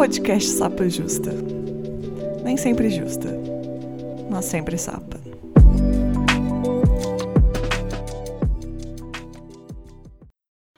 podcast 0.00 0.48
Sapa 0.52 0.88
Justa. 0.88 1.30
Nem 2.42 2.56
sempre 2.56 2.88
justa, 2.88 3.28
mas 4.30 4.46
sempre 4.46 4.78
sapa. 4.78 5.20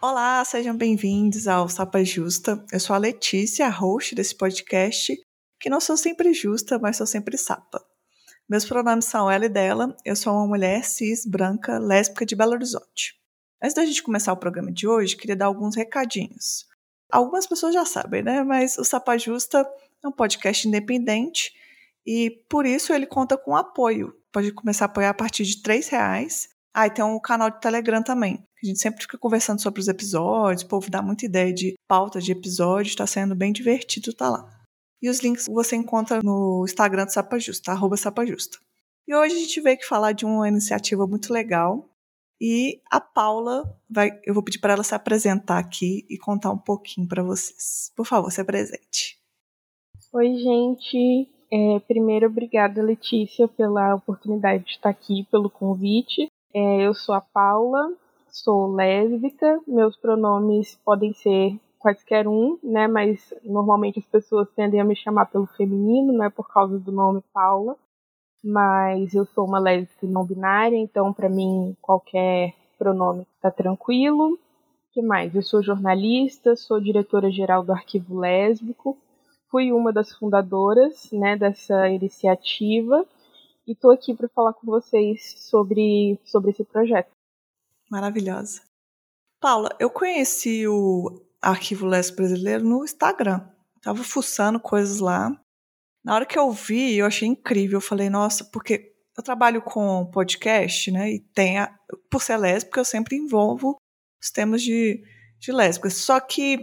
Olá, 0.01 0.45
sejam 0.45 0.77
bem-vindos 0.77 1.47
ao 1.47 1.69
Sapa 1.69 2.03
Justa. 2.03 2.67
Eu 2.73 2.81
sou 2.81 2.97
a 2.97 2.99
Letícia, 2.99 3.69
a 3.69 3.71
host 3.71 4.17
desse 4.17 4.35
podcast, 4.35 5.17
que 5.61 5.71
não 5.71 5.81
sou 5.81 5.97
sempre 5.97 6.35
justa, 6.35 6.77
mas 6.81 6.97
sou 6.97 7.07
sempre 7.07 7.39
sapa. 7.39 7.81
Meus 8.49 8.65
pronomes 8.65 9.05
são 9.05 9.31
ela 9.31 9.45
e 9.45 9.49
dela. 9.49 9.97
Eu 10.05 10.17
sou 10.17 10.33
uma 10.33 10.49
mulher 10.49 10.83
cis, 10.83 11.25
branca, 11.25 11.79
lésbica 11.79 12.27
de 12.27 12.35
Belo 12.35 12.55
Horizonte. 12.55 13.15
Antes 13.63 13.77
da 13.77 13.87
gente 13.87 14.03
começar 14.03 14.33
o 14.33 14.37
programa 14.37 14.73
de 14.73 14.89
hoje, 14.89 15.17
queria 15.17 15.37
dar 15.37 15.47
alguns 15.47 15.77
recadinhos. 15.77 16.72
Algumas 17.13 17.47
pessoas 17.47 17.75
já 17.75 17.85
sabem, 17.85 18.23
né? 18.23 18.43
Mas 18.43 18.79
o 18.79 18.85
Sapa 18.85 19.19
Justa 19.19 19.69
é 20.03 20.09
um 20.09 20.13
podcast 20.13 20.67
independente 20.67 21.53
e 22.07 22.31
por 22.49 22.65
isso 22.67 22.93
ele 22.93 23.07
conta 23.07 23.37
com 23.37 23.55
apoio. 23.55 24.15
Pode 24.33 24.51
começar 24.53 24.87
a 24.87 24.87
apoiar 24.87 25.11
a 25.11 25.15
partir 25.15 25.45
de 25.45 25.63
R$ 25.63 25.81
reais. 25.91 26.49
Ah, 26.75 26.87
e 26.87 26.91
tem 26.91 27.05
um 27.05 27.21
canal 27.21 27.51
de 27.51 27.61
Telegram 27.61 28.03
também. 28.03 28.43
A 28.63 28.67
gente 28.67 28.81
sempre 28.81 29.03
fica 29.03 29.19
conversando 29.19 29.61
sobre 29.61 29.81
os 29.81 29.89
episódios, 29.89 30.63
o 30.63 30.69
povo 30.69 30.91
dá 30.91 31.03
muita 31.03 31.27
ideia 31.27 31.53
de 31.53 31.75
pauta 31.87 32.21
de 32.21 32.33
episódio, 32.33 32.89
está 32.89 33.07
sendo 33.07 33.35
bem 33.35 33.53
divertido 33.53 34.15
tá 34.15 34.31
lá. 34.31 34.49
E 35.03 35.11
os 35.11 35.19
links 35.19 35.47
você 35.47 35.77
encontra 35.77 36.21
no 36.23 36.65
Instagram 36.65 37.05
do 37.05 37.13
Sapa 37.13 37.39
Justa, 37.39 37.73
arroba 37.73 37.97
Sapa 37.97 38.25
Justa. 38.25 38.59
E 39.07 39.15
hoje 39.15 39.35
a 39.35 39.39
gente 39.39 39.61
veio 39.61 39.75
aqui 39.75 39.85
falar 39.85 40.13
de 40.13 40.25
uma 40.25 40.49
iniciativa 40.49 41.07
muito 41.07 41.33
legal. 41.33 41.92
E 42.45 42.83
a 42.91 43.01
Paula 43.01 43.73
vai, 43.89 44.21
eu 44.27 44.35
vou 44.35 44.43
pedir 44.43 44.59
para 44.59 44.73
ela 44.73 44.83
se 44.83 44.93
apresentar 44.97 45.59
aqui 45.59 46.05
e 46.11 46.19
contar 46.19 46.51
um 46.51 46.59
pouquinho 46.59 47.07
para 47.07 47.23
vocês. 47.23 47.93
Por 47.97 48.05
favor, 48.05 48.33
se 48.33 48.41
apresente. 48.41 49.17
Oi, 50.13 50.39
gente. 50.39 51.29
É, 51.53 51.79
primeiro, 51.87 52.27
obrigada, 52.27 52.83
Letícia, 52.83 53.47
pela 53.47 53.95
oportunidade 53.95 54.65
de 54.65 54.71
estar 54.73 54.89
aqui, 54.89 55.25
pelo 55.31 55.49
convite. 55.49 56.27
É, 56.53 56.85
eu 56.85 56.93
sou 56.95 57.15
a 57.15 57.21
Paula, 57.21 57.97
sou 58.29 58.75
lésbica, 58.75 59.61
meus 59.65 59.97
pronomes 59.97 60.77
podem 60.85 61.13
ser 61.13 61.57
quaisquer 61.79 62.27
um, 62.27 62.59
né? 62.61 62.89
Mas 62.89 63.33
normalmente 63.45 64.01
as 64.01 64.07
pessoas 64.07 64.49
tendem 64.57 64.81
a 64.81 64.85
me 64.85 64.97
chamar 64.97 65.27
pelo 65.27 65.47
feminino, 65.47 66.13
não 66.13 66.25
é 66.25 66.31
por 66.31 66.53
causa 66.53 66.77
do 66.77 66.91
nome 66.91 67.23
Paula. 67.33 67.77
Mas 68.43 69.15
eu 69.15 69.25
sou 69.27 69.47
uma 69.47 69.59
lésbica 69.59 70.07
não 70.07 70.25
binária, 70.25 70.77
então 70.77 71.13
para 71.13 71.29
mim 71.29 71.77
qualquer 71.81 72.55
pronome 72.79 73.27
está 73.37 73.51
tranquilo. 73.51 74.39
que 74.93 75.01
mais? 75.01 75.35
Eu 75.35 75.43
sou 75.43 75.63
jornalista, 75.63 76.57
sou 76.57 76.81
diretora 76.81 77.31
geral 77.31 77.63
do 77.63 77.73
Arquivo 77.73 78.19
Lésbico, 78.19 78.99
fui 79.51 79.73
uma 79.73 79.93
das 79.93 80.13
fundadoras, 80.13 81.09
né, 81.13 81.37
dessa 81.37 81.89
iniciativa 81.89 83.07
e 83.67 83.73
estou 83.73 83.93
aqui 83.93 84.15
para 84.15 84.29
falar 84.29 84.53
com 84.55 84.67
vocês 84.67 85.35
sobre 85.49 86.19
sobre 86.25 86.51
esse 86.51 86.65
projeto. 86.65 87.11
Maravilhosa. 87.91 88.63
Paula, 89.41 89.71
eu 89.79 89.91
conheci 89.91 90.67
o 90.67 91.21
Arquivo 91.41 91.87
Leste 91.87 92.15
Brasileiro 92.15 92.65
no 92.65 92.85
Instagram. 92.85 93.41
Tava 93.83 94.05
fuçando 94.05 94.61
coisas 94.61 95.01
lá. 95.01 95.37
Na 96.05 96.15
hora 96.15 96.27
que 96.27 96.39
eu 96.39 96.51
vi, 96.51 96.97
eu 96.97 97.07
achei 97.07 97.29
incrível. 97.29 97.77
Eu 97.77 97.83
falei, 97.83 98.11
nossa, 98.11 98.45
porque 98.45 98.93
eu 99.17 99.23
trabalho 99.23 99.63
com 99.63 100.11
podcast, 100.13 100.91
né? 100.91 101.13
E 101.13 101.21
tem, 101.21 101.59
a, 101.59 101.73
por 102.11 102.23
ser 102.23 102.37
lésbica, 102.37 102.81
eu 102.81 102.85
sempre 102.85 103.17
envolvo 103.17 103.77
os 104.21 104.31
temas 104.31 104.63
de, 104.63 105.03
de 105.39 105.53
lésbicas. 105.53 105.95
Só 105.95 106.19
que 106.21 106.59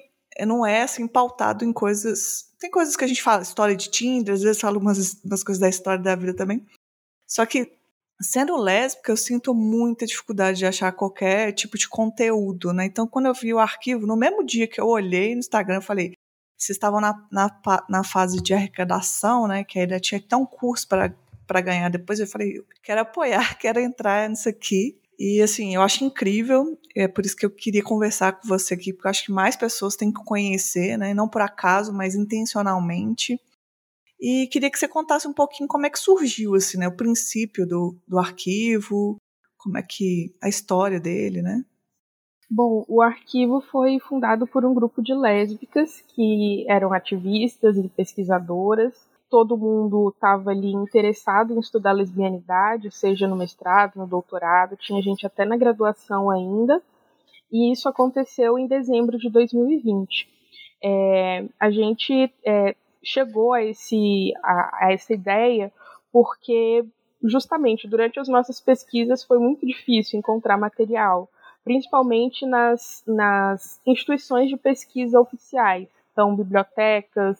não 0.45 0.65
é 0.65 0.83
assim 0.83 1.07
pautado 1.07 1.63
em 1.63 1.71
coisas. 1.71 2.49
Tem 2.59 2.69
coisas 2.69 2.95
que 2.95 3.03
a 3.03 3.07
gente 3.07 3.21
fala, 3.21 3.41
história 3.41 3.75
de 3.75 3.89
Tinder, 3.89 4.33
às 4.33 4.41
vezes 4.41 4.61
falo 4.61 4.79
umas, 4.79 5.21
umas 5.23 5.43
coisas 5.43 5.59
da 5.59 5.69
história 5.69 6.03
da 6.03 6.15
vida 6.15 6.35
também. 6.35 6.65
Só 7.27 7.45
que 7.45 7.79
Sendo 8.21 8.57
lésbica, 8.57 9.13
eu 9.13 9.17
sinto 9.17 9.53
muita 9.55 10.05
dificuldade 10.05 10.57
de 10.57 10.65
achar 10.65 10.91
qualquer 10.91 11.53
tipo 11.53 11.77
de 11.77 11.87
conteúdo, 11.87 12.73
né? 12.73 12.85
Então, 12.85 13.07
quando 13.07 13.27
eu 13.27 13.33
vi 13.33 13.53
o 13.53 13.59
arquivo, 13.59 14.05
no 14.05 14.17
mesmo 14.17 14.45
dia 14.45 14.67
que 14.67 14.79
eu 14.79 14.87
olhei 14.87 15.33
no 15.33 15.39
Instagram, 15.39 15.75
eu 15.75 15.81
falei: 15.81 16.11
vocês 16.59 16.75
estavam 16.75 16.99
na, 16.99 17.25
na, 17.31 17.49
na 17.89 18.03
fase 18.03 18.41
de 18.41 18.53
arrecadação, 18.53 19.47
né? 19.47 19.63
Que 19.63 19.79
ainda 19.79 19.99
tinha 19.99 20.21
ter 20.21 20.35
um 20.35 20.45
curso 20.45 20.87
para 20.87 21.61
ganhar. 21.61 21.89
Depois 21.89 22.19
eu 22.19 22.27
falei: 22.27 22.61
quero 22.83 23.01
apoiar, 23.01 23.55
quero 23.57 23.79
entrar 23.79 24.29
nisso 24.29 24.49
aqui. 24.49 24.99
E 25.17 25.41
assim, 25.41 25.75
eu 25.75 25.81
acho 25.81 26.03
incrível, 26.05 26.79
é 26.95 27.05
por 27.05 27.25
isso 27.25 27.35
que 27.35 27.45
eu 27.45 27.49
queria 27.49 27.83
conversar 27.83 28.39
com 28.39 28.47
você 28.47 28.73
aqui, 28.73 28.93
porque 28.93 29.05
eu 29.05 29.09
acho 29.09 29.25
que 29.25 29.31
mais 29.33 29.53
pessoas 29.53 29.97
têm 29.97 30.13
que 30.13 30.23
conhecer, 30.23 30.97
né? 30.97 31.13
Não 31.13 31.27
por 31.27 31.41
acaso, 31.41 31.93
mas 31.93 32.15
intencionalmente. 32.15 33.37
E 34.19 34.47
queria 34.47 34.69
que 34.69 34.79
você 34.79 34.87
contasse 34.87 35.27
um 35.27 35.33
pouquinho 35.33 35.67
como 35.67 35.85
é 35.85 35.89
que 35.89 35.99
surgiu 35.99 36.55
assim, 36.55 36.77
né, 36.77 36.87
o 36.87 36.95
princípio 36.95 37.65
do, 37.65 37.97
do 38.07 38.19
arquivo, 38.19 39.17
como 39.57 39.77
é 39.77 39.81
que 39.81 40.33
a 40.41 40.49
história 40.49 40.99
dele, 40.99 41.41
né? 41.41 41.63
Bom, 42.51 42.83
o 42.87 42.99
arquivo 42.99 43.61
foi 43.61 43.99
fundado 43.99 44.47
por 44.47 44.65
um 44.65 44.73
grupo 44.73 45.03
de 45.03 45.13
lésbicas 45.13 46.01
que 46.15 46.65
eram 46.67 46.91
ativistas 46.91 47.77
e 47.77 47.87
pesquisadoras. 47.87 49.07
Todo 49.29 49.55
mundo 49.55 50.09
estava 50.09 50.49
ali 50.49 50.71
interessado 50.71 51.53
em 51.53 51.59
estudar 51.59 51.91
lesbianidade, 51.91 52.89
seja 52.89 53.27
no 53.27 53.35
mestrado, 53.35 53.97
no 53.97 54.07
doutorado, 54.07 54.75
tinha 54.75 54.99
gente 54.99 55.27
até 55.27 55.45
na 55.45 55.55
graduação 55.55 56.31
ainda. 56.31 56.81
E 57.51 57.71
isso 57.71 57.87
aconteceu 57.87 58.57
em 58.57 58.65
dezembro 58.65 59.19
de 59.19 59.29
2020. 59.29 60.27
É, 60.83 61.45
a 61.59 61.69
gente 61.69 62.33
é, 62.43 62.75
chegou 63.03 63.53
a, 63.53 63.63
esse, 63.63 64.33
a, 64.43 64.85
a 64.87 64.93
essa 64.93 65.13
ideia 65.13 65.71
porque 66.11 66.83
justamente 67.23 67.87
durante 67.87 68.19
as 68.19 68.27
nossas 68.27 68.59
pesquisas 68.59 69.23
foi 69.23 69.37
muito 69.37 69.67
difícil 69.67 70.17
encontrar 70.17 70.57
material, 70.57 71.29
principalmente 71.63 72.45
nas, 72.45 73.03
nas 73.07 73.79
instituições 73.85 74.49
de 74.49 74.57
pesquisa 74.57 75.19
oficiais, 75.19 75.87
então 76.11 76.35
bibliotecas, 76.35 77.39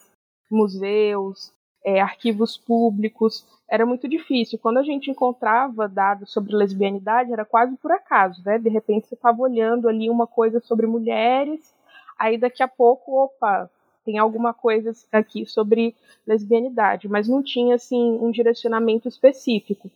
museus, 0.50 1.52
é, 1.84 2.00
arquivos 2.00 2.58
públicos, 2.58 3.46
era 3.68 3.86
muito 3.86 4.08
difícil. 4.08 4.58
Quando 4.58 4.78
a 4.78 4.82
gente 4.82 5.10
encontrava 5.10 5.88
dados 5.88 6.32
sobre 6.32 6.54
lesbianidade, 6.54 7.32
era 7.32 7.44
quase 7.44 7.76
por 7.76 7.92
acaso, 7.92 8.42
né? 8.44 8.58
De 8.58 8.68
repente 8.68 9.06
você 9.06 9.14
estava 9.14 9.40
olhando 9.40 9.88
ali 9.88 10.10
uma 10.10 10.26
coisa 10.26 10.60
sobre 10.60 10.86
mulheres, 10.86 11.74
aí 12.18 12.36
daqui 12.36 12.62
a 12.62 12.68
pouco, 12.68 13.24
opa, 13.24 13.70
tem 14.04 14.18
alguma 14.18 14.52
coisa 14.52 14.92
aqui 15.12 15.46
sobre 15.46 15.94
lesbianidade, 16.26 17.08
mas 17.08 17.28
não 17.28 17.42
tinha 17.42 17.76
assim 17.76 18.18
um 18.20 18.30
direcionamento 18.30 19.08
específico. 19.08 19.90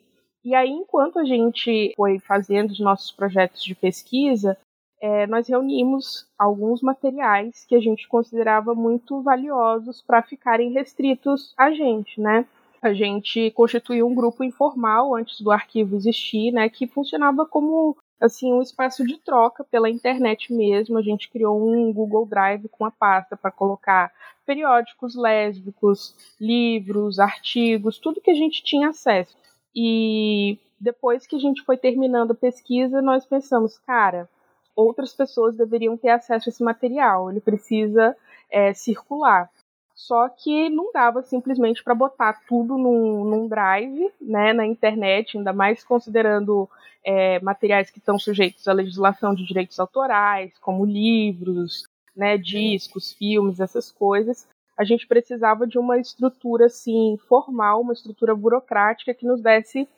E 0.44 0.54
aí, 0.54 0.70
enquanto 0.70 1.18
a 1.18 1.24
gente 1.24 1.92
foi 1.96 2.18
fazendo 2.18 2.70
os 2.70 2.80
nossos 2.80 3.10
projetos 3.10 3.64
de 3.64 3.74
pesquisa, 3.74 4.58
é, 5.00 5.26
nós 5.26 5.48
reunimos 5.48 6.26
alguns 6.38 6.82
materiais 6.82 7.64
que 7.66 7.74
a 7.74 7.80
gente 7.80 8.06
considerava 8.06 8.74
muito 8.74 9.22
valiosos 9.22 10.02
para 10.02 10.22
ficarem 10.22 10.72
restritos 10.72 11.54
a 11.56 11.70
gente, 11.70 12.20
né? 12.20 12.46
A 12.82 12.92
gente 12.92 13.50
constituiu 13.52 14.06
um 14.06 14.14
grupo 14.14 14.44
informal 14.44 15.14
antes 15.14 15.40
do 15.40 15.50
arquivo 15.50 15.96
existir, 15.96 16.52
né, 16.52 16.68
que 16.68 16.86
funcionava 16.86 17.46
como 17.46 17.96
assim 18.20 18.52
um 18.52 18.60
espaço 18.60 19.06
de 19.06 19.16
troca 19.16 19.64
pela 19.64 19.88
internet 19.88 20.52
mesmo. 20.52 20.98
A 20.98 21.02
gente 21.02 21.30
criou 21.30 21.66
um 21.66 21.90
Google 21.90 22.26
Drive 22.26 22.68
com 22.68 22.84
a 22.84 22.90
pasta 22.90 23.36
para 23.36 23.50
colocar 23.50 24.12
periódicos 24.44 25.14
lésbicos, 25.14 26.14
livros, 26.38 27.18
artigos, 27.18 27.98
tudo 27.98 28.20
que 28.20 28.30
a 28.30 28.34
gente 28.34 28.62
tinha 28.62 28.90
acesso. 28.90 29.34
E 29.74 30.58
depois 30.78 31.26
que 31.26 31.36
a 31.36 31.38
gente 31.38 31.62
foi 31.62 31.76
terminando 31.76 32.32
a 32.32 32.36
pesquisa, 32.36 33.02
nós 33.02 33.24
pensamos, 33.26 33.78
cara, 33.78 34.28
outras 34.76 35.12
pessoas 35.12 35.56
deveriam 35.56 35.96
ter 35.96 36.10
acesso 36.10 36.48
a 36.48 36.50
esse 36.50 36.62
material. 36.62 37.30
Ele 37.30 37.40
precisa 37.40 38.16
é, 38.50 38.72
circular. 38.74 39.50
Só 39.94 40.28
que 40.28 40.68
não 40.68 40.92
dava 40.92 41.22
simplesmente 41.22 41.82
para 41.82 41.94
botar 41.94 42.40
tudo 42.48 42.76
num, 42.76 43.24
num, 43.24 43.48
drive, 43.48 44.12
né, 44.20 44.52
na 44.52 44.66
internet, 44.66 45.38
ainda 45.38 45.52
mais 45.52 45.84
considerando 45.84 46.68
é, 47.04 47.38
materiais 47.40 47.90
que 47.90 47.98
estão 47.98 48.18
sujeitos 48.18 48.66
à 48.66 48.72
legislação 48.72 49.34
de 49.34 49.46
direitos 49.46 49.78
autorais, 49.78 50.58
como 50.58 50.84
livros, 50.84 51.84
né, 52.14 52.36
discos, 52.36 53.12
filmes, 53.12 53.60
essas 53.60 53.92
coisas. 53.92 54.48
A 54.76 54.84
gente 54.84 55.06
precisava 55.06 55.66
de 55.66 55.78
uma 55.78 55.98
estrutura 55.98 56.66
assim 56.66 57.16
formal, 57.28 57.80
uma 57.80 57.92
estrutura 57.92 58.34
burocrática 58.34 59.14
que 59.14 59.26
nos 59.26 59.40
desse 59.40 59.88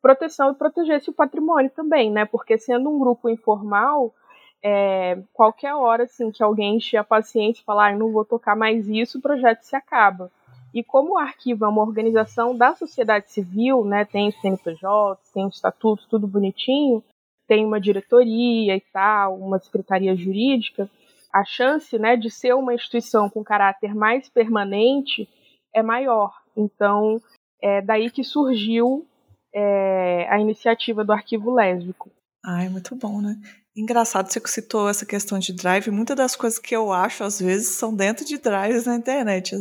proteção 0.00 0.52
e 0.52 0.54
protegesse 0.54 1.10
o 1.10 1.12
patrimônio 1.12 1.70
também, 1.70 2.10
né? 2.10 2.24
Porque 2.24 2.56
sendo 2.56 2.88
um 2.88 2.98
grupo 2.98 3.28
informal, 3.28 4.14
é, 4.62 5.18
qualquer 5.32 5.74
hora 5.74 6.04
assim 6.04 6.30
que 6.30 6.42
alguém 6.42 6.76
enche 6.76 6.96
a 6.96 7.04
paciência 7.04 7.60
e 7.60 7.64
falar, 7.64 7.92
ah, 7.92 7.96
não 7.96 8.12
vou 8.12 8.24
tocar 8.24 8.56
mais 8.56 8.88
isso, 8.88 9.18
o 9.18 9.22
projeto 9.22 9.62
se 9.62 9.76
acaba. 9.76 10.30
E 10.72 10.84
como 10.84 11.14
o 11.14 11.18
arquivo 11.18 11.64
é 11.64 11.68
uma 11.68 11.82
organização 11.82 12.56
da 12.56 12.74
sociedade 12.74 13.30
civil, 13.30 13.84
né, 13.84 14.04
tem 14.04 14.28
o 14.28 14.32
CNPJ, 14.32 15.20
tem 15.34 15.44
o 15.44 15.48
estatuto, 15.48 16.06
tudo 16.08 16.28
bonitinho, 16.28 17.02
tem 17.48 17.64
uma 17.66 17.80
diretoria 17.80 18.76
e 18.76 18.80
tal, 18.92 19.36
uma 19.36 19.58
secretaria 19.58 20.14
jurídica, 20.14 20.88
a 21.32 21.44
chance 21.44 21.98
né, 21.98 22.16
de 22.16 22.30
ser 22.30 22.54
uma 22.54 22.74
instituição 22.74 23.28
com 23.30 23.44
caráter 23.44 23.94
mais 23.94 24.28
permanente 24.28 25.28
é 25.74 25.82
maior. 25.82 26.32
Então, 26.56 27.20
é 27.62 27.80
daí 27.80 28.10
que 28.10 28.24
surgiu 28.24 29.06
é, 29.54 30.26
a 30.28 30.40
iniciativa 30.40 31.04
do 31.04 31.12
arquivo 31.12 31.52
lésbico. 31.52 32.10
Ai, 32.44 32.68
muito 32.68 32.94
bom, 32.96 33.20
né? 33.20 33.36
Engraçado 33.76 34.30
você 34.30 34.40
citou 34.46 34.88
essa 34.88 35.06
questão 35.06 35.38
de 35.38 35.52
drive. 35.52 35.90
Muitas 35.90 36.16
das 36.16 36.34
coisas 36.34 36.58
que 36.58 36.74
eu 36.74 36.92
acho, 36.92 37.22
às 37.22 37.38
vezes, 37.40 37.68
são 37.68 37.94
dentro 37.94 38.24
de 38.24 38.38
drives 38.38 38.86
na 38.86 38.96
internet. 38.96 39.54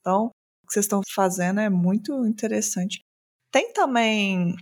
Então, 0.00 0.26
o 0.26 0.66
que 0.66 0.72
vocês 0.72 0.84
estão 0.84 1.00
fazendo 1.14 1.60
é 1.60 1.68
muito 1.68 2.26
interessante. 2.26 3.02
Tem 3.52 3.72
também 3.72 4.56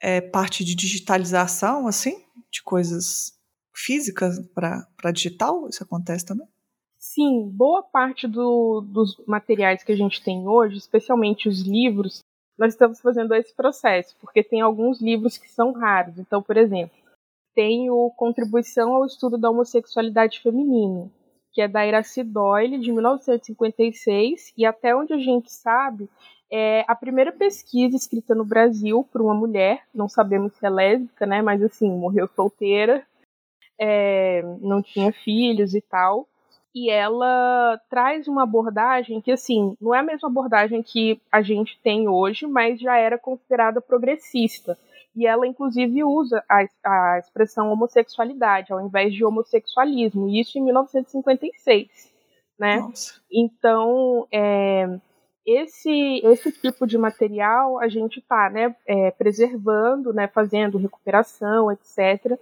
é, 0.00 0.20
parte 0.20 0.64
de 0.64 0.74
digitalização, 0.74 1.86
assim, 1.86 2.24
de 2.50 2.62
coisas 2.62 3.32
físicas 3.74 4.38
para 4.54 5.12
digital? 5.12 5.68
Isso 5.68 5.82
acontece 5.82 6.26
também? 6.26 6.46
Sim, 6.98 7.50
boa 7.52 7.82
parte 7.82 8.28
do, 8.28 8.80
dos 8.80 9.20
materiais 9.26 9.82
que 9.82 9.92
a 9.92 9.96
gente 9.96 10.22
tem 10.22 10.46
hoje, 10.46 10.76
especialmente 10.76 11.48
os 11.48 11.62
livros, 11.62 12.20
nós 12.56 12.74
estamos 12.74 13.00
fazendo 13.00 13.34
esse 13.34 13.52
processo, 13.54 14.16
porque 14.20 14.42
tem 14.42 14.60
alguns 14.60 15.00
livros 15.00 15.36
que 15.36 15.50
são 15.50 15.72
raros. 15.72 16.18
Então, 16.18 16.40
por 16.40 16.56
exemplo, 16.56 16.96
tem 17.54 17.90
o 17.90 18.10
Contribuição 18.10 18.94
ao 18.94 19.04
Estudo 19.04 19.36
da 19.36 19.50
Homossexualidade 19.50 20.40
Feminina, 20.40 21.10
que 21.52 21.60
é 21.60 21.68
da 21.68 21.86
Iracy 21.86 22.22
Doyle, 22.22 22.78
de 22.78 22.92
1956, 22.92 24.52
e 24.56 24.64
até 24.64 24.94
onde 24.94 25.12
a 25.12 25.18
gente 25.18 25.52
sabe, 25.52 26.08
é 26.50 26.84
a 26.86 26.94
primeira 26.94 27.32
pesquisa 27.32 27.96
escrita 27.96 28.34
no 28.34 28.44
Brasil 28.44 29.06
por 29.10 29.22
uma 29.22 29.34
mulher, 29.34 29.82
não 29.94 30.08
sabemos 30.08 30.54
se 30.54 30.64
é 30.64 30.70
lésbica, 30.70 31.26
né, 31.26 31.42
mas 31.42 31.62
assim, 31.62 31.90
morreu 31.90 32.28
solteira, 32.28 33.04
é, 33.84 34.42
não 34.60 34.80
tinha 34.80 35.12
filhos 35.12 35.74
e 35.74 35.80
tal, 35.80 36.28
e 36.72 36.88
ela 36.88 37.80
traz 37.90 38.28
uma 38.28 38.44
abordagem 38.44 39.20
que, 39.20 39.32
assim, 39.32 39.76
não 39.80 39.92
é 39.92 39.98
a 39.98 40.04
mesma 40.04 40.28
abordagem 40.28 40.84
que 40.84 41.20
a 41.32 41.42
gente 41.42 41.76
tem 41.82 42.08
hoje, 42.08 42.46
mas 42.46 42.80
já 42.80 42.96
era 42.96 43.18
considerada 43.18 43.80
progressista. 43.80 44.78
E 45.16 45.26
ela, 45.26 45.46
inclusive, 45.48 46.04
usa 46.04 46.42
a, 46.48 46.64
a 46.84 47.18
expressão 47.18 47.72
homossexualidade 47.72 48.72
ao 48.72 48.80
invés 48.80 49.12
de 49.12 49.24
homossexualismo, 49.24 50.28
isso 50.28 50.56
em 50.58 50.62
1956, 50.62 51.88
né? 52.58 52.76
Nossa. 52.76 53.20
Então, 53.30 54.28
é, 54.32 54.88
esse, 55.44 56.20
esse 56.24 56.52
tipo 56.52 56.86
de 56.86 56.96
material 56.96 57.80
a 57.80 57.88
gente 57.88 58.20
está 58.20 58.48
né, 58.48 58.74
é, 58.86 59.10
preservando, 59.10 60.12
né, 60.14 60.28
fazendo 60.28 60.78
recuperação, 60.78 61.70
etc., 61.70 62.38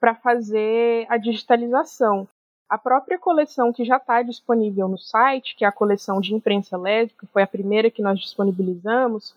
para 0.00 0.14
fazer 0.14 1.06
a 1.08 1.16
digitalização. 1.16 2.28
A 2.68 2.78
própria 2.78 3.18
coleção 3.18 3.72
que 3.72 3.84
já 3.84 3.96
está 3.98 4.22
disponível 4.22 4.88
no 4.88 4.98
site, 4.98 5.54
que 5.56 5.64
é 5.64 5.68
a 5.68 5.72
coleção 5.72 6.20
de 6.20 6.34
imprensa 6.34 6.76
lésbica, 6.76 7.26
foi 7.32 7.42
a 7.42 7.46
primeira 7.46 7.90
que 7.90 8.02
nós 8.02 8.18
disponibilizamos, 8.18 9.34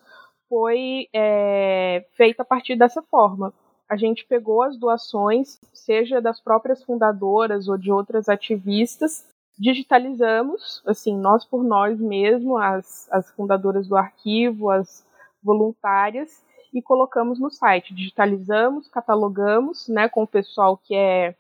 foi 0.49 1.07
é, 1.13 2.05
feita 2.13 2.41
a 2.41 2.45
partir 2.45 2.75
dessa 2.75 3.01
forma. 3.01 3.53
A 3.89 3.95
gente 3.95 4.25
pegou 4.25 4.63
as 4.63 4.77
doações, 4.77 5.59
seja 5.73 6.21
das 6.21 6.41
próprias 6.41 6.83
fundadoras 6.83 7.67
ou 7.67 7.77
de 7.77 7.91
outras 7.91 8.27
ativistas, 8.27 9.25
digitalizamos, 9.57 10.83
assim, 10.85 11.17
nós 11.17 11.43
por 11.43 11.63
nós 11.63 11.99
mesmo, 11.99 12.57
as, 12.57 13.07
as 13.11 13.29
fundadoras 13.31 13.87
do 13.87 13.95
arquivo, 13.95 14.69
as 14.69 15.05
voluntárias, 15.41 16.43
e 16.77 16.81
colocamos 16.81 17.39
no 17.39 17.49
site. 17.49 17.93
Digitalizamos, 17.93 18.87
catalogamos, 18.87 19.87
né, 19.87 20.07
com 20.07 20.23
o 20.23 20.27
pessoal 20.27 20.77
que 20.77 20.95
é 20.95 21.35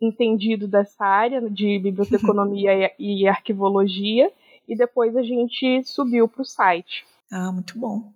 entendido 0.00 0.66
dessa 0.66 1.04
área 1.04 1.40
de 1.50 1.78
biblioteconomia 1.78 2.92
e 2.98 3.28
arquivologia, 3.28 4.32
e 4.66 4.76
depois 4.76 5.16
a 5.16 5.22
gente 5.22 5.82
subiu 5.84 6.28
para 6.28 6.42
o 6.42 6.44
site. 6.44 7.04
Ah, 7.30 7.52
muito 7.52 7.78
bom 7.78 8.12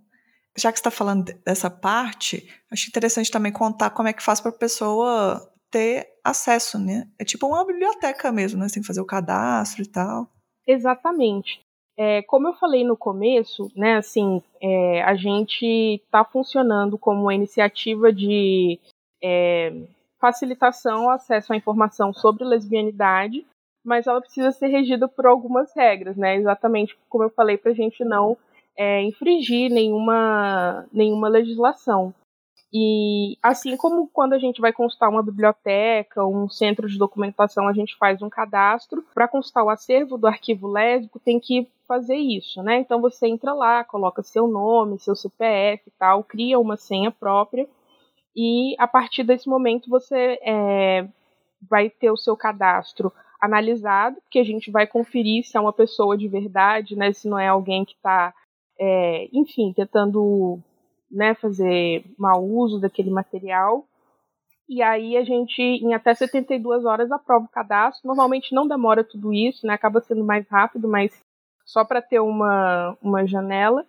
já 0.56 0.70
que 0.70 0.78
está 0.78 0.90
falando 0.90 1.24
dessa 1.44 1.68
parte, 1.68 2.48
acho 2.70 2.88
interessante 2.88 3.30
também 3.30 3.50
contar 3.50 3.90
como 3.90 4.08
é 4.08 4.12
que 4.12 4.22
faz 4.22 4.40
para 4.40 4.50
a 4.50 4.56
pessoa 4.56 5.52
ter 5.70 6.06
acesso, 6.22 6.78
né? 6.78 7.08
É 7.18 7.24
tipo 7.24 7.46
uma 7.46 7.66
biblioteca 7.66 8.30
mesmo, 8.30 8.60
né? 8.60 8.68
Você 8.68 8.74
tem 8.74 8.82
que 8.82 8.86
fazer 8.86 9.00
o 9.00 9.06
cadastro 9.06 9.82
e 9.82 9.86
tal. 9.86 10.30
Exatamente. 10.66 11.63
É, 11.96 12.22
como 12.22 12.48
eu 12.48 12.54
falei 12.54 12.84
no 12.84 12.96
começo, 12.96 13.70
né, 13.76 13.96
assim, 13.96 14.42
é, 14.60 15.02
a 15.02 15.14
gente 15.14 16.00
está 16.04 16.24
funcionando 16.24 16.98
como 16.98 17.22
uma 17.22 17.34
iniciativa 17.34 18.12
de 18.12 18.80
é, 19.22 19.72
facilitação 20.20 21.04
ao 21.04 21.10
acesso 21.10 21.52
à 21.52 21.56
informação 21.56 22.12
sobre 22.12 22.44
lesbianidade, 22.44 23.46
mas 23.84 24.06
ela 24.06 24.20
precisa 24.20 24.50
ser 24.50 24.68
regida 24.68 25.06
por 25.06 25.26
algumas 25.26 25.72
regras, 25.74 26.16
né? 26.16 26.36
Exatamente 26.36 26.96
como 27.08 27.24
eu 27.24 27.30
falei, 27.30 27.58
para 27.58 27.70
a 27.70 27.74
gente 27.74 28.02
não 28.04 28.36
é, 28.76 29.02
infringir 29.02 29.70
nenhuma, 29.70 30.86
nenhuma 30.92 31.28
legislação. 31.28 32.14
E 32.76 33.38
assim 33.40 33.76
como 33.76 34.08
quando 34.08 34.32
a 34.32 34.38
gente 34.38 34.60
vai 34.60 34.72
consultar 34.72 35.08
uma 35.08 35.22
biblioteca, 35.22 36.26
um 36.26 36.48
centro 36.48 36.88
de 36.88 36.98
documentação, 36.98 37.68
a 37.68 37.72
gente 37.72 37.96
faz 37.96 38.20
um 38.20 38.28
cadastro, 38.28 39.04
para 39.14 39.28
consultar 39.28 39.62
o 39.62 39.70
acervo 39.70 40.18
do 40.18 40.26
arquivo 40.26 40.66
lésbico, 40.66 41.20
tem 41.20 41.38
que 41.38 41.68
fazer 41.86 42.16
isso, 42.16 42.64
né? 42.64 42.80
Então 42.80 43.00
você 43.00 43.28
entra 43.28 43.52
lá, 43.52 43.84
coloca 43.84 44.24
seu 44.24 44.48
nome, 44.48 44.98
seu 44.98 45.14
CPF 45.14 45.84
e 45.86 45.92
tal, 45.96 46.24
cria 46.24 46.58
uma 46.58 46.76
senha 46.76 47.12
própria, 47.12 47.68
e 48.34 48.74
a 48.76 48.88
partir 48.88 49.22
desse 49.22 49.48
momento 49.48 49.88
você 49.88 50.40
é, 50.42 51.06
vai 51.70 51.88
ter 51.88 52.10
o 52.10 52.16
seu 52.16 52.36
cadastro 52.36 53.12
analisado, 53.40 54.16
que 54.28 54.40
a 54.40 54.44
gente 54.44 54.72
vai 54.72 54.84
conferir 54.84 55.44
se 55.44 55.56
é 55.56 55.60
uma 55.60 55.72
pessoa 55.72 56.18
de 56.18 56.26
verdade, 56.26 56.96
né? 56.96 57.12
Se 57.12 57.28
não 57.28 57.38
é 57.38 57.46
alguém 57.46 57.84
que 57.84 57.94
está 57.94 58.34
é, 58.80 59.28
enfim, 59.32 59.72
tentando 59.72 60.58
né, 61.14 61.34
fazer 61.34 62.04
mau 62.18 62.44
uso 62.44 62.80
daquele 62.80 63.10
material. 63.10 63.86
E 64.68 64.82
aí 64.82 65.16
a 65.16 65.24
gente, 65.24 65.60
em 65.60 65.94
até 65.94 66.14
72 66.14 66.84
horas, 66.84 67.12
aprova 67.12 67.44
o 67.44 67.50
cadastro. 67.50 68.06
Normalmente 68.06 68.54
não 68.54 68.66
demora 68.66 69.04
tudo 69.04 69.32
isso, 69.32 69.66
né? 69.66 69.74
Acaba 69.74 70.00
sendo 70.00 70.24
mais 70.24 70.48
rápido, 70.48 70.88
mas 70.88 71.12
só 71.64 71.84
para 71.84 72.00
ter 72.00 72.20
uma, 72.20 72.96
uma 73.02 73.26
janela. 73.26 73.86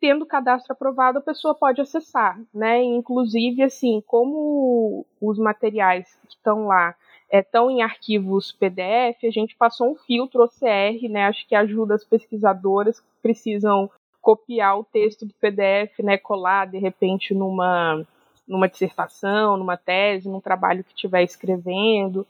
Tendo 0.00 0.22
o 0.22 0.26
cadastro 0.26 0.72
aprovado, 0.72 1.18
a 1.18 1.22
pessoa 1.22 1.54
pode 1.54 1.80
acessar, 1.82 2.40
né? 2.54 2.82
Inclusive, 2.82 3.62
assim, 3.62 4.02
como 4.06 5.06
os 5.20 5.38
materiais 5.38 6.18
que 6.26 6.34
estão 6.34 6.66
lá 6.66 6.94
estão 7.30 7.70
é, 7.70 7.74
em 7.74 7.82
arquivos 7.82 8.50
PDF, 8.50 9.22
a 9.24 9.30
gente 9.30 9.54
passou 9.56 9.92
um 9.92 9.96
filtro 9.96 10.42
OCR, 10.44 11.08
né? 11.10 11.26
Acho 11.26 11.46
que 11.46 11.54
ajuda 11.54 11.94
as 11.94 12.04
pesquisadoras 12.04 13.00
que 13.00 13.06
precisam 13.22 13.90
copiar 14.20 14.78
o 14.78 14.84
texto 14.84 15.26
do 15.26 15.34
PDF, 15.34 16.02
né, 16.02 16.18
colar 16.18 16.66
de 16.66 16.78
repente 16.78 17.34
numa 17.34 18.04
numa 18.46 18.68
dissertação, 18.68 19.56
numa 19.56 19.76
tese, 19.76 20.28
num 20.28 20.40
trabalho 20.40 20.82
que 20.82 20.90
estiver 20.90 21.22
escrevendo, 21.22 22.26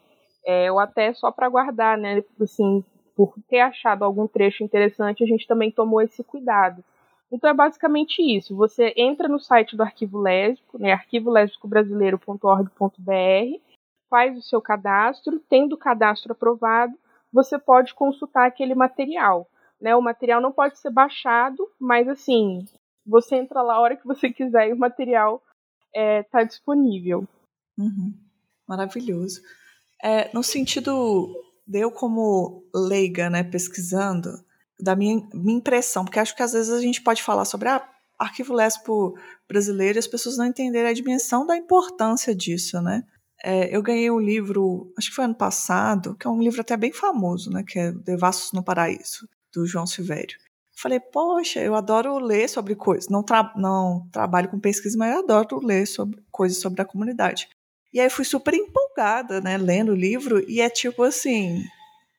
é, 0.46 0.70
ou 0.70 0.78
até 0.78 1.14
só 1.14 1.32
para 1.32 1.48
guardar, 1.48 1.96
né, 1.96 2.22
assim, 2.38 2.84
por 3.16 3.32
ter 3.48 3.60
achado 3.60 4.04
algum 4.04 4.26
trecho 4.26 4.62
interessante, 4.62 5.24
a 5.24 5.26
gente 5.26 5.46
também 5.46 5.70
tomou 5.70 6.02
esse 6.02 6.22
cuidado. 6.22 6.84
Então 7.32 7.48
é 7.48 7.54
basicamente 7.54 8.20
isso. 8.20 8.56
Você 8.56 8.92
entra 8.96 9.28
no 9.28 9.38
site 9.38 9.76
do 9.76 9.82
Arquivo 9.82 10.18
Lésbico, 10.18 10.78
né, 10.78 10.92
arquivolésbicobrasileiro.org.br, 10.92 13.60
faz 14.10 14.36
o 14.36 14.42
seu 14.42 14.60
cadastro, 14.60 15.40
tendo 15.48 15.74
o 15.74 15.78
cadastro 15.78 16.32
aprovado, 16.32 16.92
você 17.32 17.58
pode 17.58 17.94
consultar 17.94 18.46
aquele 18.46 18.74
material. 18.74 19.46
Né? 19.80 19.96
O 19.96 20.02
material 20.02 20.40
não 20.40 20.52
pode 20.52 20.78
ser 20.78 20.90
baixado, 20.90 21.66
mas 21.80 22.06
assim, 22.08 22.64
você 23.06 23.36
entra 23.36 23.62
lá 23.62 23.74
a 23.74 23.80
hora 23.80 23.96
que 23.96 24.06
você 24.06 24.30
quiser 24.32 24.68
e 24.68 24.72
o 24.72 24.78
material 24.78 25.42
está 25.94 26.00
é, 26.00 26.22
tá 26.24 26.44
disponível. 26.44 27.26
Uhum. 27.78 28.14
Maravilhoso. 28.68 29.40
É, 30.02 30.32
no 30.34 30.42
sentido 30.42 31.28
eu 31.72 31.90
como 31.90 32.64
leiga, 32.74 33.30
né, 33.30 33.44
pesquisando, 33.44 34.30
da 34.78 34.96
minha, 34.96 35.22
minha 35.32 35.58
impressão, 35.58 36.04
porque 36.04 36.18
acho 36.18 36.34
que 36.34 36.42
às 36.42 36.52
vezes 36.52 36.72
a 36.72 36.80
gente 36.80 37.02
pode 37.02 37.22
falar 37.22 37.44
sobre 37.44 37.68
ah, 37.68 37.86
arquivo 38.18 38.52
lespo 38.52 39.14
brasileiro 39.48 39.98
e 39.98 40.00
as 40.00 40.06
pessoas 40.06 40.36
não 40.36 40.46
entenderem 40.46 40.90
a 40.90 40.94
dimensão 40.94 41.46
da 41.46 41.56
importância 41.56 42.34
disso, 42.34 42.80
né? 42.80 43.04
É, 43.42 43.74
eu 43.74 43.82
ganhei 43.82 44.10
um 44.10 44.18
livro, 44.18 44.92
acho 44.98 45.10
que 45.10 45.16
foi 45.16 45.24
ano 45.24 45.34
passado, 45.34 46.16
que 46.16 46.26
é 46.26 46.30
um 46.30 46.42
livro 46.42 46.60
até 46.60 46.76
bem 46.76 46.92
famoso, 46.92 47.50
né, 47.50 47.62
que 47.66 47.78
é 47.78 47.92
Devassos 47.92 48.52
no 48.52 48.64
Paraíso 48.64 49.28
do 49.52 49.66
João 49.66 49.86
Silvério. 49.86 50.38
Falei, 50.76 50.98
poxa, 50.98 51.60
eu 51.60 51.74
adoro 51.74 52.18
ler 52.18 52.48
sobre 52.48 52.74
coisas. 52.74 53.08
Não, 53.08 53.22
tra 53.22 53.52
não 53.56 54.08
trabalho 54.10 54.48
com 54.48 54.58
pesquisa, 54.58 54.96
mas 54.96 55.16
adoro 55.16 55.64
ler 55.64 55.86
sobre 55.86 56.22
coisas 56.30 56.58
sobre 56.58 56.80
a 56.80 56.86
comunidade. 56.86 57.48
E 57.92 58.00
aí 58.00 58.08
fui 58.08 58.24
super 58.24 58.54
empolgada, 58.54 59.40
né, 59.40 59.58
lendo 59.58 59.92
o 59.92 59.96
livro, 59.96 60.42
e 60.48 60.60
é 60.60 60.70
tipo 60.70 61.02
assim, 61.02 61.64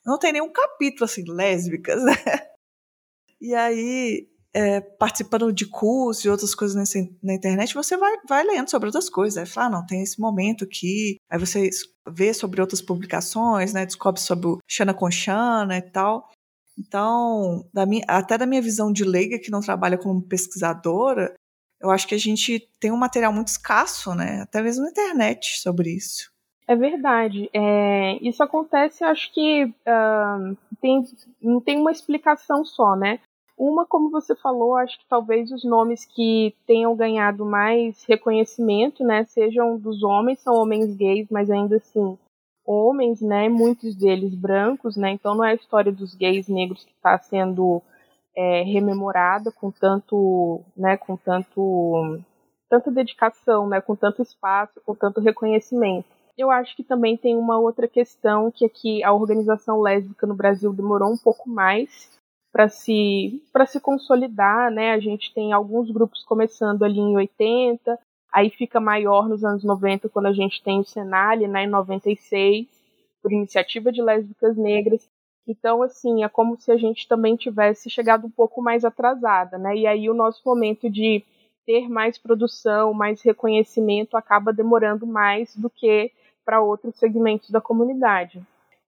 não 0.06 0.20
tem 0.20 0.34
nenhum 0.34 0.52
capítulo 0.52 1.06
assim, 1.06 1.24
lésbicas, 1.28 2.04
né? 2.04 2.14
E 3.40 3.56
aí 3.56 4.28
é, 4.54 4.82
participando 4.82 5.52
de 5.52 5.66
cursos 5.66 6.26
e 6.26 6.30
outras 6.30 6.54
coisas 6.54 6.76
nesse, 6.76 7.18
na 7.24 7.34
internet, 7.34 7.74
você 7.74 7.96
vai, 7.96 8.18
vai 8.28 8.44
lendo 8.44 8.70
sobre 8.70 8.88
outras 8.88 9.10
coisas. 9.10 9.38
Aí 9.38 9.46
fala, 9.46 9.68
ah, 9.68 9.70
não, 9.70 9.86
tem 9.86 10.02
esse 10.04 10.20
momento 10.20 10.66
aqui. 10.66 11.18
Aí 11.30 11.40
você 11.40 11.70
vê 12.08 12.34
sobre 12.34 12.60
outras 12.62 12.82
publicações, 12.82 13.74
né? 13.74 13.86
Descobre 13.86 14.20
sobre 14.20 14.48
o 14.48 14.60
Xana 14.70 14.94
com 14.94 15.10
Xana 15.10 15.78
e 15.78 15.82
tal. 15.82 16.30
Então, 16.78 17.66
da 17.74 17.86
minha, 17.86 18.04
até 18.08 18.38
da 18.38 18.46
minha 18.46 18.62
visão 18.62 18.92
de 18.92 19.04
leiga, 19.04 19.40
que 19.40 19.52
não 19.52 19.60
trabalha 19.62 19.98
como 19.98 20.22
pesquisadora, 20.22 21.34
eu 21.80 21.90
acho 21.90 22.08
que 22.08 22.16
a 22.16 22.20
gente 22.20 22.68
tem 22.80 22.92
um 22.92 22.98
material 22.98 23.34
muito 23.34 23.48
escasso, 23.48 24.14
né? 24.14 24.42
Até 24.42 24.62
mesmo 24.62 24.84
na 24.84 24.92
internet 24.92 25.60
sobre 25.60 25.90
isso. 25.92 26.32
É 26.68 26.76
verdade. 26.76 27.50
É, 27.54 28.18
isso 28.22 28.42
acontece, 28.42 29.04
acho 29.04 29.34
que 29.34 29.66
uh, 29.66 30.58
tem, 30.80 31.04
não 31.42 31.60
tem 31.60 31.78
uma 31.80 31.92
explicação 31.92 32.64
só, 32.64 32.96
né? 32.96 33.20
Uma, 33.58 33.86
como 33.86 34.10
você 34.10 34.36
falou, 34.36 34.76
acho 34.76 34.98
que 34.98 35.06
talvez 35.08 35.52
os 35.52 35.64
nomes 35.64 36.06
que 36.06 36.56
tenham 36.66 36.96
ganhado 36.96 37.46
mais 37.46 38.04
reconhecimento, 38.06 39.04
né, 39.04 39.24
sejam 39.26 39.78
dos 39.78 40.02
homens, 40.02 40.40
são 40.40 40.56
homens 40.56 40.96
gays, 40.96 41.28
mas 41.30 41.48
ainda 41.52 41.76
assim 41.76 42.18
homens, 42.72 43.22
né, 43.22 43.50
muitos 43.50 43.96
deles 43.96 44.34
brancos, 44.34 44.96
né, 44.96 45.12
então 45.12 45.36
não 45.36 45.44
é 45.44 45.52
a 45.52 45.56
história 45.56 45.92
dos 45.92 46.16
gays 46.16 46.48
negros 46.48 46.84
que 46.84 46.92
está 46.92 47.18
sendo 47.20 47.82
é, 48.36 48.64
rememorada 48.64 49.52
com 49.52 49.72
tanto, 49.72 50.62
né, 50.76 50.98
com 50.98 51.18
tanto, 51.18 52.20
tanta 52.70 52.92
dedicação, 52.92 53.68
né, 53.68 53.82
com 53.82 53.96
tanto 53.96 54.22
espaço, 54.22 54.80
com 54.86 54.96
tanto 54.96 55.20
reconhecimento. 55.20 56.08
Eu 56.38 56.50
acho 56.50 56.76
que 56.76 56.84
também 56.84 57.18
tem 57.18 57.36
uma 57.36 57.60
outra 57.60 57.88
questão 57.88 58.50
que 58.50 58.66
aqui 58.66 59.04
a 59.04 59.14
organização 59.14 59.82
lésbica 59.82 60.26
no 60.26 60.34
Brasil 60.34 60.72
demorou 60.74 61.12
um 61.12 61.18
pouco 61.18 61.50
mais 61.50 62.10
para 62.52 62.68
se 62.68 63.44
para 63.52 63.66
se 63.66 63.80
consolidar, 63.80 64.72
né? 64.72 64.92
A 64.92 65.00
gente 65.00 65.34
tem 65.34 65.54
alguns 65.54 65.92
grupos 65.92 66.24
começando 66.24 66.84
ali 66.84 67.00
em 67.00 67.16
80, 67.16 68.00
aí 68.32 68.50
fica 68.50 68.80
maior 68.80 69.28
nos 69.28 69.44
anos 69.44 69.64
90 69.64 70.10
quando 70.10 70.28
a 70.28 70.34
gente 70.34 70.64
tem 70.64 70.80
o 70.80 70.86
Senale, 70.86 71.48
né, 71.48 71.66
em 71.66 71.70
96, 71.70 72.68
por 73.22 73.32
iniciativa 73.32 73.92
de 73.92 74.02
lésbicas 74.02 74.56
negras. 74.58 75.08
Então, 75.48 75.82
assim, 75.82 76.24
é 76.24 76.30
como 76.30 76.60
se 76.60 76.72
a 76.72 76.78
gente 76.78 77.08
também 77.08 77.36
tivesse 77.36 77.90
chegado 77.90 78.26
um 78.26 78.32
pouco 78.32 78.62
mais 78.62 78.86
atrasada, 78.86 79.58
né? 79.58 79.76
E 79.76 79.88
aí 79.88 80.10
o 80.10 80.14
nosso 80.14 80.42
momento 80.46 80.90
de 80.90 81.24
ter 81.66 81.90
mais 81.90 82.18
produção, 82.18 82.94
mais 82.94 83.22
reconhecimento 83.22 84.16
acaba 84.16 84.54
demorando 84.54 85.06
mais 85.06 85.56
do 85.56 85.70
que 85.70 86.12
para 86.46 86.62
outros 86.62 86.96
segmentos 86.96 87.50
da 87.50 87.62
comunidade. 87.62 88.42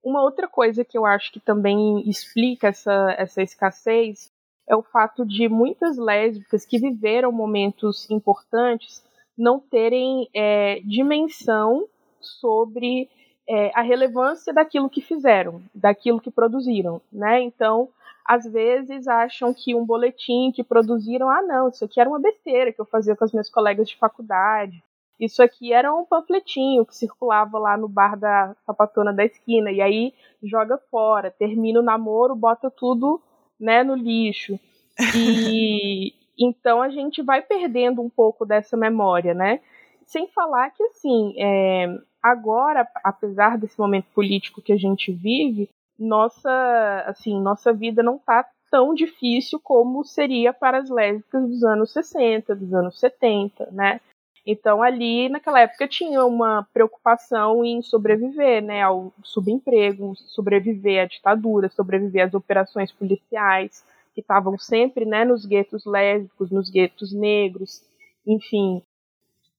Uma 0.03 0.21
outra 0.21 0.47
coisa 0.47 0.83
que 0.83 0.97
eu 0.97 1.05
acho 1.05 1.31
que 1.31 1.39
também 1.39 2.07
explica 2.09 2.67
essa, 2.67 3.15
essa 3.17 3.41
escassez 3.41 4.31
é 4.67 4.75
o 4.75 4.81
fato 4.81 5.25
de 5.25 5.47
muitas 5.47 5.97
lésbicas 5.97 6.65
que 6.65 6.79
viveram 6.79 7.31
momentos 7.31 8.09
importantes 8.09 9.03
não 9.37 9.59
terem 9.59 10.29
é, 10.33 10.79
dimensão 10.81 11.87
sobre 12.19 13.09
é, 13.47 13.71
a 13.73 13.81
relevância 13.81 14.53
daquilo 14.53 14.89
que 14.89 15.01
fizeram, 15.01 15.61
daquilo 15.73 16.21
que 16.21 16.31
produziram, 16.31 17.01
né? 17.11 17.41
Então, 17.41 17.89
às 18.25 18.45
vezes 18.45 19.07
acham 19.07 19.53
que 19.53 19.75
um 19.75 19.85
boletim 19.85 20.51
que 20.51 20.63
produziram, 20.63 21.29
ah, 21.29 21.41
não, 21.41 21.69
isso 21.69 21.83
aqui 21.83 21.99
era 21.99 22.09
uma 22.09 22.21
besteira 22.21 22.71
que 22.71 22.79
eu 22.79 22.85
fazia 22.85 23.15
com 23.15 23.25
as 23.25 23.31
minhas 23.31 23.49
colegas 23.49 23.89
de 23.89 23.97
faculdade, 23.97 24.81
isso 25.19 25.41
aqui 25.41 25.71
era 25.71 25.93
um 25.93 26.05
panfletinho 26.05 26.85
que 26.85 26.95
circulava 26.95 27.57
lá 27.57 27.77
no 27.77 27.87
bar 27.87 28.17
da 28.17 28.55
sapatona 28.65 29.13
da 29.13 29.23
esquina. 29.23 29.71
E 29.71 29.81
aí 29.81 30.13
joga 30.43 30.77
fora, 30.89 31.31
termina 31.31 31.79
o 31.79 31.83
namoro, 31.83 32.35
bota 32.35 32.69
tudo 32.69 33.21
né, 33.59 33.83
no 33.83 33.95
lixo. 33.95 34.59
E 35.17 36.13
então 36.37 36.81
a 36.81 36.89
gente 36.89 37.21
vai 37.21 37.41
perdendo 37.41 38.01
um 38.01 38.09
pouco 38.09 38.45
dessa 38.45 38.75
memória, 38.77 39.33
né? 39.33 39.59
Sem 40.05 40.27
falar 40.27 40.69
que 40.71 40.83
assim, 40.83 41.33
é, 41.37 41.87
agora, 42.21 42.87
apesar 43.03 43.57
desse 43.57 43.79
momento 43.79 44.07
político 44.13 44.61
que 44.61 44.73
a 44.73 44.77
gente 44.77 45.11
vive, 45.11 45.69
nossa, 45.97 47.03
assim, 47.07 47.39
nossa 47.41 47.71
vida 47.71 48.01
não 48.03 48.15
está 48.15 48.45
tão 48.71 48.93
difícil 48.93 49.59
como 49.59 50.03
seria 50.03 50.51
para 50.51 50.79
as 50.79 50.89
lésbicas 50.89 51.47
dos 51.47 51.63
anos 51.63 51.93
60, 51.93 52.55
dos 52.55 52.73
anos 52.73 52.99
70, 52.99 53.69
né? 53.71 54.01
Então, 54.45 54.81
ali, 54.83 55.29
naquela 55.29 55.61
época, 55.61 55.87
tinha 55.87 56.25
uma 56.25 56.67
preocupação 56.73 57.63
em 57.63 57.81
sobreviver 57.81 58.61
né, 58.61 58.81
ao 58.81 59.13
subemprego, 59.23 60.15
sobreviver 60.15 61.03
à 61.03 61.05
ditadura, 61.05 61.69
sobreviver 61.69 62.25
às 62.25 62.33
operações 62.33 62.91
policiais, 62.91 63.85
que 64.13 64.21
estavam 64.21 64.57
sempre 64.57 65.05
né, 65.05 65.25
nos 65.25 65.45
guetos 65.45 65.85
lésbicos, 65.85 66.51
nos 66.51 66.69
guetos 66.69 67.13
negros, 67.13 67.83
enfim. 68.25 68.81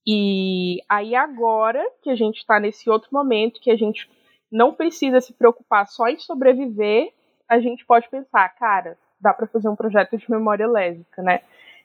E 0.07 0.83
aí, 0.89 1.15
agora 1.15 1.83
que 2.03 2.11
a 2.11 2.15
gente 2.15 2.39
está 2.39 2.61
nesse 2.61 2.89
outro 2.91 3.09
momento, 3.13 3.61
que 3.61 3.71
a 3.71 3.77
gente 3.77 4.09
não 4.51 4.75
precisa 4.75 5.21
se 5.21 5.33
preocupar 5.33 5.87
só 5.87 6.07
em 6.09 6.19
sobreviver, 6.19 7.13
a 7.49 7.59
gente 7.59 7.85
pode 7.85 8.09
pensar, 8.09 8.49
cara, 8.51 8.97
dá 9.21 9.33
para 9.33 9.47
fazer 9.47 9.69
um 9.69 9.77
projeto 9.77 10.17
de 10.17 10.31
memória 10.31 10.67
lésbica, 10.67 11.23
né? 11.23 11.41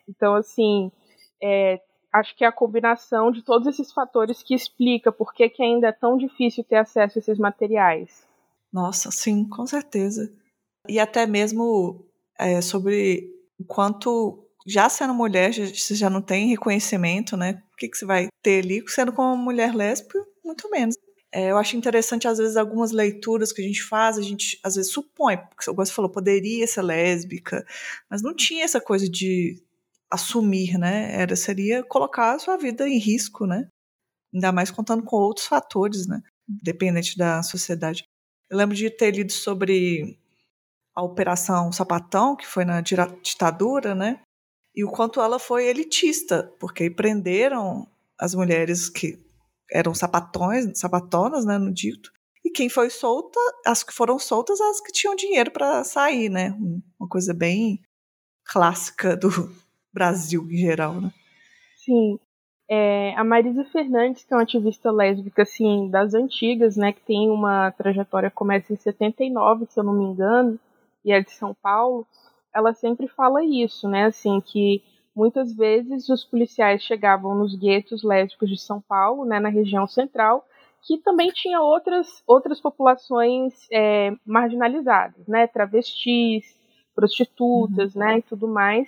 Então, 0.07 0.35
assim, 0.35 0.91
é, 1.41 1.81
acho 2.11 2.35
que 2.35 2.43
é 2.43 2.47
a 2.47 2.51
combinação 2.51 3.31
de 3.31 3.41
todos 3.41 3.67
esses 3.67 3.91
fatores 3.91 4.43
que 4.43 4.53
explica 4.53 5.11
por 5.11 5.33
que, 5.33 5.49
que 5.49 5.63
ainda 5.63 5.87
é 5.87 5.91
tão 5.91 6.17
difícil 6.17 6.63
ter 6.63 6.77
acesso 6.77 7.17
a 7.17 7.19
esses 7.19 7.37
materiais. 7.37 8.27
Nossa, 8.71 9.09
sim, 9.11 9.47
com 9.47 9.65
certeza. 9.65 10.31
E 10.87 10.99
até 10.99 11.25
mesmo 11.25 12.05
é, 12.39 12.61
sobre 12.61 13.29
o 13.59 13.65
quanto, 13.65 14.47
já 14.65 14.87
sendo 14.89 15.13
mulher, 15.13 15.53
você 15.53 15.93
já 15.93 16.09
não 16.09 16.21
tem 16.21 16.47
reconhecimento, 16.47 17.35
né? 17.35 17.61
O 17.73 17.75
que, 17.75 17.89
que 17.89 17.97
você 17.97 18.05
vai 18.05 18.29
ter 18.41 18.63
ali 18.63 18.83
sendo 18.87 19.11
como 19.11 19.35
mulher 19.35 19.75
lésbica? 19.75 20.25
Muito 20.43 20.69
menos. 20.71 20.95
É, 21.31 21.51
eu 21.51 21.57
acho 21.57 21.77
interessante, 21.77 22.27
às 22.27 22.39
vezes, 22.39 22.57
algumas 22.57 22.91
leituras 22.91 23.51
que 23.51 23.61
a 23.61 23.65
gente 23.65 23.83
faz, 23.83 24.17
a 24.17 24.21
gente 24.21 24.59
às 24.63 24.75
vezes 24.75 24.91
supõe, 24.91 25.37
porque 25.37 25.71
você 25.71 25.91
falou, 25.91 26.09
poderia 26.09 26.65
ser 26.65 26.81
lésbica, 26.81 27.63
mas 28.09 28.23
não 28.23 28.33
tinha 28.33 28.63
essa 28.63 28.81
coisa 28.81 29.07
de 29.07 29.61
assumir, 30.09 30.77
né? 30.79 31.13
Era 31.13 31.35
seria 31.35 31.83
colocar 31.83 32.33
a 32.33 32.39
sua 32.39 32.57
vida 32.57 32.87
em 32.87 32.97
risco, 32.97 33.45
né? 33.45 33.67
Ainda 34.33 34.51
mais 34.51 34.71
contando 34.71 35.03
com 35.03 35.17
outros 35.17 35.45
fatores, 35.45 36.07
né? 36.07 36.21
Dependente 36.47 37.17
da 37.17 37.43
sociedade. 37.43 38.03
Eu 38.49 38.57
lembro 38.57 38.75
de 38.75 38.89
ter 38.89 39.11
lido 39.11 39.31
sobre 39.31 40.17
a 40.99 41.03
Operação 41.03 41.71
Sapatão, 41.71 42.35
que 42.35 42.45
foi 42.45 42.65
na 42.65 42.81
ditadura, 42.81 43.95
né? 43.95 44.19
E 44.75 44.83
o 44.83 44.91
quanto 44.91 45.21
ela 45.21 45.39
foi 45.39 45.65
elitista, 45.65 46.53
porque 46.59 46.89
prenderam 46.89 47.87
as 48.19 48.35
mulheres 48.35 48.89
que 48.89 49.17
eram 49.71 49.93
sapatões, 49.93 50.77
sapatonas, 50.77 51.45
né, 51.45 51.57
no 51.57 51.73
dito. 51.73 52.11
E 52.43 52.49
quem 52.49 52.69
foi 52.69 52.89
solta, 52.89 53.39
as 53.65 53.83
que 53.83 53.93
foram 53.93 54.19
soltas, 54.19 54.59
as 54.59 54.81
que 54.81 54.91
tinham 54.91 55.15
dinheiro 55.15 55.51
para 55.51 55.83
sair, 55.83 56.29
né? 56.29 56.55
Uma 56.99 57.07
coisa 57.09 57.33
bem 57.33 57.81
clássica 58.43 59.15
do, 59.15 59.29
Brasil 59.93 60.47
em 60.51 60.57
geral, 60.57 60.99
né? 60.99 61.11
Sim. 61.77 62.19
É, 62.69 63.15
a 63.15 63.23
Marisa 63.23 63.65
Fernandes, 63.65 64.23
que 64.23 64.33
é 64.33 64.37
uma 64.37 64.43
ativista 64.43 64.91
lésbica, 64.91 65.41
assim, 65.41 65.89
das 65.89 66.13
antigas, 66.13 66.77
né, 66.77 66.93
que 66.93 67.01
tem 67.01 67.29
uma 67.29 67.71
trajetória 67.71 68.29
começa 68.29 68.71
em 68.71 68.75
79, 68.75 69.65
se 69.65 69.79
eu 69.79 69.83
não 69.83 69.93
me 69.93 70.03
engano, 70.03 70.59
e 71.03 71.11
é 71.11 71.21
de 71.21 71.31
São 71.31 71.53
Paulo, 71.53 72.05
ela 72.53 72.73
sempre 72.73 73.07
fala 73.07 73.43
isso, 73.43 73.87
né, 73.87 74.05
assim, 74.05 74.41
que 74.41 74.83
muitas 75.15 75.53
vezes 75.55 76.09
os 76.09 76.23
policiais 76.23 76.81
chegavam 76.81 77.35
nos 77.35 77.55
guetos 77.55 78.03
lésbicos 78.03 78.49
de 78.49 78.57
São 78.57 78.81
Paulo, 78.81 79.25
né, 79.25 79.39
na 79.39 79.49
região 79.49 79.87
central, 79.87 80.45
que 80.81 80.97
também 80.97 81.29
tinha 81.29 81.61
outras, 81.61 82.23
outras 82.25 82.59
populações 82.61 83.67
é, 83.71 84.11
marginalizadas, 84.25 85.27
né, 85.27 85.47
travestis, 85.47 86.57
prostitutas, 86.95 87.95
uhum. 87.95 88.01
né, 88.01 88.17
e 88.19 88.21
tudo 88.21 88.47
mais, 88.47 88.87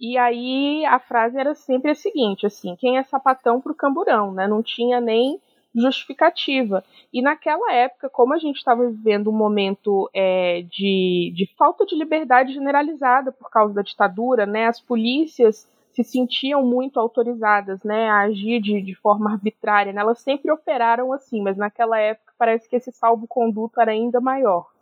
e 0.00 0.18
aí 0.18 0.84
a 0.86 0.98
frase 0.98 1.38
era 1.38 1.54
sempre 1.54 1.92
a 1.92 1.94
seguinte, 1.94 2.46
assim, 2.46 2.76
quem 2.76 2.98
é 2.98 3.04
sapatão 3.04 3.60
pro 3.60 3.74
camburão, 3.74 4.32
né? 4.32 4.46
Não 4.46 4.62
tinha 4.62 5.00
nem 5.00 5.40
justificativa. 5.74 6.84
E 7.12 7.20
naquela 7.20 7.72
época, 7.72 8.08
como 8.08 8.34
a 8.34 8.38
gente 8.38 8.56
estava 8.56 8.88
vivendo 8.88 9.30
um 9.30 9.36
momento 9.36 10.08
é, 10.14 10.62
de, 10.62 11.32
de 11.34 11.50
falta 11.56 11.84
de 11.84 11.96
liberdade 11.96 12.52
generalizada 12.52 13.32
por 13.32 13.50
causa 13.50 13.74
da 13.74 13.82
ditadura, 13.82 14.46
né? 14.46 14.66
As 14.66 14.80
polícias 14.80 15.68
se 15.94 16.02
sentiam 16.02 16.64
muito 16.64 16.98
autorizadas, 16.98 17.84
né, 17.84 18.10
a 18.10 18.22
agir 18.22 18.60
de, 18.60 18.82
de 18.82 18.94
forma 18.96 19.32
arbitrária. 19.32 19.92
Né? 19.92 20.00
Elas 20.00 20.18
sempre 20.18 20.50
operaram 20.50 21.12
assim, 21.12 21.40
mas 21.40 21.56
naquela 21.56 21.98
época 21.98 22.32
parece 22.36 22.68
que 22.68 22.74
esse 22.74 22.90
salvo-conduto 22.90 23.80
era 23.80 23.92
ainda 23.92 24.20
maior. 24.20 24.73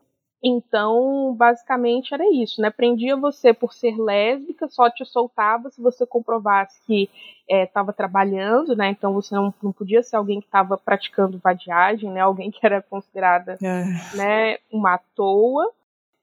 Então, 0.45 1.33
basicamente 1.37 2.13
era 2.13 2.29
isso, 2.29 2.61
né? 2.61 2.69
Prendia 2.69 3.17
você 3.17 3.55
por 3.55 3.73
ser 3.73 3.97
lésbica, 3.97 4.67
só 4.67 4.91
te 4.91 5.05
soltava 5.05 5.71
se 5.71 5.81
você 5.81 6.05
comprovasse 6.05 6.81
que 6.85 7.09
estava 7.49 7.93
é, 7.93 7.95
trabalhando, 7.95 8.75
né? 8.75 8.89
Então 8.89 9.13
você 9.13 9.35
não, 9.37 9.55
não 9.63 9.71
podia 9.71 10.03
ser 10.03 10.17
alguém 10.17 10.41
que 10.41 10.47
estava 10.47 10.77
praticando 10.77 11.39
vadiagem, 11.39 12.11
né? 12.11 12.21
Alguém 12.21 12.51
que 12.51 12.59
era 12.67 12.83
considerada, 12.83 13.57
é. 13.63 14.17
né, 14.17 14.59
uma 14.73 14.99
toa. 15.15 15.71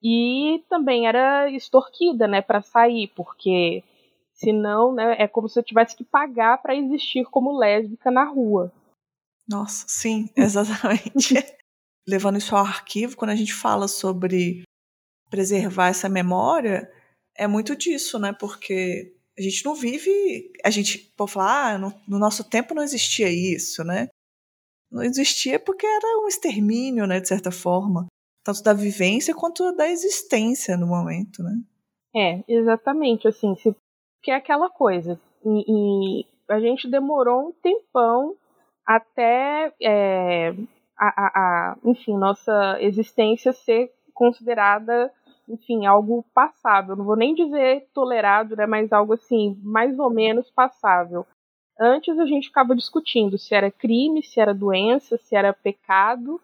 e 0.03 0.63
também 0.69 1.07
era 1.07 1.49
extorquida, 1.49 2.27
né, 2.27 2.41
para 2.41 2.61
sair, 2.61 3.07
porque 3.15 3.83
senão, 4.33 4.93
né, 4.93 5.15
é 5.19 5.27
como 5.27 5.49
se 5.49 5.59
eu 5.59 5.63
tivesse 5.63 5.95
que 5.95 6.03
pagar 6.03 6.61
para 6.61 6.75
existir 6.75 7.25
como 7.25 7.57
lésbica 7.57 8.09
na 8.09 8.23
rua. 8.23 8.71
Nossa, 9.47 9.85
sim, 9.87 10.29
exatamente. 10.35 11.35
Levando 12.09 12.37
isso 12.37 12.55
ao 12.55 12.65
arquivo, 12.65 13.15
quando 13.15 13.31
a 13.31 13.35
gente 13.35 13.53
fala 13.53 13.87
sobre 13.87 14.63
preservar 15.29 15.89
essa 15.89 16.09
memória, 16.09 16.91
é 17.37 17.47
muito 17.47 17.75
disso, 17.75 18.17
né? 18.17 18.33
Porque 18.33 19.15
a 19.37 19.41
gente 19.41 19.63
não 19.63 19.75
vive. 19.75 20.51
A 20.65 20.69
gente 20.69 20.97
pode 21.15 21.31
falar, 21.31 21.75
ah, 21.75 21.77
no, 21.77 21.93
no 22.07 22.17
nosso 22.17 22.43
tempo 22.43 22.73
não 22.73 22.81
existia 22.81 23.29
isso, 23.29 23.83
né? 23.83 24.07
Não 24.91 25.03
existia 25.03 25.59
porque 25.59 25.85
era 25.85 26.23
um 26.23 26.27
extermínio, 26.27 27.05
né, 27.05 27.19
de 27.19 27.27
certa 27.27 27.51
forma 27.51 28.07
tanto 28.43 28.63
da 28.63 28.73
vivência 28.73 29.35
quanto 29.35 29.71
da 29.75 29.89
existência 29.89 30.77
no 30.77 30.87
momento, 30.87 31.43
né? 31.43 31.61
É, 32.15 32.43
exatamente, 32.47 33.27
assim, 33.27 33.55
se, 33.55 33.75
que 34.23 34.31
é 34.31 34.35
aquela 34.35 34.69
coisa. 34.69 35.19
E, 35.45 36.21
e, 36.21 36.25
a 36.49 36.59
gente 36.59 36.89
demorou 36.89 37.49
um 37.49 37.51
tempão 37.51 38.35
até, 38.85 39.71
é, 39.81 40.53
a, 40.99 41.07
a, 41.07 41.27
a, 41.27 41.77
enfim, 41.85 42.17
nossa 42.17 42.77
existência 42.81 43.53
ser 43.53 43.91
considerada, 44.13 45.11
enfim, 45.47 45.85
algo 45.85 46.25
passável. 46.33 46.95
Não 46.95 47.05
vou 47.05 47.15
nem 47.15 47.33
dizer 47.33 47.87
tolerado, 47.93 48.55
né, 48.55 48.65
mas 48.65 48.91
algo 48.91 49.13
assim, 49.13 49.57
mais 49.63 49.97
ou 49.97 50.09
menos 50.09 50.49
passável. 50.51 51.25
Antes 51.79 52.19
a 52.19 52.25
gente 52.25 52.47
ficava 52.47 52.75
discutindo 52.75 53.37
se 53.37 53.55
era 53.55 53.71
crime, 53.71 54.21
se 54.21 54.39
era 54.39 54.53
doença, 54.53 55.17
se 55.17 55.35
era 55.35 55.53
pecado, 55.53 56.41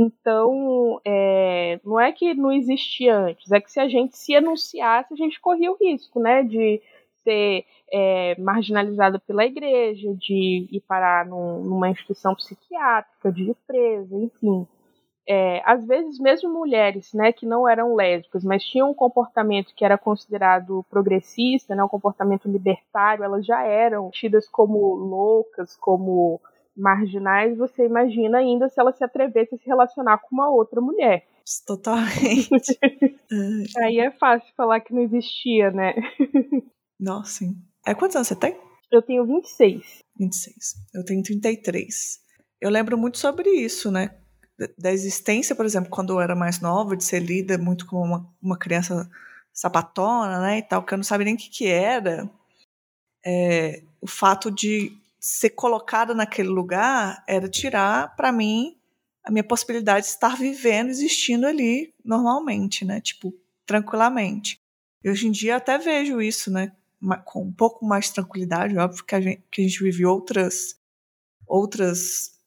então, 0.00 0.98
é, 1.04 1.78
não 1.84 2.00
é 2.00 2.10
que 2.10 2.32
não 2.32 2.50
existia 2.50 3.18
antes, 3.18 3.52
é 3.52 3.60
que 3.60 3.70
se 3.70 3.78
a 3.78 3.86
gente 3.86 4.16
se 4.16 4.34
anunciasse, 4.34 5.12
a 5.12 5.16
gente 5.16 5.38
corria 5.38 5.70
o 5.70 5.76
risco, 5.76 6.18
né, 6.18 6.42
de 6.42 6.80
ser 7.22 7.64
é, 7.92 8.40
marginalizada 8.40 9.18
pela 9.18 9.44
igreja, 9.44 10.14
de 10.14 10.68
ir 10.70 10.80
parar 10.86 11.26
num, 11.26 11.62
numa 11.62 11.90
instituição 11.90 12.34
psiquiátrica, 12.34 13.32
de 13.32 13.50
ir 13.50 13.56
presa, 13.66 14.16
enfim. 14.16 14.66
É, 15.28 15.62
às 15.64 15.86
vezes 15.86 16.18
mesmo 16.18 16.52
mulheres, 16.52 17.12
né, 17.12 17.32
que 17.32 17.46
não 17.46 17.68
eram 17.68 17.94
lésbicas, 17.94 18.42
mas 18.42 18.64
tinham 18.64 18.90
um 18.90 18.94
comportamento 18.94 19.72
que 19.76 19.84
era 19.84 19.96
considerado 19.96 20.84
progressista, 20.90 21.74
né, 21.74 21.84
um 21.84 21.88
comportamento 21.88 22.48
libertário, 22.50 23.22
elas 23.22 23.46
já 23.46 23.62
eram 23.62 24.10
tidas 24.10 24.48
como 24.48 24.94
loucas, 24.94 25.76
como 25.76 26.40
marginais, 26.76 27.56
você 27.56 27.84
imagina 27.84 28.38
ainda 28.38 28.68
se 28.68 28.80
ela 28.80 28.92
se 28.92 29.04
atrevesse 29.04 29.54
a 29.54 29.58
se 29.58 29.66
relacionar 29.66 30.18
com 30.18 30.34
uma 30.34 30.50
outra 30.50 30.80
mulher. 30.80 31.26
Totalmente. 31.66 32.78
Aí 33.78 33.98
é 33.98 34.10
fácil 34.12 34.52
falar 34.56 34.80
que 34.80 34.94
não 34.94 35.02
existia, 35.02 35.70
né? 35.70 35.94
Nossa, 37.00 37.38
sim. 37.38 37.56
É 37.86 37.94
quantos 37.94 38.14
anos 38.14 38.28
você 38.28 38.36
tem? 38.36 38.60
Eu 38.92 39.00
tenho 39.00 39.24
26. 39.24 39.82
26. 40.18 40.56
Eu 40.92 41.04
tenho 41.04 41.22
33. 41.22 42.20
Eu 42.60 42.70
lembro 42.70 42.98
muito 42.98 43.18
sobre 43.18 43.48
isso, 43.48 43.90
né? 43.90 44.16
Da 44.76 44.92
existência, 44.92 45.56
por 45.56 45.64
exemplo, 45.64 45.88
quando 45.88 46.12
eu 46.12 46.20
era 46.20 46.36
mais 46.36 46.60
nova, 46.60 46.94
de 46.94 47.04
ser 47.04 47.20
lida 47.20 47.56
muito 47.56 47.86
como 47.86 48.04
uma, 48.04 48.34
uma 48.42 48.58
criança 48.58 49.10
sapatona, 49.52 50.38
né, 50.40 50.58
e 50.58 50.62
tal, 50.62 50.84
que 50.84 50.92
eu 50.92 50.98
não 50.98 51.02
sabia 51.02 51.24
nem 51.24 51.34
o 51.34 51.38
que, 51.38 51.48
que 51.48 51.66
era. 51.66 52.30
É, 53.24 53.82
o 54.00 54.06
fato 54.06 54.50
de 54.50 54.92
ser 55.18 55.50
colocada 55.50 56.14
naquele 56.14 56.48
lugar 56.48 57.24
era 57.26 57.48
tirar 57.48 58.14
para 58.16 58.30
mim 58.32 58.76
a 59.24 59.30
minha 59.30 59.44
possibilidade 59.44 60.06
de 60.06 60.12
estar 60.12 60.36
vivendo, 60.36 60.88
existindo 60.88 61.46
ali 61.46 61.94
normalmente, 62.04 62.84
né? 62.84 63.00
Tipo, 63.00 63.34
tranquilamente. 63.66 64.58
E 65.02 65.08
hoje 65.08 65.26
em 65.26 65.30
dia 65.30 65.56
até 65.56 65.78
vejo 65.78 66.20
isso, 66.20 66.50
né? 66.50 66.72
Com 67.24 67.44
um 67.44 67.52
pouco 67.52 67.84
mais 67.86 68.06
de 68.06 68.14
tranquilidade, 68.14 68.76
óbvio 68.76 69.04
que 69.04 69.14
a 69.14 69.20
gente, 69.20 69.42
que 69.50 69.62
a 69.62 69.64
gente 69.64 69.82
vive 69.82 70.04
outras 70.04 70.78
outras 71.46 72.38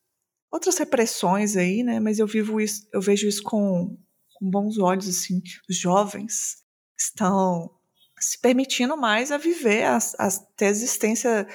outras 0.51 0.77
repressões 0.77 1.57
aí, 1.57 1.81
né? 1.81 2.00
Mas 2.00 2.19
eu 2.19 2.27
vivo 2.27 2.62
isso, 2.62 2.88
eu 2.93 3.01
vejo 3.01 3.27
isso 3.27 3.41
com, 3.41 3.98
com 4.36 4.50
bons 4.50 4.77
olhos, 4.77 5.10
assim. 5.10 5.41
Os 5.68 5.75
jovens 5.75 6.63
estão 6.98 7.72
se 8.20 8.39
permitindo 8.39 8.96
mais 8.96 9.31
a 9.31 9.37
viver, 9.37 9.83
a, 9.83 9.98
a 9.98 10.29
ter 10.55 10.68
existência 10.68 11.48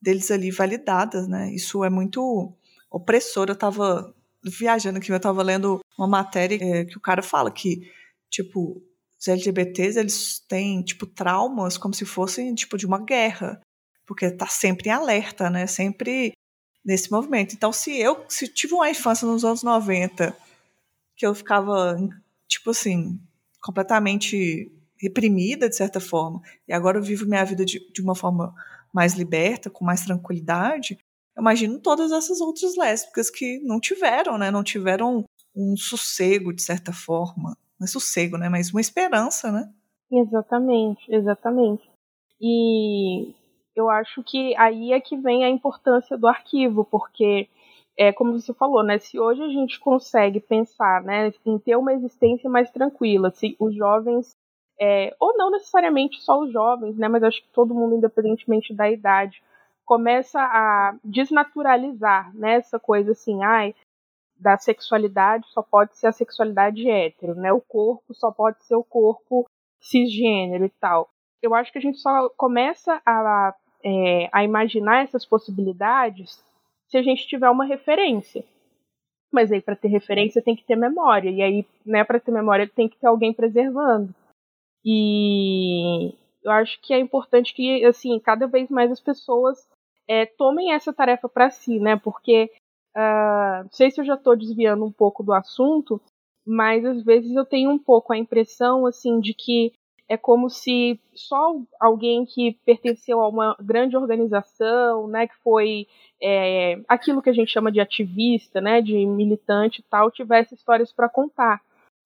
deles 0.00 0.30
ali 0.30 0.50
validadas, 0.50 1.26
né? 1.26 1.52
Isso 1.52 1.82
é 1.82 1.90
muito 1.90 2.54
opressor. 2.90 3.46
Eu 3.48 3.56
tava 3.56 4.14
viajando 4.42 4.98
aqui, 4.98 5.10
eu 5.10 5.18
tava 5.18 5.42
lendo 5.42 5.80
uma 5.98 6.06
matéria 6.06 6.58
é, 6.62 6.84
que 6.84 6.96
o 6.96 7.00
cara 7.00 7.22
fala 7.22 7.50
que, 7.50 7.90
tipo, 8.30 8.80
os 9.24 9.28
LGBTs, 9.28 9.98
eles 9.98 10.38
têm, 10.46 10.82
tipo, 10.82 11.06
traumas 11.06 11.78
como 11.78 11.94
se 11.94 12.04
fossem, 12.04 12.54
tipo, 12.54 12.76
de 12.76 12.86
uma 12.86 12.98
guerra. 13.02 13.60
Porque 14.06 14.30
tá 14.30 14.46
sempre 14.46 14.90
em 14.90 14.92
alerta, 14.92 15.48
né? 15.48 15.66
Sempre 15.66 16.32
nesse 16.84 17.10
movimento. 17.10 17.54
Então, 17.54 17.72
se 17.72 17.98
eu 17.98 18.24
se 18.28 18.46
tive 18.46 18.74
uma 18.74 18.90
infância 18.90 19.26
nos 19.26 19.44
anos 19.44 19.62
90 19.62 20.36
que 21.16 21.26
eu 21.26 21.34
ficava, 21.34 21.96
tipo 22.46 22.70
assim, 22.70 23.18
completamente 23.62 24.70
reprimida, 24.98 25.68
de 25.68 25.76
certa 25.76 26.00
forma, 26.00 26.42
e 26.68 26.72
agora 26.72 26.98
eu 26.98 27.02
vivo 27.02 27.26
minha 27.26 27.44
vida 27.44 27.64
de, 27.64 27.80
de 27.92 28.02
uma 28.02 28.14
forma 28.14 28.54
mais 28.92 29.14
liberta, 29.14 29.70
com 29.70 29.84
mais 29.84 30.04
tranquilidade, 30.04 30.98
eu 31.36 31.40
imagino 31.40 31.80
todas 31.80 32.12
essas 32.12 32.40
outras 32.40 32.76
lésbicas 32.76 33.30
que 33.30 33.58
não 33.60 33.80
tiveram, 33.80 34.36
né? 34.36 34.50
Não 34.50 34.62
tiveram 34.62 35.24
um 35.54 35.76
sossego, 35.76 36.52
de 36.52 36.62
certa 36.62 36.92
forma. 36.92 37.56
É 37.84 37.86
sossego, 37.86 38.36
né? 38.36 38.48
Mas 38.48 38.70
uma 38.70 38.80
esperança, 38.80 39.52
né? 39.52 39.70
Exatamente, 40.10 41.02
exatamente. 41.12 41.88
E 42.40 43.34
eu 43.74 43.90
acho 43.90 44.22
que 44.22 44.56
aí 44.56 44.92
é 44.92 45.00
que 45.00 45.16
vem 45.16 45.44
a 45.44 45.50
importância 45.50 46.16
do 46.16 46.28
arquivo, 46.28 46.84
porque 46.84 47.48
é 47.96 48.12
como 48.12 48.38
você 48.38 48.52
falou, 48.54 48.82
né? 48.82 48.98
Se 48.98 49.18
hoje 49.18 49.42
a 49.42 49.48
gente 49.48 49.78
consegue 49.78 50.40
pensar, 50.40 51.02
né, 51.02 51.32
em 51.46 51.58
ter 51.58 51.76
uma 51.76 51.92
existência 51.92 52.50
mais 52.50 52.70
tranquila, 52.70 53.30
se 53.30 53.56
os 53.58 53.74
jovens 53.74 54.36
é, 54.80 55.14
ou 55.20 55.36
não 55.36 55.50
necessariamente 55.50 56.20
só 56.20 56.40
os 56.40 56.52
jovens, 56.52 56.96
né, 56.96 57.08
mas 57.08 57.22
acho 57.22 57.40
que 57.42 57.48
todo 57.52 57.74
mundo, 57.74 57.96
independentemente 57.96 58.74
da 58.74 58.90
idade, 58.90 59.40
começa 59.84 60.40
a 60.40 60.96
desnaturalizar 61.04 62.34
né, 62.34 62.54
essa 62.54 62.78
coisa 62.78 63.12
assim, 63.12 63.42
ai, 63.44 63.74
da 64.36 64.56
sexualidade 64.58 65.46
só 65.48 65.62
pode 65.62 65.96
ser 65.96 66.08
a 66.08 66.12
sexualidade 66.12 66.88
hétero, 66.88 67.34
né? 67.34 67.52
O 67.52 67.60
corpo 67.60 68.14
só 68.14 68.30
pode 68.30 68.62
ser 68.64 68.74
o 68.74 68.84
corpo 68.84 69.46
cisgênero 69.80 70.64
e 70.64 70.70
tal. 70.80 71.08
Eu 71.42 71.54
acho 71.54 71.70
que 71.72 71.78
a 71.78 71.80
gente 71.80 71.98
só 71.98 72.28
começa 72.30 73.00
a, 73.04 73.54
é, 73.84 74.28
a 74.32 74.42
imaginar 74.42 75.04
essas 75.04 75.24
possibilidades 75.24 76.42
se 76.88 76.96
a 76.96 77.02
gente 77.02 77.26
tiver 77.26 77.50
uma 77.50 77.64
referência. 77.64 78.44
Mas 79.32 79.50
aí 79.50 79.60
para 79.60 79.76
ter 79.76 79.88
referência 79.88 80.42
tem 80.42 80.56
que 80.56 80.64
ter 80.64 80.76
memória 80.76 81.30
e 81.30 81.42
aí, 81.42 81.66
né, 81.84 82.04
para 82.04 82.20
ter 82.20 82.30
memória 82.30 82.68
tem 82.68 82.88
que 82.88 82.96
ter 82.96 83.06
alguém 83.06 83.32
preservando. 83.32 84.14
E 84.84 86.14
eu 86.42 86.52
acho 86.52 86.80
que 86.82 86.92
é 86.92 86.98
importante 86.98 87.54
que, 87.54 87.84
assim, 87.84 88.18
cada 88.20 88.46
vez 88.46 88.68
mais 88.68 88.90
as 88.92 89.00
pessoas 89.00 89.66
é, 90.06 90.26
tomem 90.26 90.72
essa 90.72 90.92
tarefa 90.92 91.28
para 91.28 91.50
si, 91.50 91.80
né? 91.80 91.96
Porque 91.96 92.50
uh, 92.96 93.64
não 93.64 93.72
sei 93.72 93.90
se 93.90 94.00
eu 94.00 94.04
já 94.04 94.14
estou 94.14 94.36
desviando 94.36 94.84
um 94.84 94.92
pouco 94.92 95.22
do 95.22 95.32
assunto, 95.32 96.00
mas 96.46 96.84
às 96.84 97.02
vezes 97.02 97.34
eu 97.34 97.44
tenho 97.44 97.70
um 97.70 97.78
pouco 97.78 98.12
a 98.12 98.18
impressão, 98.18 98.86
assim, 98.86 99.20
de 99.20 99.32
que 99.32 99.72
é 100.08 100.16
como 100.16 100.50
se 100.50 101.00
só 101.14 101.56
alguém 101.80 102.26
que 102.26 102.58
pertenceu 102.64 103.20
a 103.20 103.28
uma 103.28 103.56
grande 103.58 103.96
organização, 103.96 105.08
né, 105.08 105.26
que 105.26 105.36
foi 105.42 105.86
é, 106.22 106.78
aquilo 106.86 107.22
que 107.22 107.30
a 107.30 107.32
gente 107.32 107.50
chama 107.50 107.72
de 107.72 107.80
ativista, 107.80 108.60
né, 108.60 108.82
de 108.82 109.06
militante 109.06 109.80
e 109.80 109.84
tal, 109.84 110.10
tivesse 110.10 110.54
histórias 110.54 110.92
para 110.92 111.08
contar 111.08 111.62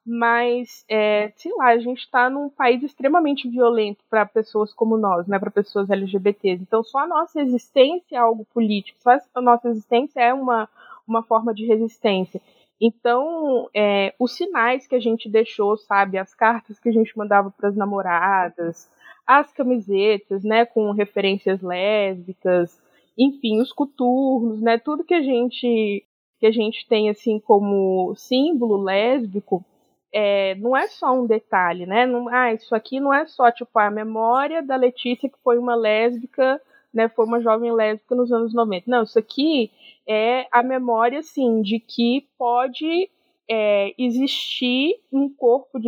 mas 0.09 0.85
é, 0.89 1.31
sei 1.37 1.53
lá, 1.55 1.67
a 1.67 1.79
gente 1.79 1.99
está 1.99 2.31
num 2.31 2.49
país 2.49 2.83
extremamente 2.83 3.49
violento 3.49 4.03
para 4.09 4.25
pessoas 4.25 4.73
como 4.73 4.97
nós, 4.97 5.27
né, 5.27 5.39
para 5.39 5.51
pessoas 5.51 5.91
LGBTs. 5.91 6.63
Então, 6.63 6.83
só 6.83 7.01
a 7.01 7.07
nossa 7.07 7.41
existência 7.41 8.17
é 8.17 8.19
algo 8.19 8.47
político, 8.55 8.99
só 9.03 9.19
a 9.35 9.41
nossa 9.43 9.69
existência 9.69 10.21
é 10.21 10.33
uma, 10.33 10.69
uma 11.07 11.23
forma 11.23 11.53
de 11.53 11.67
resistência. 11.67 12.41
Então, 12.81 13.69
é, 13.75 14.15
os 14.19 14.33
sinais 14.33 14.87
que 14.87 14.95
a 14.95 15.01
gente 15.01 15.29
deixou, 15.29 15.77
sabe, 15.77 16.17
as 16.17 16.33
cartas 16.35 16.79
que 16.79 16.89
a 16.89 16.93
gente 16.93 17.17
mandava 17.19 17.51
para 17.51 17.69
as 17.69 17.77
namoradas, 17.77 18.89
as 19.27 19.53
camisetas, 19.53 20.43
né, 20.43 20.65
com 20.65 20.91
referências 20.93 21.61
lésbicas, 21.61 22.81
enfim, 23.17 23.61
os 23.61 23.73
coturnos, 23.73 24.63
né, 24.63 24.79
tudo 24.79 25.05
que 25.05 25.15
a 25.15 25.23
gente 25.23 26.05
que 26.41 26.47
a 26.47 26.53
gente 26.53 26.87
tem 26.87 27.11
assim 27.11 27.41
como 27.41 28.15
símbolo 28.15 28.81
lésbico 28.81 29.65
é, 30.13 30.55
não 30.57 30.77
é 30.77 30.89
só 30.89 31.13
um 31.13 31.27
detalhe, 31.27 31.87
né? 31.87 32.07
Não, 32.07 32.29
ah, 32.29 32.53
isso 32.53 32.75
aqui 32.75 33.01
não 33.01 33.13
é 33.13 33.27
só 33.27 33.51
tipo 33.51 33.79
a 33.79 33.91
memória 33.91 34.63
da 34.63 34.77
Letícia 34.77 35.29
que 35.29 35.39
foi 35.43 35.59
uma 35.59 35.75
lésbica, 35.75 36.61
né? 36.93 37.09
Foi 37.09 37.27
uma 37.27 37.41
jovem 37.41 37.73
lésbica 37.73 38.15
nos 38.15 38.33
anos 38.33 38.55
90. 38.55 38.91
Não, 38.91 39.03
isso 39.03 39.19
aqui 39.19 39.71
é 40.07 40.47
a 40.51 40.63
memória, 40.63 41.19
assim, 41.19 41.61
de 41.61 41.79
que 41.79 42.27
pode 42.39 43.11
é, 43.49 43.95
existir 43.99 45.01
um 45.13 45.29
corpo 45.29 45.79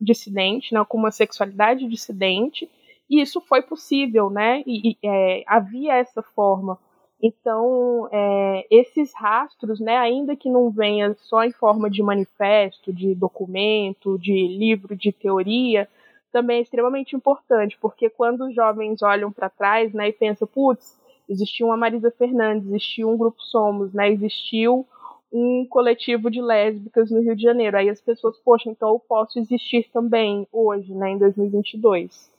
dissidente, 0.00 0.74
né, 0.74 0.84
com 0.88 0.98
uma 0.98 1.10
sexualidade 1.10 1.86
dissidente, 1.86 2.68
e 3.08 3.20
isso 3.20 3.40
foi 3.40 3.62
possível, 3.62 4.30
né? 4.30 4.62
E, 4.66 4.90
e 4.90 4.98
é, 5.02 5.42
havia 5.46 5.94
essa 5.94 6.22
forma. 6.22 6.78
Então, 7.22 8.08
é, 8.10 8.66
esses 8.70 9.12
rastros, 9.14 9.78
né, 9.78 9.96
ainda 9.96 10.34
que 10.34 10.48
não 10.48 10.70
venha 10.70 11.14
só 11.20 11.44
em 11.44 11.52
forma 11.52 11.90
de 11.90 12.02
manifesto, 12.02 12.92
de 12.92 13.14
documento, 13.14 14.18
de 14.18 14.32
livro 14.32 14.96
de 14.96 15.12
teoria, 15.12 15.86
também 16.32 16.58
é 16.58 16.62
extremamente 16.62 17.14
importante, 17.14 17.76
porque 17.80 18.08
quando 18.08 18.46
os 18.46 18.54
jovens 18.54 19.02
olham 19.02 19.30
para 19.30 19.50
trás 19.50 19.92
né, 19.92 20.08
e 20.08 20.12
pensam, 20.12 20.48
putz, 20.48 20.98
existiu 21.28 21.66
uma 21.66 21.76
Marisa 21.76 22.10
Fernandes, 22.10 22.68
existiu 22.68 23.10
um 23.10 23.18
Grupo 23.18 23.42
Somos, 23.42 23.92
né, 23.92 24.10
existiu 24.10 24.86
um 25.32 25.66
coletivo 25.66 26.30
de 26.30 26.40
lésbicas 26.40 27.10
no 27.10 27.20
Rio 27.20 27.36
de 27.36 27.42
Janeiro. 27.42 27.76
Aí 27.76 27.88
as 27.88 28.00
pessoas, 28.00 28.36
poxa, 28.38 28.70
então 28.70 28.90
eu 28.90 28.98
posso 28.98 29.38
existir 29.38 29.88
também 29.92 30.46
hoje, 30.52 30.92
né, 30.94 31.10
em 31.10 31.18
2022. 31.18 32.30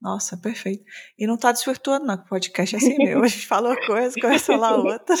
Nossa, 0.00 0.36
perfeito. 0.36 0.84
E 1.18 1.26
não 1.26 1.34
está 1.34 1.50
desvirtuando, 1.50 2.06
não. 2.06 2.14
O 2.14 2.24
podcast 2.24 2.76
é 2.76 2.78
assim 2.78 2.96
mesmo. 2.96 3.24
A 3.24 3.26
gente 3.26 3.46
fala 3.46 3.70
uma 3.70 3.86
coisa, 3.86 4.14
começa 4.20 4.52
a 4.52 4.56
falar 4.56 4.76
outra. 4.78 5.16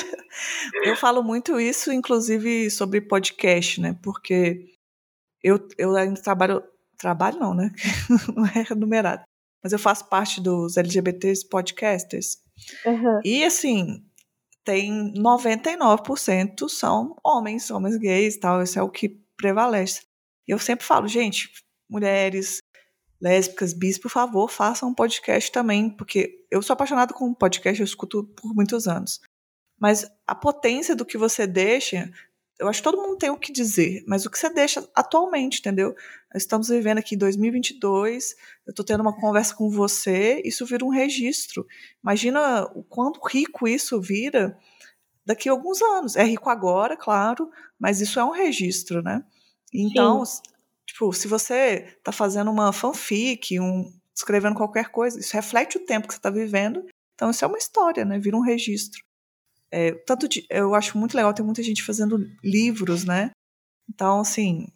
Eu 0.84 0.96
falo 0.96 1.22
muito 1.22 1.60
isso, 1.60 1.92
inclusive, 1.92 2.70
sobre 2.70 3.00
podcast, 3.00 3.80
né? 3.80 3.98
Porque 4.02 4.66
eu, 5.42 5.58
eu 5.76 5.94
ainda 5.96 6.20
trabalho. 6.20 6.62
Trabalho 6.96 7.38
não, 7.38 7.54
né? 7.54 7.70
Não 8.34 8.44
é 8.44 8.64
remunerado. 8.68 9.22
Mas 9.62 9.72
eu 9.72 9.78
faço 9.78 10.08
parte 10.08 10.40
dos 10.40 10.76
LGBTs 10.76 11.48
podcasters. 11.48 12.38
Uhum. 12.84 13.20
E, 13.24 13.44
assim, 13.44 14.04
tem 14.64 15.14
99% 15.14 16.68
são 16.68 17.16
homens, 17.24 17.70
homens 17.70 17.96
gays 17.96 18.34
e 18.34 18.40
tal. 18.40 18.60
Isso 18.60 18.78
é 18.80 18.82
o 18.82 18.90
que 18.90 19.08
prevalece. 19.36 20.02
E 20.46 20.50
eu 20.50 20.58
sempre 20.58 20.84
falo, 20.84 21.06
gente, 21.06 21.48
mulheres, 21.88 22.58
lésbicas, 23.20 23.72
bis, 23.72 23.98
por 23.98 24.10
favor, 24.10 24.48
façam 24.48 24.88
um 24.88 24.94
podcast 24.94 25.50
também, 25.50 25.90
porque 25.90 26.44
eu 26.50 26.62
sou 26.62 26.74
apaixonado 26.74 27.12
com 27.12 27.34
podcast, 27.34 27.80
eu 27.80 27.84
escuto 27.84 28.24
por 28.24 28.54
muitos 28.54 28.86
anos. 28.86 29.20
Mas 29.80 30.06
a 30.26 30.34
potência 30.34 30.94
do 30.94 31.04
que 31.04 31.18
você 31.18 31.46
deixa, 31.46 32.10
eu 32.58 32.68
acho 32.68 32.80
que 32.80 32.84
todo 32.90 33.00
mundo 33.00 33.16
tem 33.16 33.30
o 33.30 33.38
que 33.38 33.52
dizer, 33.52 34.04
mas 34.06 34.26
o 34.26 34.30
que 34.30 34.38
você 34.38 34.50
deixa 34.50 34.88
atualmente, 34.94 35.60
entendeu? 35.60 35.94
Nós 36.32 36.42
estamos 36.42 36.68
vivendo 36.68 36.98
aqui 36.98 37.14
em 37.14 37.18
2022, 37.18 38.34
eu 38.66 38.70
estou 38.70 38.84
tendo 38.84 39.00
uma 39.00 39.18
conversa 39.18 39.54
com 39.54 39.70
você, 39.70 40.42
isso 40.44 40.66
vira 40.66 40.84
um 40.84 40.90
registro. 40.90 41.66
Imagina 42.02 42.64
o 42.74 42.82
quanto 42.82 43.20
rico 43.26 43.66
isso 43.68 44.00
vira 44.00 44.58
daqui 45.24 45.48
a 45.48 45.52
alguns 45.52 45.80
anos. 45.82 46.16
É 46.16 46.24
rico 46.24 46.50
agora, 46.50 46.96
claro, 46.96 47.50
mas 47.78 48.00
isso 48.00 48.18
é 48.18 48.24
um 48.24 48.30
registro, 48.30 49.02
né? 49.02 49.24
Então, 49.72 50.24
Sim. 50.24 50.42
Tipo, 50.98 51.12
se 51.12 51.28
você 51.28 51.94
está 51.96 52.10
fazendo 52.10 52.50
uma 52.50 52.72
fanfic, 52.72 53.60
um, 53.60 53.88
escrevendo 54.12 54.56
qualquer 54.56 54.88
coisa, 54.88 55.20
isso 55.20 55.32
reflete 55.32 55.76
o 55.76 55.86
tempo 55.86 56.08
que 56.08 56.14
você 56.14 56.18
está 56.18 56.28
vivendo. 56.28 56.84
Então, 57.14 57.30
isso 57.30 57.44
é 57.44 57.48
uma 57.48 57.56
história, 57.56 58.04
né? 58.04 58.18
Vira 58.18 58.36
um 58.36 58.40
registro. 58.40 59.00
É, 59.70 59.92
tanto 59.92 60.28
de, 60.28 60.44
eu 60.50 60.74
acho 60.74 60.98
muito 60.98 61.16
legal, 61.16 61.32
tem 61.32 61.44
muita 61.44 61.62
gente 61.62 61.84
fazendo 61.84 62.18
livros, 62.42 63.04
né? 63.04 63.30
Então, 63.88 64.22
assim, 64.22 64.66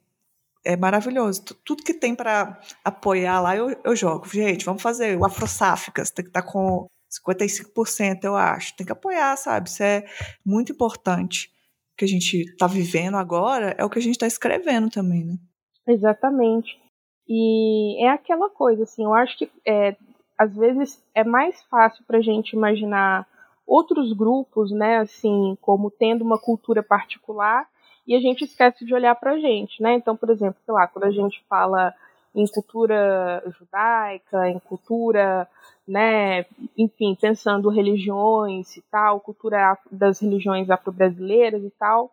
é 0.65 0.77
maravilhoso. 0.77 1.43
Tudo 1.65 1.83
que 1.83 1.93
tem 1.93 2.15
para 2.15 2.61
apoiar 2.85 3.41
lá, 3.41 3.57
eu, 3.57 3.77
eu 3.85 3.97
jogo. 3.97 4.29
Gente, 4.29 4.65
vamos 4.65 4.81
fazer 4.81 5.19
o 5.19 5.25
Afrosáficas, 5.25 6.13
tem 6.13 6.25
que 6.25 6.31
estar 6.31 6.43
tá 6.43 6.53
com 6.53 6.87
55%, 7.11 8.21
eu 8.23 8.37
acho. 8.37 8.77
Tem 8.77 8.87
que 8.87 8.93
apoiar, 8.93 9.37
sabe? 9.37 9.69
Isso 9.69 9.83
é 9.83 10.05
muito 10.47 10.71
importante. 10.71 11.51
O 11.95 11.97
que 11.97 12.05
a 12.05 12.09
gente 12.09 12.43
está 12.43 12.69
vivendo 12.69 13.17
agora 13.17 13.75
é 13.77 13.85
o 13.85 13.91
que 13.91 13.99
a 13.99 14.03
gente 14.03 14.15
está 14.15 14.29
escrevendo 14.29 14.89
também, 14.89 15.25
né? 15.25 15.37
Exatamente. 15.87 16.81
E 17.29 18.05
é 18.05 18.11
aquela 18.11 18.49
coisa, 18.51 18.83
assim, 18.85 19.05
eu 19.05 19.15
acho 19.15 19.37
que 19.39 19.51
é, 19.67 19.97
às 20.39 20.55
vezes 20.55 21.03
é 21.15 21.25
mais 21.25 21.63
fácil 21.65 22.05
para 22.07 22.19
a 22.19 22.23
gente 22.23 22.55
imaginar 22.55 23.27
outros 23.67 24.13
grupos, 24.13 24.71
né, 24.73 24.99
assim, 24.99 25.57
como 25.61 25.91
tendo 25.91 26.23
uma 26.25 26.39
cultura 26.39 26.83
particular, 26.83 27.67
e 28.07 28.15
a 28.17 28.21
gente 28.21 28.45
esquece 28.45 28.85
de 28.85 28.93
olhar 28.95 29.15
para 29.15 29.33
a 29.33 29.39
gente, 29.39 29.81
né? 29.81 29.95
Então, 29.95 30.17
por 30.17 30.29
exemplo, 30.31 30.61
sei 30.65 30.75
lá, 30.75 30.89
quando 30.89 31.05
a 31.05 31.11
gente 31.13 31.43
fala 31.49 31.95
em 32.35 32.45
cultura 32.49 33.43
judaica, 33.59 34.49
em 34.49 34.59
cultura, 34.59 35.49
né, 35.87 36.45
enfim, 36.77 37.17
pensando 37.21 37.69
religiões 37.69 38.77
e 38.77 38.83
tal, 38.91 39.21
cultura 39.21 39.79
das 39.91 40.19
religiões 40.21 40.69
afro-brasileiras 40.69 41.63
e 41.63 41.71
tal, 41.79 42.11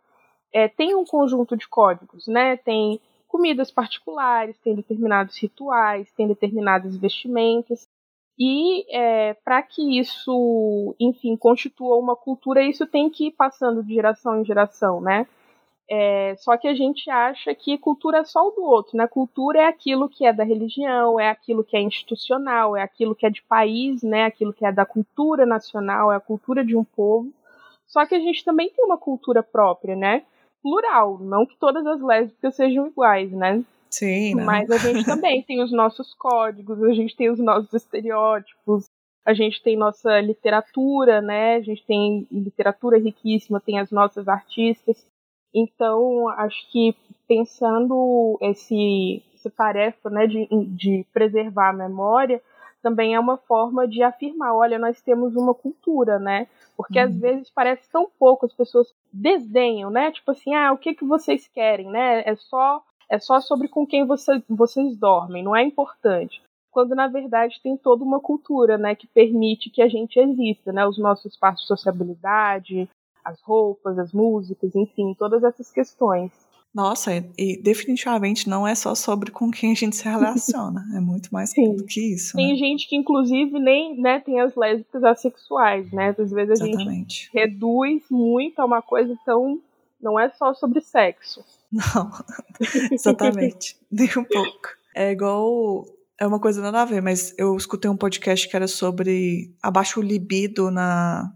é, 0.53 0.67
tem 0.67 0.95
um 0.95 1.05
conjunto 1.05 1.57
de 1.57 1.67
códigos, 1.67 2.27
né? 2.27 2.57
Tem 2.57 2.99
comidas 3.39 3.71
particulares, 3.71 4.59
tem 4.59 4.75
determinados 4.75 5.41
rituais, 5.41 6.11
tem 6.11 6.27
determinadas 6.27 6.97
vestimentas. 6.97 7.87
E 8.37 8.85
é, 8.93 9.33
para 9.33 9.61
que 9.61 9.97
isso, 9.97 10.93
enfim, 10.99 11.37
constitua 11.37 11.95
uma 11.95 12.17
cultura, 12.17 12.61
isso 12.61 12.85
tem 12.85 13.09
que 13.09 13.27
ir 13.27 13.31
passando 13.31 13.81
de 13.81 13.93
geração 13.93 14.41
em 14.41 14.45
geração, 14.45 14.99
né? 14.99 15.25
É, 15.89 16.35
só 16.37 16.57
que 16.57 16.67
a 16.67 16.75
gente 16.75 17.09
acha 17.09 17.55
que 17.55 17.77
cultura 17.77 18.19
é 18.19 18.23
só 18.25 18.45
o 18.45 18.51
do 18.51 18.61
outro, 18.61 18.97
né? 18.97 19.07
Cultura 19.07 19.61
é 19.61 19.67
aquilo 19.67 20.09
que 20.09 20.25
é 20.25 20.33
da 20.33 20.43
religião, 20.43 21.17
é 21.17 21.29
aquilo 21.29 21.63
que 21.63 21.77
é 21.77 21.81
institucional, 21.81 22.75
é 22.75 22.83
aquilo 22.83 23.15
que 23.15 23.25
é 23.25 23.29
de 23.29 23.41
país, 23.43 24.03
né? 24.03 24.25
Aquilo 24.25 24.53
que 24.53 24.65
é 24.65 24.71
da 24.71 24.85
cultura 24.85 25.45
nacional, 25.45 26.11
é 26.11 26.17
a 26.17 26.21
cultura 26.21 26.63
de 26.63 26.75
um 26.75 26.83
povo. 26.83 27.31
Só 27.87 28.05
que 28.05 28.15
a 28.15 28.19
gente 28.19 28.43
também 28.43 28.69
tem 28.69 28.85
uma 28.85 28.97
cultura 28.97 29.41
própria, 29.41 29.95
né? 29.95 30.23
Plural, 30.61 31.19
não 31.19 31.45
que 31.45 31.57
todas 31.57 31.85
as 31.85 32.01
lésbicas 32.01 32.55
sejam 32.55 32.87
iguais, 32.87 33.31
né? 33.31 33.63
Sim. 33.89 34.35
Não. 34.35 34.45
Mas 34.45 34.69
a 34.69 34.77
gente 34.77 35.05
também 35.05 35.41
tem 35.43 35.61
os 35.61 35.71
nossos 35.71 36.13
códigos, 36.13 36.81
a 36.83 36.93
gente 36.93 37.15
tem 37.15 37.29
os 37.29 37.39
nossos 37.39 37.73
estereótipos, 37.73 38.85
a 39.25 39.33
gente 39.33 39.61
tem 39.61 39.77
nossa 39.77 40.19
literatura, 40.19 41.21
né? 41.21 41.55
A 41.55 41.61
gente 41.61 41.85
tem 41.85 42.27
literatura 42.31 42.97
riquíssima, 42.97 43.59
tem 43.59 43.79
as 43.79 43.91
nossas 43.91 44.27
artistas. 44.27 45.05
Então, 45.53 46.29
acho 46.29 46.71
que 46.71 46.95
pensando 47.27 48.37
esse, 48.41 49.23
essa 49.33 49.49
tarefa 49.49 50.09
né, 50.09 50.27
de, 50.27 50.47
de 50.67 51.05
preservar 51.13 51.69
a 51.69 51.73
memória, 51.73 52.41
também 52.81 53.15
é 53.15 53.19
uma 53.19 53.37
forma 53.37 53.87
de 53.87 54.01
afirmar, 54.01 54.55
olha, 54.55 54.79
nós 54.79 55.01
temos 55.01 55.35
uma 55.35 55.53
cultura, 55.53 56.17
né? 56.19 56.47
Porque 56.75 56.99
às 56.99 57.11
uhum. 57.13 57.19
vezes 57.19 57.49
parece 57.49 57.89
tão 57.89 58.09
pouco, 58.17 58.45
as 58.45 58.53
pessoas 58.53 58.93
desdenham, 59.11 59.89
né? 59.89 60.11
Tipo 60.11 60.31
assim, 60.31 60.53
ah, 60.53 60.71
o 60.71 60.77
que 60.77 60.93
que 60.93 61.05
vocês 61.05 61.47
querem, 61.47 61.89
né? 61.89 62.23
É 62.25 62.35
só 62.35 62.83
é 63.09 63.17
só 63.17 63.41
sobre 63.41 63.67
com 63.67 63.87
quem 63.87 64.05
você, 64.05 64.41
vocês 64.47 64.95
dormem, 64.95 65.43
não 65.43 65.55
é 65.55 65.63
importante. 65.63 66.41
Quando 66.71 66.93
na 66.93 67.07
verdade 67.07 67.59
tem 67.61 67.75
toda 67.75 68.03
uma 68.03 68.19
cultura, 68.19 68.77
né, 68.77 68.93
que 68.93 69.07
permite 69.07 69.71
que 69.71 69.81
a 69.81 69.87
gente 69.87 70.19
exista, 70.19 70.71
né? 70.71 70.85
Os 70.85 70.99
nossos 70.99 71.33
espaços 71.33 71.61
de 71.61 71.67
sociabilidade, 71.67 72.87
as 73.25 73.41
roupas, 73.41 73.97
as 73.97 74.13
músicas, 74.13 74.75
enfim, 74.75 75.15
todas 75.17 75.43
essas 75.43 75.71
questões. 75.71 76.31
Nossa, 76.73 77.11
e 77.37 77.59
definitivamente 77.61 78.47
não 78.47 78.67
é 78.67 78.75
só 78.75 78.93
sobre 78.93 79.31
com 79.31 79.49
quem 79.49 79.71
a 79.71 79.75
gente 79.75 79.95
se 79.95 80.03
relaciona, 80.03 80.85
é 80.95 80.99
muito 80.99 81.29
mais 81.33 81.49
Sim. 81.49 81.75
do 81.75 81.83
que 81.83 82.13
isso. 82.13 82.35
Tem 82.35 82.51
né? 82.51 82.55
gente 82.55 82.87
que, 82.87 82.95
inclusive, 82.95 83.59
nem 83.59 83.99
né, 83.99 84.19
tem 84.19 84.39
as 84.39 84.55
lésbicas 84.55 85.03
assexuais, 85.03 85.91
né? 85.91 86.15
Às 86.17 86.31
vezes 86.31 86.61
a 86.61 86.67
Exatamente. 86.67 87.23
gente 87.23 87.31
reduz 87.33 88.03
muito 88.09 88.59
a 88.59 88.65
uma 88.65 88.81
coisa, 88.83 89.11
então 89.19 89.59
não 89.99 90.19
é 90.19 90.29
só 90.29 90.53
sobre 90.53 90.79
sexo. 90.81 91.43
Não, 91.71 92.11
exatamente, 92.91 93.75
nem 93.91 94.09
um 94.17 94.23
pouco. 94.23 94.69
É 94.95 95.11
igual. 95.11 95.85
É 96.19 96.27
uma 96.27 96.39
coisa 96.39 96.61
nada 96.61 96.81
a 96.81 96.85
ver, 96.85 97.01
mas 97.01 97.33
eu 97.37 97.55
escutei 97.55 97.89
um 97.89 97.95
podcast 97.95 98.47
que 98.47 98.55
era 98.55 98.67
sobre 98.67 99.55
abaixo 99.63 100.01
o 100.01 100.03
libido 100.03 100.69
na, 100.69 101.33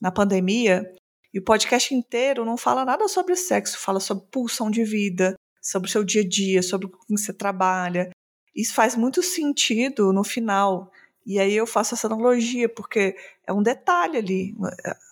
na 0.00 0.10
pandemia. 0.10 0.90
E 1.34 1.40
o 1.40 1.42
podcast 1.42 1.92
inteiro 1.92 2.44
não 2.44 2.56
fala 2.56 2.84
nada 2.84 3.08
sobre 3.08 3.34
sexo, 3.34 3.80
fala 3.80 3.98
sobre 3.98 4.24
pulsão 4.30 4.70
de 4.70 4.84
vida, 4.84 5.34
sobre 5.60 5.88
o 5.88 5.90
seu 5.90 6.04
dia 6.04 6.22
a 6.22 6.28
dia, 6.28 6.62
sobre 6.62 6.86
como 6.86 7.18
você 7.18 7.32
trabalha. 7.32 8.10
Isso 8.54 8.72
faz 8.72 8.94
muito 8.94 9.20
sentido 9.20 10.12
no 10.12 10.22
final. 10.22 10.92
E 11.26 11.40
aí 11.40 11.52
eu 11.52 11.66
faço 11.66 11.94
essa 11.94 12.06
analogia, 12.06 12.68
porque 12.68 13.16
é 13.44 13.52
um 13.52 13.64
detalhe 13.64 14.16
ali, 14.16 14.54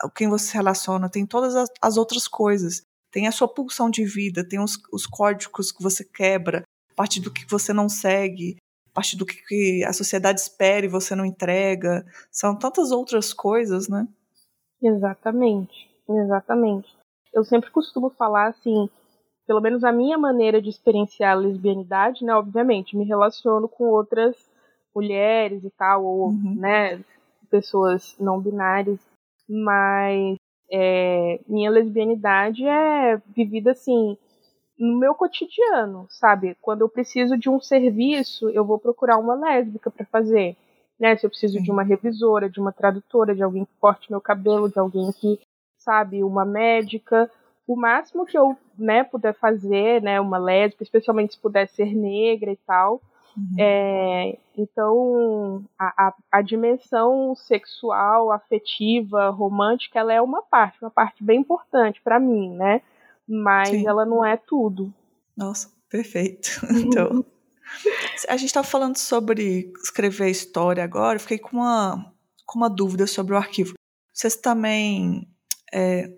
o 0.04 0.10
quem 0.10 0.28
você 0.28 0.46
se 0.46 0.54
relaciona, 0.54 1.08
tem 1.08 1.26
todas 1.26 1.56
as, 1.56 1.68
as 1.80 1.96
outras 1.96 2.28
coisas. 2.28 2.82
Tem 3.10 3.26
a 3.26 3.32
sua 3.32 3.48
pulsão 3.48 3.90
de 3.90 4.04
vida, 4.04 4.46
tem 4.46 4.60
os, 4.60 4.78
os 4.92 5.06
códigos 5.06 5.72
que 5.72 5.82
você 5.82 6.04
quebra, 6.04 6.62
a 6.92 6.94
partir 6.94 7.18
do 7.18 7.32
que 7.32 7.44
você 7.50 7.72
não 7.72 7.88
segue, 7.88 8.58
a 8.90 8.94
partir 8.94 9.16
do 9.16 9.26
que 9.26 9.82
a 9.84 9.92
sociedade 9.92 10.40
espera 10.40 10.86
e 10.86 10.88
você 10.88 11.16
não 11.16 11.24
entrega. 11.24 12.06
São 12.30 12.56
tantas 12.56 12.92
outras 12.92 13.32
coisas, 13.32 13.88
né? 13.88 14.06
Exatamente. 14.80 15.91
Exatamente. 16.08 16.88
Eu 17.32 17.44
sempre 17.44 17.70
costumo 17.70 18.10
falar 18.10 18.48
assim, 18.48 18.88
pelo 19.46 19.60
menos 19.60 19.84
a 19.84 19.92
minha 19.92 20.18
maneira 20.18 20.60
de 20.60 20.68
experienciar 20.68 21.32
a 21.32 21.40
lesbianidade, 21.40 22.24
né? 22.24 22.34
Obviamente, 22.34 22.96
me 22.96 23.04
relaciono 23.04 23.68
com 23.68 23.84
outras 23.84 24.36
mulheres 24.94 25.64
e 25.64 25.70
tal, 25.70 26.04
ou, 26.04 26.28
uhum. 26.28 26.54
né, 26.56 27.02
pessoas 27.50 28.16
não 28.18 28.40
binárias, 28.40 29.00
mas 29.48 30.36
É, 30.74 31.38
minha 31.46 31.70
lesbianidade 31.70 32.64
é 32.66 33.18
vivida 33.36 33.72
assim 33.72 34.16
no 34.78 34.98
meu 34.98 35.14
cotidiano, 35.14 36.06
sabe? 36.08 36.56
Quando 36.62 36.80
eu 36.80 36.88
preciso 36.88 37.36
de 37.36 37.50
um 37.50 37.60
serviço, 37.60 38.48
eu 38.50 38.64
vou 38.64 38.78
procurar 38.78 39.18
uma 39.18 39.34
lésbica 39.34 39.90
para 39.90 40.06
fazer. 40.06 40.56
Né? 40.98 41.14
Se 41.16 41.26
eu 41.26 41.30
preciso 41.30 41.58
Sim. 41.58 41.64
de 41.64 41.70
uma 41.70 41.82
revisora, 41.82 42.48
de 42.48 42.58
uma 42.58 42.72
tradutora, 42.72 43.34
de 43.34 43.42
alguém 43.42 43.66
que 43.66 43.74
corte 43.78 44.10
meu 44.10 44.20
cabelo, 44.20 44.70
de 44.70 44.78
alguém 44.78 45.12
que, 45.12 45.38
sabe, 45.82 46.22
uma 46.22 46.44
médica. 46.44 47.30
O 47.66 47.76
máximo 47.76 48.26
que 48.26 48.36
eu 48.36 48.56
né, 48.78 49.04
puder 49.04 49.34
fazer, 49.34 50.02
né, 50.02 50.20
uma 50.20 50.38
lésbica, 50.38 50.82
especialmente 50.82 51.34
se 51.34 51.40
puder 51.40 51.68
ser 51.68 51.94
negra 51.94 52.52
e 52.52 52.56
tal. 52.56 53.00
Uhum. 53.36 53.54
É, 53.58 54.38
então, 54.58 55.64
a, 55.78 56.08
a, 56.08 56.14
a, 56.32 56.42
dimensão 56.42 57.34
sexual, 57.34 58.30
afetiva, 58.30 59.30
romântica, 59.30 59.98
ela 59.98 60.12
é 60.12 60.20
uma 60.20 60.42
parte, 60.42 60.82
uma 60.82 60.90
parte 60.90 61.24
bem 61.24 61.40
importante 61.40 62.00
para 62.02 62.20
mim, 62.20 62.50
né? 62.54 62.82
mas 63.32 63.70
Sim. 63.70 63.86
ela 63.86 64.04
não 64.04 64.24
é 64.24 64.36
tudo. 64.36 64.92
Nossa, 65.36 65.70
perfeito. 65.88 66.48
Então, 66.70 67.24
a 68.28 68.36
gente 68.36 68.48
estava 68.48 68.66
falando 68.66 68.98
sobre 68.98 69.72
escrever 69.82 70.28
história 70.28 70.84
agora, 70.84 71.16
eu 71.16 71.20
fiquei 71.20 71.38
com 71.38 71.56
uma, 71.56 72.12
com 72.44 72.58
uma 72.58 72.68
dúvida 72.68 73.06
sobre 73.06 73.32
o 73.34 73.36
arquivo. 73.36 73.74
Vocês 74.12 74.36
também, 74.36 75.26
é, 75.72 76.08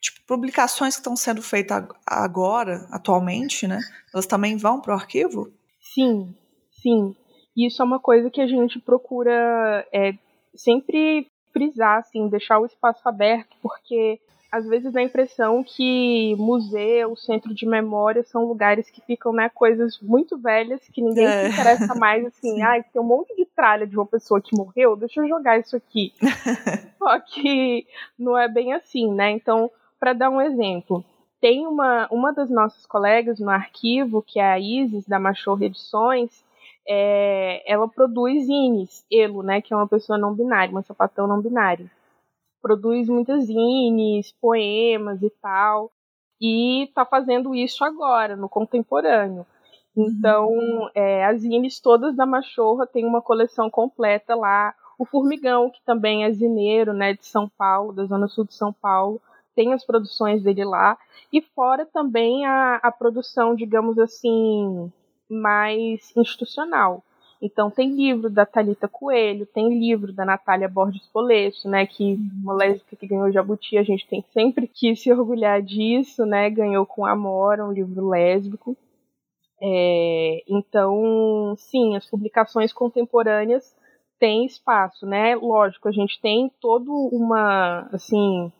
tipo, 0.00 0.26
publicações 0.26 0.94
que 0.94 1.00
estão 1.00 1.16
sendo 1.16 1.42
feitas 1.42 1.84
agora, 2.06 2.86
atualmente, 2.90 3.66
né? 3.66 3.80
Elas 4.12 4.26
também 4.26 4.56
vão 4.56 4.80
para 4.80 4.94
o 4.94 4.98
arquivo? 4.98 5.52
Sim, 5.80 6.34
sim. 6.70 7.14
Isso 7.56 7.82
é 7.82 7.84
uma 7.84 7.98
coisa 7.98 8.30
que 8.30 8.40
a 8.40 8.46
gente 8.46 8.78
procura 8.78 9.86
é, 9.92 10.14
sempre 10.54 11.26
frisar, 11.52 11.98
assim, 11.98 12.28
deixar 12.28 12.58
o 12.58 12.66
espaço 12.66 13.08
aberto, 13.08 13.56
porque 13.60 14.20
às 14.50 14.66
vezes 14.66 14.92
dá 14.92 15.00
a 15.00 15.02
impressão 15.02 15.62
que 15.62 16.34
museu, 16.36 17.14
centro 17.16 17.54
de 17.54 17.66
memória 17.66 18.22
são 18.22 18.46
lugares 18.46 18.88
que 18.88 19.02
ficam, 19.02 19.32
né, 19.32 19.50
coisas 19.50 19.98
muito 20.00 20.38
velhas 20.38 20.80
que 20.88 21.02
ninguém 21.02 21.26
é. 21.26 21.44
se 21.44 21.52
interessa 21.52 21.94
mais, 21.94 22.24
assim, 22.26 22.62
ah, 22.62 22.82
tem 22.82 23.00
um 23.00 23.04
monte 23.04 23.36
de 23.36 23.44
tralha 23.44 23.86
de 23.86 23.94
uma 23.94 24.06
pessoa 24.06 24.40
que 24.40 24.56
morreu, 24.56 24.96
deixa 24.96 25.20
eu 25.20 25.28
jogar 25.28 25.58
isso 25.58 25.76
aqui. 25.76 26.12
Só 26.98 27.20
que 27.20 27.86
não 28.18 28.36
é 28.36 28.48
bem 28.48 28.72
assim, 28.72 29.12
né? 29.12 29.30
Então, 29.30 29.70
para 30.00 30.14
dar 30.14 30.30
um 30.30 30.40
exemplo, 30.40 31.04
tem 31.40 31.66
uma, 31.66 32.08
uma 32.10 32.32
das 32.32 32.48
nossas 32.48 32.86
colegas 32.86 33.38
no 33.38 33.50
arquivo, 33.50 34.22
que 34.22 34.40
é 34.40 34.52
a 34.52 34.58
Isis, 34.58 35.06
da 35.06 35.18
Machorra 35.18 35.66
Edições, 35.66 36.42
é, 36.88 37.62
ela 37.70 37.86
produz 37.86 38.46
zines, 38.46 39.04
Elo, 39.12 39.42
né, 39.42 39.60
que 39.60 39.74
é 39.74 39.76
uma 39.76 39.86
pessoa 39.86 40.18
não 40.18 40.32
binária, 40.32 40.72
uma 40.72 40.82
sapatão 40.82 41.26
não 41.26 41.42
binária 41.42 41.88
produz 42.60 43.08
muitas 43.08 43.44
zines, 43.44 44.32
poemas 44.40 45.22
e 45.22 45.30
tal, 45.42 45.90
e 46.40 46.84
está 46.84 47.04
fazendo 47.04 47.54
isso 47.54 47.84
agora, 47.84 48.36
no 48.36 48.48
contemporâneo. 48.48 49.46
Uhum. 49.96 50.06
Então, 50.06 50.48
uhum. 50.48 50.88
é, 50.94 51.24
as 51.24 51.40
zines 51.40 51.80
todas 51.80 52.14
da 52.14 52.26
Machorra 52.26 52.86
tem 52.86 53.04
uma 53.04 53.20
coleção 53.20 53.68
completa 53.68 54.34
lá. 54.34 54.74
O 54.98 55.04
Formigão, 55.04 55.70
que 55.70 55.80
também 55.84 56.24
é 56.24 56.32
zineiro, 56.32 56.92
né, 56.92 57.14
de 57.14 57.26
São 57.26 57.48
Paulo, 57.48 57.92
da 57.92 58.04
Zona 58.04 58.28
Sul 58.28 58.44
de 58.44 58.54
São 58.54 58.72
Paulo, 58.72 59.20
tem 59.54 59.72
as 59.72 59.84
produções 59.84 60.42
dele 60.42 60.64
lá. 60.64 60.96
E 61.32 61.40
fora 61.40 61.84
também 61.84 62.46
a, 62.46 62.76
a 62.76 62.92
produção, 62.92 63.54
digamos 63.54 63.98
assim, 63.98 64.92
mais 65.28 66.16
institucional. 66.16 67.02
Então 67.40 67.70
tem 67.70 67.94
livro 67.94 68.28
da 68.28 68.44
Talita 68.44 68.88
Coelho, 68.88 69.46
tem 69.46 69.78
livro 69.78 70.12
da 70.12 70.24
Natália 70.24 70.68
Borges 70.68 71.06
Polesso, 71.06 71.68
né, 71.68 71.86
que 71.86 72.18
uma 72.42 72.52
lésbica 72.52 72.96
que 72.96 73.06
ganhou 73.06 73.30
Jabuti, 73.30 73.78
a 73.78 73.82
gente 73.84 74.08
tem 74.08 74.24
sempre 74.32 74.66
que 74.66 74.96
se 74.96 75.12
orgulhar 75.12 75.62
disso, 75.62 76.26
né, 76.26 76.50
ganhou 76.50 76.84
com 76.84 77.06
Amor, 77.06 77.60
um 77.60 77.70
livro 77.70 78.08
lésbico. 78.08 78.76
É, 79.60 80.42
então, 80.48 81.54
sim, 81.56 81.96
as 81.96 82.06
publicações 82.06 82.72
contemporâneas 82.72 83.76
têm 84.18 84.44
espaço, 84.44 85.06
né? 85.06 85.34
Lógico, 85.36 85.88
a 85.88 85.92
gente 85.92 86.20
tem 86.20 86.50
todo 86.60 86.92
uma, 87.12 87.88
assim, 87.92 88.52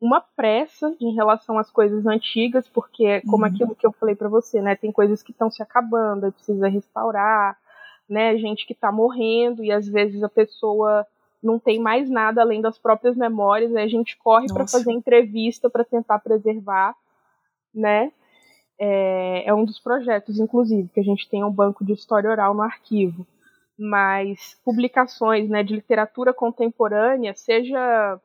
uma 0.00 0.20
pressa 0.20 0.94
em 1.00 1.14
relação 1.14 1.58
às 1.58 1.70
coisas 1.70 2.06
antigas, 2.06 2.68
porque 2.68 3.20
como 3.22 3.44
uhum. 3.44 3.50
aquilo 3.50 3.74
que 3.74 3.86
eu 3.86 3.92
falei 3.92 4.14
para 4.14 4.28
você, 4.28 4.60
né, 4.60 4.76
tem 4.76 4.92
coisas 4.92 5.22
que 5.22 5.32
estão 5.32 5.50
se 5.50 5.62
acabando, 5.62 6.32
precisa 6.32 6.68
restaurar, 6.68 7.56
né? 8.08 8.36
Gente 8.36 8.66
que 8.66 8.72
está 8.72 8.90
morrendo 8.92 9.64
e 9.64 9.72
às 9.72 9.88
vezes 9.88 10.22
a 10.22 10.28
pessoa 10.28 11.06
não 11.42 11.58
tem 11.58 11.78
mais 11.78 12.08
nada 12.08 12.40
além 12.40 12.60
das 12.60 12.78
próprias 12.78 13.16
memórias, 13.16 13.74
aí 13.74 13.84
a 13.84 13.88
gente 13.88 14.16
corre 14.16 14.46
para 14.48 14.66
fazer 14.66 14.92
entrevista 14.92 15.70
para 15.70 15.84
tentar 15.84 16.18
preservar, 16.18 16.94
né? 17.74 18.10
É, 18.78 19.44
é, 19.46 19.54
um 19.54 19.64
dos 19.64 19.78
projetos, 19.78 20.38
inclusive, 20.38 20.88
que 20.92 21.00
a 21.00 21.04
gente 21.04 21.28
tem 21.28 21.42
um 21.42 21.50
banco 21.50 21.84
de 21.84 21.92
história 21.92 22.30
oral 22.30 22.54
no 22.54 22.62
arquivo. 22.62 23.26
Mas 23.78 24.58
publicações 24.64 25.48
né, 25.48 25.62
de 25.62 25.74
literatura 25.74 26.32
contemporânea, 26.32 27.34
seja 27.34 28.20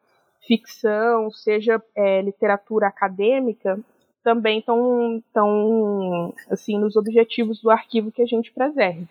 ficção, 0.48 1.30
seja 1.32 1.82
é, 1.96 2.22
literatura 2.22 2.88
acadêmica, 2.88 3.80
também 4.24 4.60
estão 4.60 6.34
assim 6.50 6.78
nos 6.78 6.96
objetivos 6.96 7.62
do 7.62 7.70
arquivo 7.70 8.12
que 8.12 8.22
a 8.22 8.26
gente 8.26 8.52
preserve. 8.52 9.08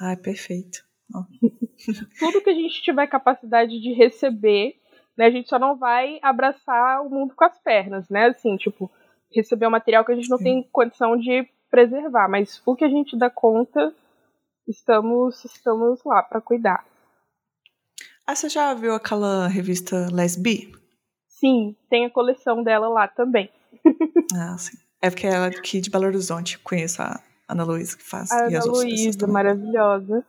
Ai, 0.00 0.16
perfeito. 0.16 0.84
Tudo 2.18 2.42
que 2.42 2.50
a 2.50 2.54
gente 2.54 2.82
tiver 2.82 3.06
capacidade 3.06 3.80
de 3.80 3.92
receber, 3.92 4.76
né? 5.16 5.26
A 5.26 5.30
gente 5.30 5.48
só 5.48 5.58
não 5.58 5.76
vai 5.76 6.18
abraçar 6.22 7.02
o 7.02 7.10
mundo 7.10 7.34
com 7.34 7.44
as 7.44 7.58
pernas, 7.62 8.08
né? 8.08 8.26
Assim, 8.26 8.56
tipo, 8.56 8.90
receber 9.34 9.66
um 9.66 9.70
material 9.70 10.04
que 10.04 10.12
a 10.12 10.14
gente 10.14 10.28
não 10.28 10.38
Sim. 10.38 10.44
tem 10.44 10.68
condição 10.72 11.16
de 11.16 11.48
preservar, 11.70 12.28
mas 12.28 12.62
o 12.64 12.74
que 12.74 12.84
a 12.84 12.88
gente 12.88 13.16
dá 13.16 13.30
conta, 13.30 13.94
estamos 14.66 15.44
estamos 15.44 16.02
lá 16.04 16.22
para 16.22 16.40
cuidar. 16.40 16.84
Ah, 18.26 18.34
você 18.34 18.48
já 18.48 18.74
viu 18.74 18.94
aquela 18.94 19.46
revista 19.46 20.08
Lesbi? 20.12 20.72
Sim, 21.28 21.76
tem 21.88 22.06
a 22.06 22.10
coleção 22.10 22.62
dela 22.62 22.88
lá 22.88 23.06
também. 23.06 23.50
ah, 24.34 24.56
sim. 24.58 24.76
É 25.00 25.10
porque 25.10 25.26
ela 25.26 25.46
é 25.46 25.48
aqui 25.50 25.80
de 25.80 25.90
Belo 25.90 26.06
Horizonte, 26.06 26.58
conheço 26.58 27.02
a 27.02 27.20
Ana 27.48 27.64
Luísa 27.64 27.96
que 27.96 28.02
faz. 28.02 28.30
A 28.30 28.46
Ana 28.46 28.64
Luísa, 28.64 29.26
maravilhosa. 29.26 30.24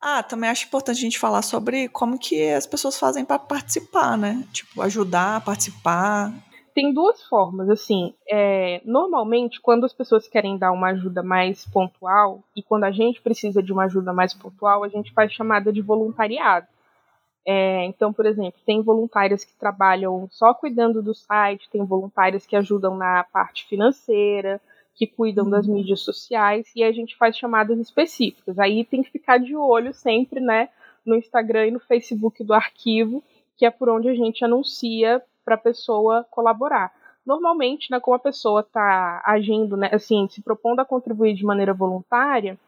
Ah, 0.00 0.22
também 0.22 0.48
acho 0.48 0.66
importante 0.66 0.98
a 0.98 1.02
gente 1.02 1.18
falar 1.18 1.42
sobre 1.42 1.88
como 1.88 2.18
que 2.18 2.48
as 2.50 2.66
pessoas 2.66 2.98
fazem 2.98 3.24
para 3.24 3.38
participar, 3.38 4.16
né? 4.16 4.46
Tipo, 4.50 4.80
ajudar, 4.80 5.44
participar. 5.44 6.32
Tem 6.74 6.94
duas 6.94 7.22
formas, 7.24 7.68
assim. 7.68 8.14
É, 8.26 8.80
normalmente, 8.84 9.60
quando 9.60 9.84
as 9.84 9.92
pessoas 9.92 10.26
querem 10.26 10.56
dar 10.56 10.72
uma 10.72 10.88
ajuda 10.88 11.22
mais 11.22 11.66
pontual, 11.66 12.42
e 12.56 12.62
quando 12.62 12.84
a 12.84 12.90
gente 12.90 13.20
precisa 13.20 13.62
de 13.62 13.72
uma 13.72 13.84
ajuda 13.84 14.12
mais 14.12 14.32
pontual, 14.32 14.84
a 14.84 14.88
gente 14.88 15.12
faz 15.12 15.32
chamada 15.32 15.70
de 15.70 15.82
voluntariado. 15.82 16.66
É, 17.46 17.84
então, 17.84 18.12
por 18.12 18.24
exemplo, 18.24 18.60
tem 18.64 18.82
voluntárias 18.82 19.44
que 19.44 19.52
trabalham 19.58 20.28
só 20.30 20.54
cuidando 20.54 21.02
do 21.02 21.14
site, 21.14 21.68
tem 21.70 21.84
voluntárias 21.84 22.46
que 22.46 22.56
ajudam 22.56 22.96
na 22.96 23.24
parte 23.24 23.66
financeira, 23.66 24.60
que 24.94 25.06
cuidam 25.06 25.48
das 25.48 25.66
uhum. 25.66 25.74
mídias 25.74 26.00
sociais 26.00 26.70
e 26.74 26.84
a 26.84 26.92
gente 26.92 27.16
faz 27.16 27.36
chamadas 27.36 27.78
específicas. 27.78 28.58
Aí 28.58 28.84
tem 28.84 29.02
que 29.02 29.10
ficar 29.10 29.38
de 29.38 29.56
olho 29.56 29.94
sempre, 29.94 30.40
né, 30.40 30.68
no 31.04 31.16
Instagram 31.16 31.68
e 31.68 31.70
no 31.70 31.80
Facebook 31.80 32.44
do 32.44 32.52
arquivo, 32.52 33.22
que 33.56 33.64
é 33.64 33.70
por 33.70 33.88
onde 33.88 34.08
a 34.08 34.14
gente 34.14 34.44
anuncia 34.44 35.22
para 35.44 35.54
a 35.54 35.58
pessoa 35.58 36.26
colaborar. 36.30 36.92
Normalmente, 37.24 37.90
né, 37.90 38.00
como 38.00 38.14
a 38.14 38.20
pessoa 38.20 38.60
está 38.60 39.22
agindo, 39.24 39.76
né, 39.76 39.90
assim, 39.92 40.28
se 40.28 40.42
propondo 40.42 40.80
a 40.80 40.84
contribuir 40.84 41.34
de 41.34 41.44
maneira 41.44 41.72
voluntária, 41.72 42.58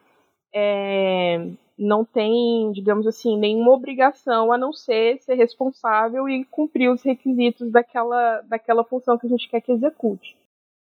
é, 0.55 1.49
não 1.79 2.05
tem, 2.05 2.71
digamos 2.73 3.07
assim, 3.07 3.37
nenhuma 3.39 3.73
obrigação 3.73 4.53
a 4.53 4.59
não 4.59 4.73
ser 4.73 5.19
ser 5.23 5.35
responsável 5.35 6.29
e 6.29 6.45
cumprir 6.45 6.91
os 6.91 7.03
requisitos 7.03 7.71
daquela, 7.71 8.41
daquela 8.43 8.85
função 8.85 9.19
que 9.19 9.27
a 9.27 9.31
gente 9.31 9.49
quer 9.49 9.61
que 9.61 9.73
execute. 9.73 10.37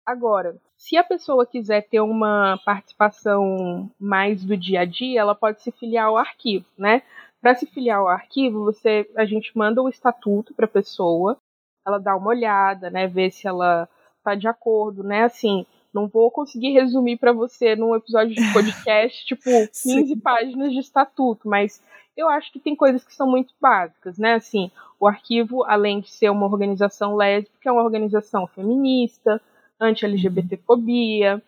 Agora, 0.04 0.56
se 0.76 0.96
a 0.96 1.04
pessoa 1.04 1.46
quiser 1.46 1.82
ter 1.82 2.00
uma 2.00 2.58
participação 2.64 3.90
mais 3.98 4.44
do 4.44 4.56
dia 4.56 4.80
a 4.80 4.84
dia, 4.84 5.20
ela 5.20 5.34
pode 5.34 5.62
se 5.62 5.70
filiar 5.70 6.06
ao 6.06 6.16
arquivo, 6.16 6.66
né? 6.76 7.02
Para 7.40 7.54
se 7.54 7.66
filiar 7.66 7.98
ao 7.98 8.08
arquivo, 8.08 8.64
você, 8.64 9.08
a 9.16 9.24
gente 9.24 9.56
manda 9.56 9.80
o 9.82 9.88
estatuto 9.88 10.54
para 10.54 10.64
a 10.64 10.68
pessoa, 10.68 11.38
ela 11.86 11.98
dá 11.98 12.16
uma 12.16 12.28
olhada, 12.28 12.90
né, 12.90 13.06
ver 13.06 13.30
se 13.30 13.46
ela 13.46 13.88
está 14.18 14.34
de 14.34 14.46
acordo, 14.46 15.02
né? 15.02 15.24
Assim, 15.24 15.64
não 15.92 16.06
vou 16.06 16.30
conseguir 16.30 16.72
resumir 16.72 17.16
para 17.16 17.32
você 17.32 17.74
num 17.74 17.94
episódio 17.94 18.34
de 18.34 18.42
podcast, 18.52 19.24
tipo, 19.24 19.42
15 19.82 20.16
páginas 20.16 20.72
de 20.72 20.78
estatuto, 20.78 21.48
mas 21.48 21.82
eu 22.16 22.28
acho 22.28 22.52
que 22.52 22.60
tem 22.60 22.76
coisas 22.76 23.04
que 23.04 23.14
são 23.14 23.28
muito 23.28 23.54
básicas, 23.60 24.18
né? 24.18 24.34
Assim, 24.34 24.70
o 24.98 25.06
arquivo, 25.06 25.64
além 25.64 26.00
de 26.00 26.10
ser 26.10 26.30
uma 26.30 26.46
organização 26.46 27.16
lésbica, 27.16 27.68
é 27.68 27.72
uma 27.72 27.82
organização 27.82 28.46
feminista, 28.46 29.40
anti-LGBTfobia, 29.80 31.42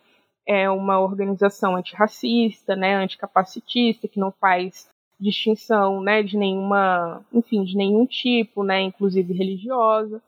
é 0.46 0.68
uma 0.70 1.00
organização 1.00 1.76
antirracista, 1.76 2.74
né, 2.74 2.96
anticapacitista, 2.96 4.08
que 4.08 4.18
não 4.18 4.32
faz 4.32 4.88
distinção, 5.20 6.00
né, 6.00 6.22
de 6.22 6.36
nenhuma, 6.36 7.24
enfim, 7.32 7.62
de 7.62 7.76
nenhum 7.76 8.04
tipo, 8.06 8.64
né, 8.64 8.80
inclusive 8.80 9.32
religiosa. 9.32 10.20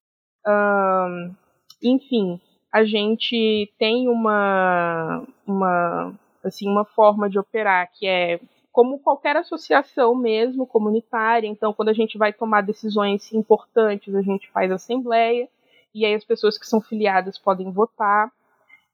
Um, 0.46 1.34
enfim, 1.82 2.40
a 2.72 2.84
gente 2.84 3.72
tem 3.78 4.08
uma, 4.08 5.24
uma, 5.46 6.14
assim, 6.44 6.68
uma 6.68 6.84
forma 6.84 7.28
de 7.28 7.38
operar 7.38 7.90
que 7.92 8.06
é 8.06 8.40
como 8.72 8.98
qualquer 8.98 9.36
associação 9.36 10.16
mesmo, 10.16 10.66
comunitária. 10.66 11.46
Então, 11.46 11.72
quando 11.72 11.90
a 11.90 11.92
gente 11.92 12.18
vai 12.18 12.32
tomar 12.32 12.62
decisões 12.62 13.32
importantes, 13.32 14.12
a 14.12 14.22
gente 14.22 14.50
faz 14.50 14.72
assembleia, 14.72 15.48
e 15.94 16.04
aí 16.04 16.14
as 16.14 16.24
pessoas 16.24 16.58
que 16.58 16.66
são 16.66 16.80
filiadas 16.80 17.38
podem 17.38 17.70
votar. 17.70 18.30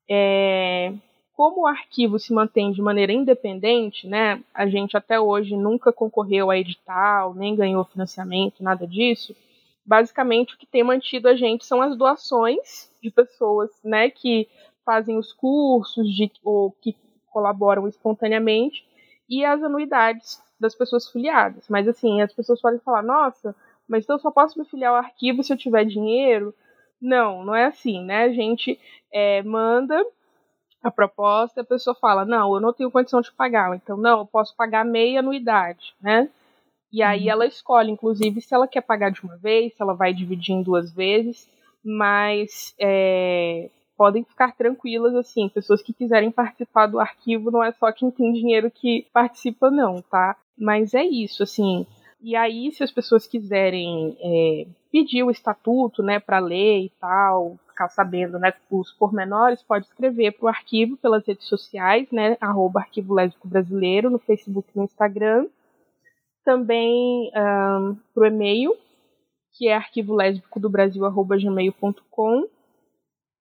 É, 0.08 0.92
como 1.32 1.62
o 1.62 1.66
arquivo 1.66 2.18
se 2.18 2.34
mantém 2.34 2.70
de 2.70 2.82
maneira 2.82 3.12
independente, 3.12 4.06
né, 4.06 4.42
a 4.52 4.66
gente 4.66 4.96
até 4.96 5.18
hoje 5.18 5.56
nunca 5.56 5.92
concorreu 5.92 6.50
a 6.50 6.58
edital, 6.58 7.32
nem 7.34 7.56
ganhou 7.56 7.84
financiamento, 7.84 8.62
nada 8.62 8.86
disso. 8.86 9.34
Basicamente, 9.86 10.54
o 10.54 10.58
que 10.58 10.66
tem 10.66 10.84
mantido 10.84 11.28
a 11.28 11.34
gente 11.34 11.64
são 11.64 11.80
as 11.80 11.96
doações 11.96 12.92
de 13.02 13.10
pessoas 13.10 13.70
né, 13.82 14.10
que 14.10 14.46
fazem 14.84 15.16
os 15.16 15.32
cursos 15.32 16.14
de, 16.14 16.30
ou 16.44 16.72
que 16.72 16.94
colaboram 17.32 17.88
espontaneamente 17.88 18.84
e 19.28 19.44
as 19.44 19.62
anuidades 19.62 20.42
das 20.60 20.74
pessoas 20.74 21.08
filiadas. 21.08 21.68
Mas 21.68 21.88
assim, 21.88 22.20
as 22.20 22.34
pessoas 22.34 22.60
podem 22.60 22.80
falar, 22.80 23.02
nossa, 23.02 23.56
mas 23.88 24.04
então 24.04 24.16
eu 24.16 24.20
só 24.20 24.30
posso 24.30 24.58
me 24.58 24.64
filiar 24.66 24.90
ao 24.90 24.98
arquivo 24.98 25.42
se 25.42 25.52
eu 25.52 25.56
tiver 25.56 25.84
dinheiro? 25.84 26.54
Não, 27.00 27.44
não 27.44 27.54
é 27.54 27.66
assim, 27.66 28.04
né? 28.04 28.24
A 28.24 28.32
gente 28.32 28.78
é, 29.12 29.42
manda 29.42 30.04
a 30.82 30.90
proposta, 30.90 31.60
a 31.60 31.64
pessoa 31.64 31.94
fala, 31.94 32.24
não, 32.24 32.54
eu 32.54 32.60
não 32.60 32.72
tenho 32.72 32.90
condição 32.90 33.20
de 33.20 33.32
pagar, 33.32 33.74
então 33.76 33.96
não, 33.96 34.20
eu 34.20 34.26
posso 34.26 34.56
pagar 34.56 34.84
meia 34.84 35.20
anuidade, 35.20 35.94
né? 36.00 36.28
E 36.92 37.02
aí 37.02 37.24
uhum. 37.24 37.30
ela 37.30 37.46
escolhe, 37.46 37.90
inclusive, 37.90 38.40
se 38.40 38.54
ela 38.54 38.66
quer 38.66 38.80
pagar 38.80 39.10
de 39.10 39.22
uma 39.22 39.36
vez, 39.36 39.74
se 39.74 39.82
ela 39.82 39.94
vai 39.94 40.12
dividir 40.12 40.52
em 40.52 40.62
duas 40.62 40.92
vezes, 40.92 41.48
mas 41.84 42.74
é, 42.78 43.70
podem 43.96 44.24
ficar 44.24 44.56
tranquilas, 44.56 45.14
assim, 45.14 45.48
pessoas 45.48 45.82
que 45.82 45.92
quiserem 45.92 46.30
participar 46.30 46.86
do 46.86 46.98
arquivo, 46.98 47.50
não 47.50 47.62
é 47.62 47.72
só 47.72 47.92
quem 47.92 48.10
tem 48.10 48.32
dinheiro 48.32 48.70
que 48.70 49.06
participa, 49.12 49.70
não, 49.70 50.02
tá? 50.02 50.36
Mas 50.58 50.94
é 50.94 51.04
isso, 51.04 51.42
assim. 51.42 51.86
E 52.22 52.36
aí, 52.36 52.70
se 52.72 52.82
as 52.82 52.90
pessoas 52.90 53.26
quiserem 53.26 54.16
é, 54.20 54.66
pedir 54.92 55.22
o 55.22 55.30
estatuto, 55.30 56.02
né, 56.02 56.20
para 56.20 56.38
ler 56.38 56.84
e 56.84 56.92
tal, 57.00 57.58
ficar 57.68 57.88
sabendo, 57.88 58.38
né, 58.38 58.52
os 58.70 58.92
pormenores, 58.92 59.62
pode 59.62 59.86
escrever 59.86 60.32
para 60.32 60.44
o 60.44 60.48
arquivo 60.48 60.96
pelas 60.98 61.26
redes 61.26 61.48
sociais, 61.48 62.10
né, 62.12 62.36
arroba 62.40 62.80
Arquivo 62.80 63.14
Lésbico 63.14 63.48
Brasileiro, 63.48 64.10
no 64.10 64.18
Facebook 64.18 64.68
e 64.74 64.78
no 64.78 64.84
Instagram. 64.84 65.46
Também 66.44 67.30
um, 67.34 67.96
para 68.14 68.22
o 68.22 68.26
e-mail, 68.26 68.76
que 69.56 69.68
é 69.68 69.74
arquivo 69.74 70.14
lésbico 70.14 70.60
do 70.60 70.70
Brasil, 70.70 71.04
arroba 71.04 71.36
gmail.com 71.36 72.46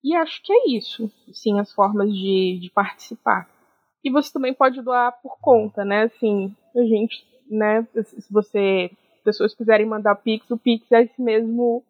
e 0.04 0.16
acho 0.16 0.42
que 0.44 0.54
é 0.54 0.70
isso, 0.70 1.12
sim, 1.34 1.60
as 1.60 1.74
formas 1.74 2.12
de, 2.12 2.60
de 2.62 2.70
participar. 2.70 3.50
E 4.04 4.10
você 4.10 4.32
também 4.32 4.54
pode 4.54 4.82
doar 4.82 5.20
por 5.22 5.38
conta, 5.40 5.84
né? 5.84 6.04
Assim, 6.04 6.56
a 6.76 6.82
gente, 6.84 7.26
né? 7.50 7.88
Se 8.04 8.32
você, 8.32 8.92
pessoas 9.24 9.56
quiserem 9.56 9.86
mandar 9.86 10.16
Pix, 10.16 10.50
o 10.52 10.58
Pix 10.58 10.92
é 10.92 11.04
esse 11.04 11.22
mesmo 11.22 11.84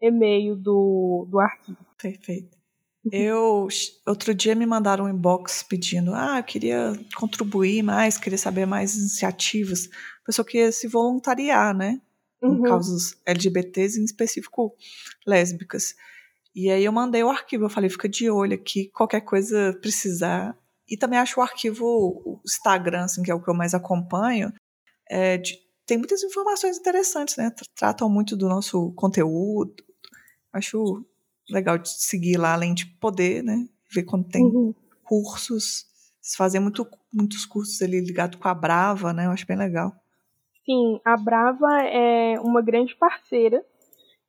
e-mail 0.00 0.56
do, 0.56 1.26
do 1.28 1.38
arquivo. 1.38 1.78
Perfeito. 2.00 2.56
Eu, 3.12 3.68
outro 4.04 4.34
dia 4.34 4.54
me 4.54 4.66
mandaram 4.66 5.04
um 5.04 5.08
inbox 5.08 5.62
pedindo, 5.62 6.12
ah, 6.12 6.38
eu 6.38 6.44
queria 6.44 6.92
contribuir 7.14 7.82
mais, 7.82 8.18
queria 8.18 8.38
saber 8.38 8.66
mais 8.66 8.96
iniciativas. 8.96 9.88
A 10.22 10.26
pessoa 10.26 10.44
queria 10.44 10.72
se 10.72 10.88
voluntariar, 10.88 11.74
né? 11.74 12.00
Em 12.42 12.48
uhum. 12.48 12.62
causas 12.62 13.16
LGBTs, 13.24 14.00
em 14.00 14.04
específico 14.04 14.74
lésbicas. 15.24 15.94
E 16.54 16.68
aí 16.70 16.84
eu 16.84 16.92
mandei 16.92 17.22
o 17.22 17.30
arquivo, 17.30 17.64
eu 17.64 17.70
falei, 17.70 17.88
fica 17.88 18.08
de 18.08 18.28
olho 18.28 18.54
aqui, 18.54 18.90
qualquer 18.92 19.20
coisa 19.20 19.78
precisar. 19.80 20.56
E 20.88 20.96
também 20.96 21.18
acho 21.18 21.38
o 21.38 21.42
arquivo, 21.42 21.84
o 21.84 22.40
Instagram, 22.44 23.04
assim, 23.04 23.22
que 23.22 23.30
é 23.30 23.34
o 23.34 23.42
que 23.42 23.48
eu 23.48 23.54
mais 23.54 23.74
acompanho, 23.74 24.52
é 25.10 25.38
de, 25.38 25.58
tem 25.86 25.98
muitas 25.98 26.22
informações 26.22 26.78
interessantes, 26.78 27.36
né? 27.36 27.50
Tratam 27.74 28.08
muito 28.08 28.36
do 28.36 28.48
nosso 28.48 28.92
conteúdo. 28.92 29.74
Acho 30.52 31.04
legal 31.48 31.78
de 31.78 31.88
seguir 31.88 32.36
lá, 32.36 32.54
além 32.54 32.74
de 32.74 32.86
poder, 32.86 33.42
né? 33.42 33.68
Ver 33.92 34.02
quando 34.02 34.28
tem 34.28 34.44
uhum. 34.44 34.74
cursos. 35.04 35.86
Eles 36.20 36.34
fazem 36.36 36.60
muito, 36.60 36.86
muitos 37.12 37.46
cursos 37.46 37.80
ali 37.82 38.00
ligados 38.00 38.38
com 38.38 38.48
a 38.48 38.54
Brava, 38.54 39.12
né? 39.12 39.26
Eu 39.26 39.30
acho 39.30 39.46
bem 39.46 39.56
legal. 39.56 39.92
Sim, 40.64 41.00
a 41.04 41.16
Brava 41.16 41.82
é 41.84 42.40
uma 42.40 42.60
grande 42.60 42.96
parceira 42.96 43.64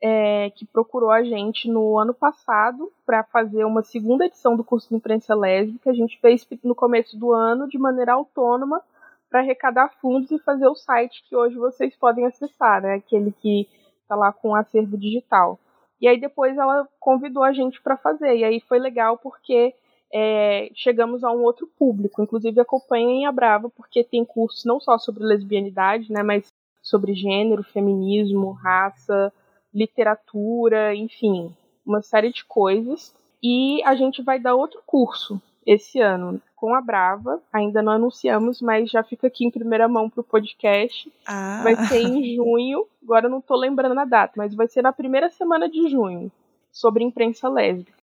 é, 0.02 0.52
que 0.52 0.66
procurou 0.66 1.10
a 1.10 1.24
gente 1.24 1.68
no 1.68 1.98
ano 1.98 2.14
passado 2.14 2.92
para 3.04 3.24
fazer 3.24 3.66
uma 3.66 3.82
segunda 3.82 4.26
edição 4.26 4.56
do 4.56 4.64
curso 4.64 4.90
de 4.90 4.96
imprensa 4.96 5.34
lésbica. 5.34 5.90
A 5.90 5.94
gente 5.94 6.20
fez 6.20 6.48
no 6.64 6.76
começo 6.76 7.18
do 7.18 7.34
ano 7.34 7.68
de 7.68 7.80
maneira 7.80 8.14
autônoma 8.14 8.82
para 9.30 9.42
arrecadar 9.42 9.90
fundos 10.02 10.32
e 10.32 10.40
fazer 10.40 10.68
o 10.68 10.76
site 10.76 11.24
que 11.28 11.36
hoje 11.36 11.56
vocês 11.56 11.96
podem 11.96 12.26
acessar, 12.26 12.82
né? 12.82 12.96
Aquele 12.96 13.32
que 13.32 13.68
está 14.02 14.16
lá 14.16 14.32
com 14.32 14.50
o 14.50 14.56
acervo 14.56 14.98
digital. 14.98 15.60
E 16.00 16.08
aí 16.08 16.20
depois 16.20 16.58
ela 16.58 16.88
convidou 17.00 17.44
a 17.44 17.52
gente 17.52 17.82
para 17.82 17.98
fazer. 17.98 18.38
E 18.38 18.44
aí 18.44 18.60
foi 18.62 18.80
legal 18.80 19.18
porque 19.18 19.74
é, 20.14 20.70
chegamos 20.76 21.24
a 21.24 21.32
um 21.32 21.44
outro 21.44 21.68
público. 21.78 22.22
Inclusive 22.22 22.60
acompanhem 22.60 23.26
a 23.26 23.32
Brava 23.32 23.70
porque 23.70 24.04
tem 24.04 24.24
cursos 24.24 24.64
não 24.64 24.80
só 24.80 24.98
sobre 24.98 25.24
lesbianidade, 25.24 26.12
né? 26.12 26.24
Mas 26.24 26.48
sobre 26.82 27.14
gênero, 27.14 27.64
feminismo, 27.64 28.52
raça, 28.52 29.34
literatura, 29.74 30.96
enfim, 30.96 31.54
uma 31.86 32.02
série 32.02 32.32
de 32.32 32.46
coisas. 32.46 33.14
E 33.44 33.84
a 33.84 33.96
gente 33.96 34.22
vai 34.22 34.40
dar 34.40 34.56
outro 34.56 34.82
curso 34.86 35.42
esse 35.66 36.00
ano 36.00 36.42
com 36.58 36.74
a 36.76 36.82
Brava. 36.82 37.42
Ainda 37.54 37.82
não 37.82 37.94
anunciamos, 37.94 38.62
mas 38.62 38.90
já 38.90 39.04
fica 39.04 39.28
aqui 39.28 39.46
em 39.46 39.52
primeira 39.52 39.88
mão 39.88 40.10
para 40.10 40.22
o 40.22 40.24
podcast. 40.24 41.10
Ah. 41.26 41.62
Vai 41.64 41.76
ser 41.88 42.02
em 42.02 42.36
junho. 42.36 42.86
Agora 43.02 43.28
eu 43.28 43.30
não 43.30 43.40
estou 43.40 43.56
lembrando 43.56 43.98
a 43.98 44.04
data, 44.04 44.34
mas 44.36 44.54
vai 44.54 44.68
ser 44.68 44.82
na 44.82 44.92
primeira 44.92 45.30
semana 45.30 45.70
de 45.70 45.88
junho 45.88 46.30
sobre 46.72 47.04
imprensa 47.04 47.48
lésbica. 47.48 47.96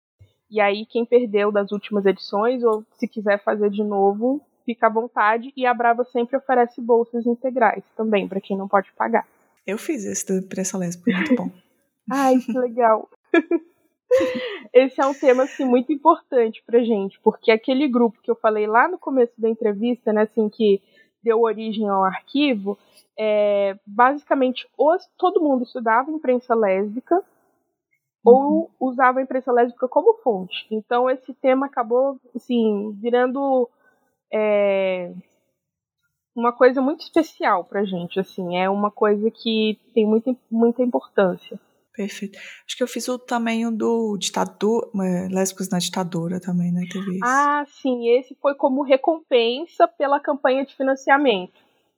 E 0.49 0.61
aí, 0.61 0.85
quem 0.85 1.03
perdeu 1.03 1.51
das 1.51 1.71
últimas 1.71 2.05
edições, 2.05 2.63
ou 2.63 2.85
se 2.97 3.07
quiser 3.07 3.43
fazer 3.43 3.71
de 3.71 3.83
novo, 3.83 4.39
fica 4.63 4.85
à 4.85 4.89
vontade. 4.89 5.51
E 5.57 5.65
a 5.65 5.73
Brava 5.73 6.05
sempre 6.05 6.37
oferece 6.37 6.79
bolsas 6.79 7.25
integrais 7.25 7.83
também, 7.97 8.27
para 8.27 8.39
quem 8.39 8.55
não 8.55 8.67
pode 8.67 8.91
pagar. 8.93 9.27
Eu 9.65 9.79
fiz 9.79 10.05
esse 10.05 10.27
do 10.27 10.45
imprensa 10.45 10.77
lésbica, 10.77 11.11
muito 11.11 11.35
bom. 11.35 11.49
Ai, 12.11 12.37
que 12.37 12.51
legal. 12.53 13.09
Esse 14.73 15.01
é 15.01 15.05
um 15.05 15.13
tema 15.13 15.43
assim 15.43 15.65
muito 15.65 15.91
importante 15.91 16.63
pra 16.65 16.83
gente, 16.83 17.19
porque 17.21 17.51
aquele 17.51 17.87
grupo 17.87 18.21
que 18.21 18.31
eu 18.31 18.35
falei 18.35 18.65
lá 18.65 18.87
no 18.87 18.97
começo 18.97 19.33
da 19.39 19.49
entrevista, 19.49 20.11
né, 20.11 20.23
assim 20.23 20.49
que 20.49 20.81
deu 21.23 21.41
origem 21.41 21.87
ao 21.87 22.03
arquivo, 22.03 22.77
é, 23.17 23.77
basicamente 23.85 24.67
os, 24.77 25.07
todo 25.17 25.41
mundo 25.41 25.63
estudava 25.63 26.11
imprensa 26.11 26.55
lésbica 26.55 27.15
uhum. 27.15 27.21
ou 28.23 28.71
usava 28.79 29.19
a 29.19 29.21
imprensa 29.21 29.51
lésbica 29.51 29.87
como 29.87 30.15
fonte. 30.15 30.65
Então 30.71 31.09
esse 31.09 31.33
tema 31.33 31.67
acabou 31.67 32.19
assim 32.35 32.91
virando 32.99 33.69
é, 34.33 35.13
uma 36.35 36.51
coisa 36.51 36.81
muito 36.81 37.01
especial 37.01 37.63
pra 37.63 37.85
gente, 37.85 38.19
assim, 38.19 38.57
é 38.57 38.69
uma 38.69 38.89
coisa 38.89 39.29
que 39.29 39.79
tem 39.93 40.05
muita, 40.05 40.35
muita 40.49 40.81
importância. 40.81 41.59
Perfeito. 41.95 42.39
Acho 42.65 42.75
que 42.75 42.81
eu 42.81 42.87
fiz 42.87 43.07
o 43.07 43.19
também 43.19 43.67
o 43.67 43.71
do 43.71 44.17
ditador, 44.17 44.89
é, 44.95 45.27
Lésbicos 45.29 45.69
na 45.69 45.77
Ditadura 45.77 46.39
também, 46.39 46.71
né? 46.71 46.81
Teve 46.91 47.11
isso. 47.11 47.23
Ah, 47.23 47.63
sim. 47.81 48.09
Esse 48.09 48.35
foi 48.41 48.55
como 48.55 48.81
recompensa 48.81 49.87
pela 49.87 50.19
campanha 50.19 50.65
de 50.65 50.75
financiamento. 50.75 51.53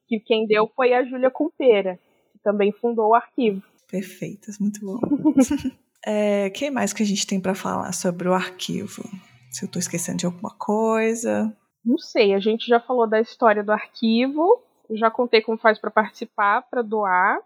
Que 0.06 0.20
quem 0.20 0.46
deu 0.46 0.70
foi 0.76 0.92
a 0.92 1.02
Júlia 1.02 1.30
Cumpeira, 1.30 1.98
que 2.32 2.38
também 2.40 2.72
fundou 2.72 3.08
o 3.08 3.14
arquivo. 3.14 3.62
Perfeitas, 3.90 4.58
muito 4.58 4.80
bom. 4.80 4.98
é, 6.06 6.50
quem 6.50 6.70
mais 6.70 6.92
que 6.92 7.02
a 7.02 7.06
gente 7.06 7.26
tem 7.26 7.40
para 7.40 7.54
falar 7.54 7.92
sobre 7.92 8.28
o 8.28 8.34
arquivo? 8.34 9.02
Se 9.50 9.64
eu 9.64 9.66
estou 9.66 9.80
esquecendo 9.80 10.18
de 10.18 10.26
alguma 10.26 10.54
coisa. 10.58 11.56
Não 11.82 11.96
sei, 11.96 12.34
a 12.34 12.38
gente 12.38 12.66
já 12.66 12.78
falou 12.80 13.06
da 13.08 13.20
história 13.20 13.64
do 13.64 13.72
arquivo, 13.72 14.60
já 14.90 15.10
contei 15.10 15.40
como 15.40 15.56
faz 15.56 15.78
para 15.78 15.90
participar, 15.90 16.62
para 16.62 16.82
doar. 16.82 17.40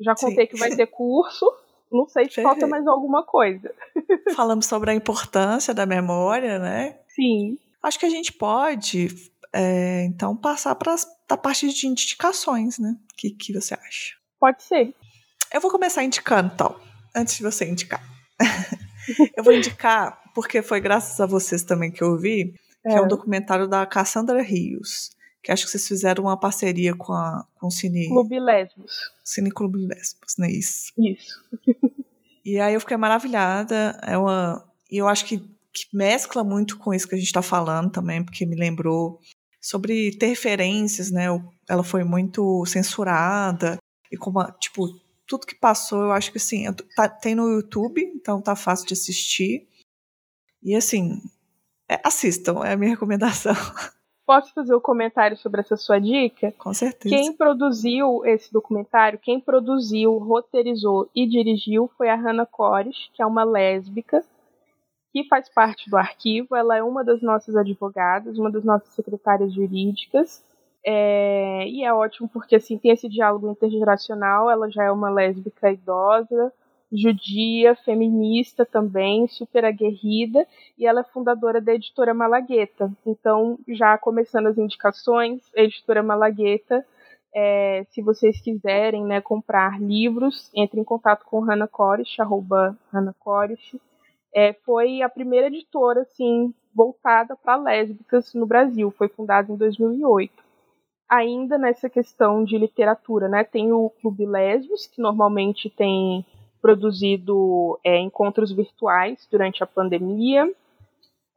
Já 0.00 0.14
contei 0.14 0.46
Sim. 0.46 0.52
que 0.52 0.58
vai 0.58 0.74
ter 0.74 0.86
curso. 0.86 1.46
Não 1.90 2.06
sei 2.06 2.28
se 2.28 2.42
falta 2.42 2.66
mais 2.66 2.86
alguma 2.86 3.24
coisa. 3.24 3.72
Falamos 4.36 4.66
sobre 4.66 4.90
a 4.90 4.94
importância 4.94 5.72
da 5.72 5.86
memória, 5.86 6.58
né? 6.58 6.98
Sim. 7.08 7.58
Acho 7.82 7.98
que 7.98 8.06
a 8.06 8.10
gente 8.10 8.32
pode, 8.32 9.08
é, 9.52 10.04
então, 10.04 10.36
passar 10.36 10.74
para 10.74 10.94
a 11.30 11.36
parte 11.36 11.72
de 11.72 11.86
indicações, 11.86 12.78
né? 12.78 12.96
O 13.12 13.16
que, 13.16 13.30
que 13.30 13.52
você 13.52 13.74
acha? 13.74 14.16
Pode 14.38 14.62
ser. 14.62 14.94
Eu 15.52 15.60
vou 15.60 15.70
começar 15.70 16.04
indicando, 16.04 16.50
então, 16.52 16.76
antes 17.16 17.36
de 17.36 17.42
você 17.42 17.64
indicar. 17.68 18.02
eu 19.34 19.42
vou 19.42 19.54
indicar, 19.54 20.22
porque 20.34 20.60
foi 20.60 20.80
graças 20.80 21.18
a 21.20 21.26
vocês 21.26 21.62
também 21.62 21.90
que 21.90 22.02
eu 22.02 22.18
vi, 22.18 22.54
que 22.82 22.92
é, 22.92 22.98
é 22.98 23.00
um 23.00 23.08
documentário 23.08 23.66
da 23.66 23.86
Cassandra 23.86 24.42
Rios 24.42 25.10
que 25.48 25.52
acho 25.52 25.64
que 25.64 25.70
vocês 25.70 25.88
fizeram 25.88 26.24
uma 26.24 26.38
parceria 26.38 26.94
com, 26.94 27.14
a, 27.14 27.42
com 27.54 27.68
o 27.68 27.70
Cine... 27.70 28.06
Clube 28.06 28.38
Lesbos. 28.38 28.92
Cine 29.24 29.50
Clube 29.50 29.78
Lesbos, 29.78 30.36
não 30.36 30.44
é 30.46 30.50
isso? 30.50 30.92
Isso. 30.98 31.42
E 32.44 32.60
aí 32.60 32.74
eu 32.74 32.80
fiquei 32.80 32.98
maravilhada. 32.98 33.98
É 34.02 34.18
uma, 34.18 34.62
e 34.90 34.98
eu 34.98 35.08
acho 35.08 35.24
que, 35.24 35.38
que 35.38 35.86
mescla 35.90 36.44
muito 36.44 36.76
com 36.76 36.92
isso 36.92 37.08
que 37.08 37.14
a 37.14 37.18
gente 37.18 37.28
está 37.28 37.40
falando 37.40 37.90
também, 37.90 38.22
porque 38.22 38.44
me 38.44 38.56
lembrou 38.56 39.18
sobre 39.58 40.14
ter 40.18 40.26
referências, 40.26 41.10
né? 41.10 41.28
Ela 41.66 41.82
foi 41.82 42.04
muito 42.04 42.66
censurada 42.66 43.78
e 44.12 44.18
como, 44.18 44.44
tipo, 44.60 44.86
tudo 45.26 45.46
que 45.46 45.54
passou, 45.54 46.02
eu 46.02 46.12
acho 46.12 46.30
que 46.30 46.36
assim, 46.36 46.66
tá, 46.94 47.08
tem 47.08 47.34
no 47.34 47.48
YouTube, 47.48 48.02
então 48.14 48.42
tá 48.42 48.54
fácil 48.54 48.86
de 48.86 48.92
assistir. 48.92 49.66
E 50.62 50.74
assim, 50.74 51.22
é, 51.88 51.98
assistam, 52.04 52.62
é 52.66 52.74
a 52.74 52.76
minha 52.76 52.90
recomendação. 52.92 53.56
Posso 54.28 54.52
fazer 54.52 54.74
um 54.74 54.80
comentário 54.80 55.38
sobre 55.38 55.62
essa 55.62 55.74
sua 55.74 55.98
dica? 55.98 56.52
Com 56.58 56.74
certeza. 56.74 57.16
Quem 57.16 57.32
produziu 57.32 58.26
esse 58.26 58.52
documentário, 58.52 59.18
quem 59.18 59.40
produziu, 59.40 60.18
roteirizou 60.18 61.08
e 61.14 61.26
dirigiu 61.26 61.90
foi 61.96 62.10
a 62.10 62.14
Hannah 62.14 62.44
Cores, 62.44 63.08
que 63.14 63.22
é 63.22 63.26
uma 63.26 63.42
lésbica 63.42 64.22
que 65.14 65.24
faz 65.24 65.48
parte 65.48 65.88
do 65.88 65.96
arquivo. 65.96 66.54
Ela 66.54 66.76
é 66.76 66.82
uma 66.82 67.02
das 67.02 67.22
nossas 67.22 67.56
advogadas, 67.56 68.36
uma 68.36 68.50
das 68.50 68.64
nossas 68.64 68.90
secretárias 68.90 69.50
jurídicas. 69.54 70.44
É, 70.84 71.66
e 71.66 71.82
é 71.82 71.90
ótimo 71.90 72.28
porque 72.28 72.56
assim 72.56 72.76
tem 72.76 72.90
esse 72.90 73.08
diálogo 73.08 73.50
intergeracional. 73.50 74.50
Ela 74.50 74.70
já 74.70 74.84
é 74.84 74.90
uma 74.90 75.08
lésbica 75.08 75.72
idosa, 75.72 76.52
judia, 76.92 77.76
feminista 77.76 78.64
também, 78.64 79.26
super 79.28 79.64
aguerrida, 79.64 80.46
e 80.78 80.86
ela 80.86 81.00
é 81.00 81.04
fundadora 81.04 81.60
da 81.60 81.74
editora 81.74 82.14
Malagueta. 82.14 82.90
Então, 83.06 83.58
já 83.68 83.96
começando 83.98 84.46
as 84.46 84.58
indicações, 84.58 85.42
a 85.56 85.60
editora 85.60 86.02
Malagueta, 86.02 86.84
é, 87.34 87.84
se 87.90 88.00
vocês 88.00 88.40
quiserem 88.40 89.04
né, 89.04 89.20
comprar 89.20 89.80
livros, 89.80 90.50
entre 90.54 90.80
em 90.80 90.84
contato 90.84 91.24
com 91.24 91.40
Hannah 91.40 91.68
Corish, 91.68 92.20
arroba 92.20 92.76
Hannah. 92.92 93.14
É, 94.34 94.52
foi 94.64 95.02
a 95.02 95.08
primeira 95.08 95.48
editora 95.48 96.02
assim, 96.02 96.54
voltada 96.74 97.36
para 97.36 97.56
lésbicas 97.56 98.32
no 98.34 98.46
Brasil, 98.46 98.90
foi 98.90 99.08
fundada 99.08 99.52
em 99.52 99.56
2008 99.56 100.48
ainda 101.08 101.56
nessa 101.56 101.88
questão 101.88 102.44
de 102.44 102.58
literatura, 102.58 103.28
né? 103.28 103.42
Tem 103.42 103.72
o 103.72 103.88
Clube 103.88 104.26
Lesbos, 104.26 104.86
que 104.86 105.00
normalmente 105.00 105.70
tem 105.70 106.24
produzido 106.60 107.78
é, 107.84 107.98
encontros 107.98 108.52
virtuais 108.52 109.26
durante 109.30 109.62
a 109.62 109.66
pandemia, 109.66 110.50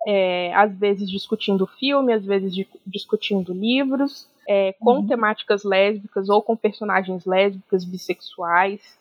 é, 0.06 0.54
às 0.54 0.76
vezes 0.76 1.10
discutindo 1.10 1.68
filme, 1.68 2.14
às 2.14 2.26
vezes 2.26 2.54
discutindo 2.86 3.54
livros, 3.54 4.28
é, 4.48 4.74
com 4.74 4.98
uhum. 4.98 5.08
temáticas 5.08 5.64
lésbicas 5.64 6.30
ou 6.30 6.42
com 6.42 6.56
personagens 6.56 7.26
lésbicas, 7.26 7.86
bissexuais. 7.86 9.00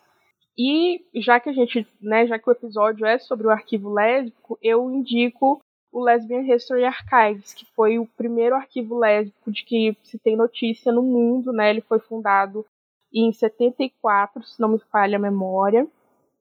E 0.59 1.03
já 1.15 1.41
que 1.41 1.49
a 1.49 1.53
gente, 1.53 1.87
né, 2.01 2.27
já 2.27 2.39
que 2.39 2.49
o 2.49 2.53
episódio 2.53 3.07
é 3.07 3.19
sobre 3.19 3.47
o 3.47 3.51
arquivo 3.51 3.91
lésbico, 3.93 4.59
eu 4.63 4.91
indico 4.91 5.61
o 5.93 6.05
Lesbian 6.05 6.43
History 6.43 6.85
Archives, 6.85 7.53
que 7.55 7.65
foi 7.75 7.99
o 7.99 8.07
primeiro 8.07 8.55
arquivo 8.55 8.99
lésbico 8.99 9.51
de 9.51 9.65
que 9.65 9.97
se 10.05 10.19
tem 10.19 10.37
notícia 10.37 10.93
no 10.93 11.03
mundo, 11.03 11.53
né? 11.53 11.71
Ele 11.71 11.81
foi 11.81 11.99
fundado 11.99 12.65
em 13.13 13.33
74, 13.33 14.45
se 14.45 14.61
não 14.61 14.69
me 14.69 14.79
falha 14.79 15.17
a 15.17 15.21
memória 15.21 15.89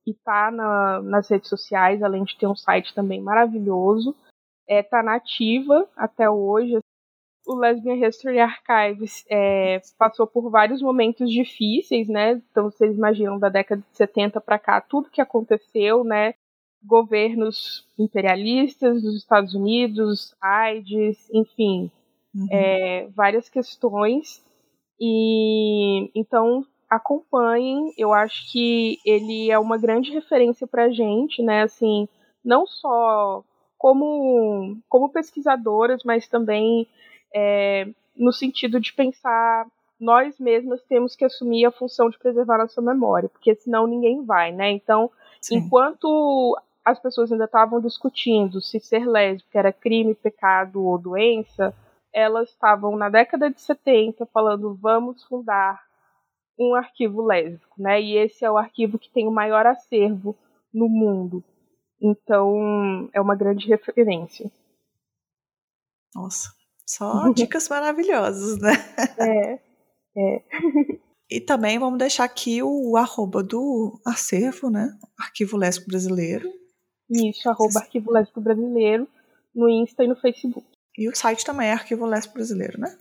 e 0.06 0.14
tá 0.14 0.52
na, 0.52 1.02
nas 1.02 1.30
redes 1.30 1.50
sociais, 1.50 2.02
além 2.02 2.24
de 2.24 2.38
ter 2.38 2.48
um 2.48 2.56
site 2.56 2.94
também 2.94 3.22
maravilhoso. 3.22 4.16
É, 4.68 4.84
tá 4.84 5.02
nativa 5.02 5.88
até 5.96 6.30
hoje. 6.30 6.80
O 7.48 7.56
Lesbian 7.56 7.96
History 7.96 8.40
Archives 8.40 9.26
é, 9.30 9.82
passou 9.98 10.28
por 10.28 10.50
vários 10.52 10.82
momentos 10.82 11.32
difíceis, 11.32 12.08
né? 12.08 12.42
Então 12.52 12.66
vocês 12.66 12.96
imaginam 12.96 13.40
da 13.40 13.50
década 13.50 13.82
de 13.82 13.98
70 13.98 14.40
para 14.42 14.60
cá 14.60 14.80
tudo 14.82 15.10
que 15.10 15.22
aconteceu, 15.22 16.04
né? 16.04 16.34
Governos 16.84 17.88
imperialistas 17.98 19.02
dos 19.02 19.16
Estados 19.16 19.54
Unidos, 19.56 20.36
AIDS, 20.40 21.30
enfim, 21.34 21.92
uhum. 22.36 22.48
é, 22.52 23.08
várias 23.16 23.50
questões. 23.50 24.46
E 25.00 26.12
então 26.14 26.66
acompanhem. 26.90 27.94
Eu 27.98 28.14
acho 28.14 28.52
que 28.52 28.98
ele 29.06 29.52
é 29.52 29.60
uma 29.60 29.78
grande 29.78 30.12
referência 30.12 30.66
para 30.66 30.86
a 30.86 30.90
gente, 30.90 31.42
né? 31.42 31.64
Assim, 31.64 32.08
não 32.44 32.66
só 32.66 33.44
como, 33.78 34.78
como 34.90 35.10
pesquisadoras, 35.10 36.04
mas 36.04 36.28
também 36.28 36.88
é, 37.34 37.88
no 38.16 38.34
sentido 38.34 38.80
de 38.80 38.94
pensar 38.94 39.68
nós 40.00 40.40
mesmas 40.40 40.82
temos 40.84 41.16
que 41.16 41.26
assumir 41.26 41.66
a 41.66 41.72
função 41.72 42.10
de 42.10 42.18
preservar 42.18 42.58
nossa 42.58 42.82
memória, 42.82 43.28
porque 43.28 43.54
senão 43.56 43.86
ninguém 43.86 44.24
vai, 44.24 44.52
né? 44.52 44.72
Então, 44.72 45.12
Sim. 45.42 45.58
enquanto 45.58 46.58
as 46.86 46.98
pessoas 47.00 47.32
ainda 47.32 47.44
estavam 47.44 47.82
discutindo 47.82 48.62
se 48.62 48.80
ser 48.80 49.06
lésbica 49.06 49.60
era 49.60 49.74
crime, 49.74 50.16
pecado 50.16 50.84
ou 50.84 50.98
doença, 50.98 51.74
elas 52.14 52.50
estavam 52.50 52.96
na 52.96 53.10
década 53.10 53.50
de 53.50 53.60
70 53.60 54.26
falando 54.28 54.74
vamos 54.82 55.24
fundar 55.26 55.84
um 56.60 56.76
arquivo 56.76 57.22
lésbico, 57.22 57.82
né? 57.82 58.02
E 58.02 58.18
esse 58.18 58.44
é 58.44 58.52
o 58.52 58.58
arquivo 58.58 59.00
que 59.00 59.10
tem 59.10 59.28
o 59.28 59.32
maior 59.32 59.66
acervo 59.66 60.36
no 60.74 60.90
mundo. 60.90 61.44
Então, 62.02 63.10
é 63.14 63.22
uma 63.22 63.36
grande 63.36 63.68
referência. 63.68 64.52
Nossa, 66.14 66.50
só 66.86 67.30
dicas 67.34 67.70
maravilhosas, 67.70 68.60
né? 68.60 68.74
É, 69.20 69.60
é. 70.18 70.44
E 71.30 71.40
também 71.40 71.78
vamos 71.78 72.00
deixar 72.00 72.24
aqui 72.24 72.64
o 72.64 72.98
arroba 72.98 73.44
do 73.44 74.00
acervo, 74.06 74.70
né? 74.70 74.98
Arquivo 75.18 75.58
Lésbico 75.58 75.92
Brasileiro. 75.92 76.50
Isso, 77.10 77.48
arroba 77.50 77.80
Arquivo 77.80 78.12
Lésbico 78.12 78.42
Brasileiro 78.42 79.08
no 79.54 79.70
Insta 79.70 80.04
e 80.04 80.08
no 80.08 80.16
Facebook. 80.16 80.66
E 80.98 81.08
o 81.08 81.16
site 81.16 81.46
também 81.46 81.68
é 81.68 81.74
Arquivo 81.74 82.06
Lésbico 82.06 82.36
Brasileiro, 82.36 82.80
né? 82.80 82.98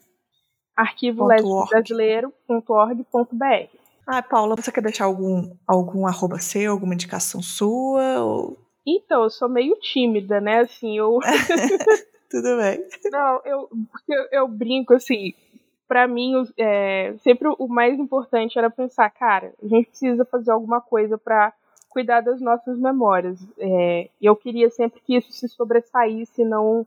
arquivolesbrasileiro.org.br. 0.79 3.79
Ah, 4.07 4.23
Paula, 4.23 4.55
você 4.57 4.71
quer 4.71 4.81
deixar 4.81 5.07
algum, 5.07 5.51
algum 5.67 6.07
arroba 6.07 6.39
seu, 6.39 6.71
alguma 6.73 6.95
indicação 6.95 7.43
sua? 7.43 8.23
Ou... 8.23 8.57
Então, 8.87 9.25
eu 9.25 9.31
sou 9.31 9.49
meio 9.49 9.75
tímida, 9.81 10.41
né? 10.41 10.61
Assim, 10.61 10.97
eu. 10.97 11.19
Tudo 12.31 12.59
bem. 12.59 12.87
Não, 13.11 13.41
eu, 13.45 13.69
eu, 14.09 14.29
eu 14.31 14.47
brinco 14.49 14.95
assim. 14.95 15.35
Para 15.87 16.07
mim, 16.07 16.33
é, 16.57 17.15
sempre 17.25 17.49
o 17.59 17.67
mais 17.67 17.99
importante 17.99 18.57
era 18.59 18.71
pensar, 18.71 19.11
cara, 19.11 19.53
a 19.63 19.67
gente 19.67 19.89
precisa 19.89 20.25
fazer 20.27 20.53
alguma 20.53 20.81
coisa 20.81 21.19
para 21.19 21.53
cuidar 21.89 22.21
das 22.21 22.41
nossas 22.41 22.79
memórias. 22.79 23.41
É, 23.59 24.09
e 24.21 24.27
eu 24.27 24.37
queria 24.37 24.71
sempre 24.71 25.01
que 25.01 25.17
isso 25.17 25.33
se 25.33 25.49
sobressaísse, 25.49 26.45
não 26.45 26.87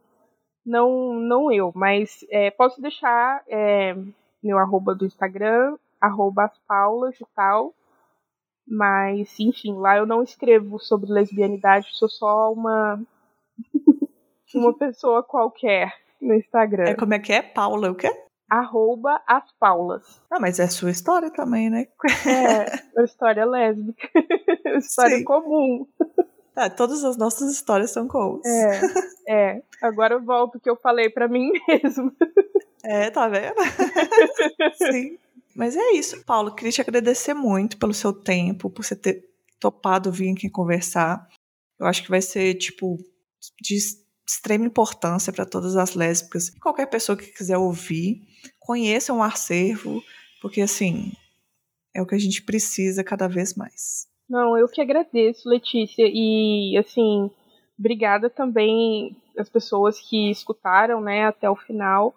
não, 0.66 1.14
não 1.16 1.52
eu, 1.52 1.72
mas 1.76 2.26
é, 2.30 2.52
posso 2.52 2.82
deixar 2.82 3.44
é, 3.48 3.96
meu 4.44 4.58
arroba 4.58 4.96
do 4.96 5.06
Instagram, 5.06 5.78
arroba 6.00 6.46
as 6.46 6.58
paulas 6.68 7.20
e 7.20 7.26
tal. 7.36 7.74
Mas, 8.68 9.40
enfim, 9.40 9.76
lá 9.76 9.98
eu 9.98 10.06
não 10.06 10.24
escrevo 10.24 10.80
sobre 10.80 11.12
lesbianidade, 11.12 11.90
sou 11.92 12.08
só 12.08 12.54
uma 12.54 13.02
uma 14.56 14.78
pessoa 14.78 15.24
qualquer 15.24 15.94
no 16.22 16.36
Instagram. 16.36 16.86
É 16.86 16.96
como 16.96 17.14
é 17.14 17.20
que 17.20 17.34
é? 17.34 17.42
Paula 17.42 17.92
o 17.92 17.96
quê? 17.96 18.10
Arroba 18.50 19.22
as 19.26 19.50
Paulas. 19.54 20.22
Ah, 20.30 20.40
mas 20.40 20.60
é 20.60 20.68
sua 20.68 20.92
história 20.92 21.32
também, 21.32 21.70
né? 21.70 21.88
É, 22.28 22.66
uma 22.96 23.06
história 23.06 23.46
lésbica. 23.46 24.10
história 24.78 25.18
Sim. 25.18 25.24
comum. 25.24 25.88
Ah, 26.56 26.70
todas 26.70 27.04
as 27.04 27.18
nossas 27.18 27.52
histórias 27.52 27.92
são 27.92 28.08
comuns. 28.08 28.46
É, 28.46 28.82
é. 29.28 29.64
Agora 29.82 30.16
eu 30.16 30.24
volto 30.24 30.56
o 30.56 30.60
que 30.60 30.70
eu 30.70 30.76
falei 30.76 31.10
para 31.10 31.28
mim 31.28 31.52
mesmo. 31.68 32.12
É, 32.84 33.10
tá 33.10 33.28
vendo? 33.28 33.56
Sim. 34.92 35.18
Mas 35.56 35.76
é 35.76 35.92
isso, 35.92 36.24
Paulo. 36.24 36.54
Queria 36.54 36.72
te 36.72 36.82
agradecer 36.82 37.34
muito 37.34 37.78
pelo 37.78 37.94
seu 37.94 38.14
tempo, 38.14 38.70
por 38.70 38.84
você 38.84 38.96
ter 38.96 39.30
topado 39.60 40.12
vir 40.12 40.34
aqui 40.34 40.50
conversar. 40.50 41.28
Eu 41.80 41.86
acho 41.86 42.04
que 42.04 42.10
vai 42.10 42.22
ser, 42.22 42.56
tipo, 42.56 42.98
de 43.62 43.78
extrema 44.28 44.66
importância 44.66 45.32
para 45.34 45.46
todas 45.46 45.76
as 45.76 45.94
lésbicas. 45.94 46.50
Qualquer 46.62 46.88
pessoa 46.88 47.18
que 47.18 47.28
quiser 47.28 47.58
ouvir, 47.58 48.22
conheça 48.60 49.14
um 49.14 49.22
acervo, 49.22 50.02
porque, 50.42 50.62
assim, 50.62 51.12
é 51.94 52.02
o 52.02 52.06
que 52.06 52.16
a 52.16 52.20
gente 52.20 52.42
precisa 52.42 53.04
cada 53.04 53.28
vez 53.28 53.54
mais. 53.56 54.08
Não, 54.32 54.58
eu 54.58 54.66
que 54.70 54.80
agradeço, 54.80 55.50
Letícia, 55.50 56.06
e 56.08 56.78
assim, 56.78 57.30
obrigada 57.78 58.30
também 58.30 59.14
às 59.38 59.50
pessoas 59.50 60.00
que 60.00 60.32
escutaram, 60.32 61.02
né, 61.02 61.26
até 61.26 61.50
o 61.50 61.56
final. 61.56 62.16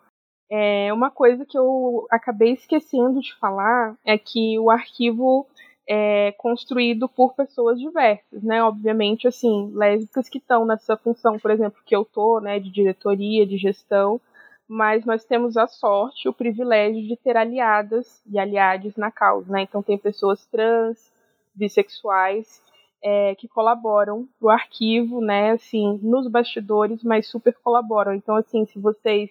É, 0.48 0.92
uma 0.92 1.10
coisa 1.10 1.44
que 1.44 1.58
eu 1.58 2.06
acabei 2.08 2.52
esquecendo 2.52 3.20
de 3.20 3.34
falar 3.34 3.96
é 4.04 4.16
que 4.16 4.56
o 4.60 4.70
arquivo 4.70 5.44
é 5.88 6.30
construído 6.38 7.08
por 7.08 7.34
pessoas 7.34 7.80
diversas, 7.80 8.44
né? 8.44 8.62
Obviamente, 8.62 9.26
assim, 9.26 9.72
lésbicas 9.74 10.28
que 10.28 10.38
estão 10.38 10.64
nessa 10.64 10.96
função, 10.96 11.36
por 11.36 11.50
exemplo, 11.50 11.82
que 11.84 11.96
eu 11.96 12.04
tô, 12.04 12.38
né, 12.38 12.60
de 12.60 12.70
diretoria, 12.70 13.44
de 13.44 13.56
gestão, 13.56 14.20
mas 14.68 15.04
nós 15.04 15.24
temos 15.24 15.56
a 15.56 15.66
sorte, 15.66 16.28
o 16.28 16.32
privilégio 16.32 17.02
de 17.02 17.16
ter 17.16 17.36
aliadas 17.36 18.22
e 18.30 18.38
aliados 18.38 18.94
na 18.96 19.10
causa, 19.10 19.52
né? 19.52 19.62
Então 19.62 19.82
tem 19.82 19.98
pessoas 19.98 20.46
trans, 20.46 21.12
bissexuais, 21.54 22.62
é, 23.02 23.34
que 23.34 23.46
colaboram 23.46 24.26
pro 24.38 24.48
arquivo, 24.48 25.20
né, 25.20 25.52
assim, 25.52 25.98
nos 26.02 26.26
bastidores, 26.26 27.02
mas 27.04 27.28
super 27.28 27.54
colaboram. 27.62 28.14
Então, 28.14 28.36
assim, 28.36 28.64
se 28.64 28.78
vocês 28.78 29.30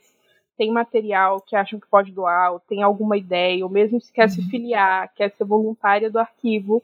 têm 0.57 0.71
material 0.71 1.41
que 1.41 1.55
acham 1.55 1.79
que 1.79 1.87
pode 1.87 2.11
doar, 2.11 2.53
ou 2.53 2.59
tem 2.59 2.83
alguma 2.83 3.17
ideia, 3.17 3.63
ou 3.65 3.71
mesmo 3.71 3.99
se 3.99 4.13
quer 4.13 4.25
uhum. 4.25 4.29
se 4.29 4.49
filiar, 4.49 5.11
quer 5.15 5.31
ser 5.31 5.43
voluntária 5.43 6.11
do 6.11 6.19
arquivo, 6.19 6.83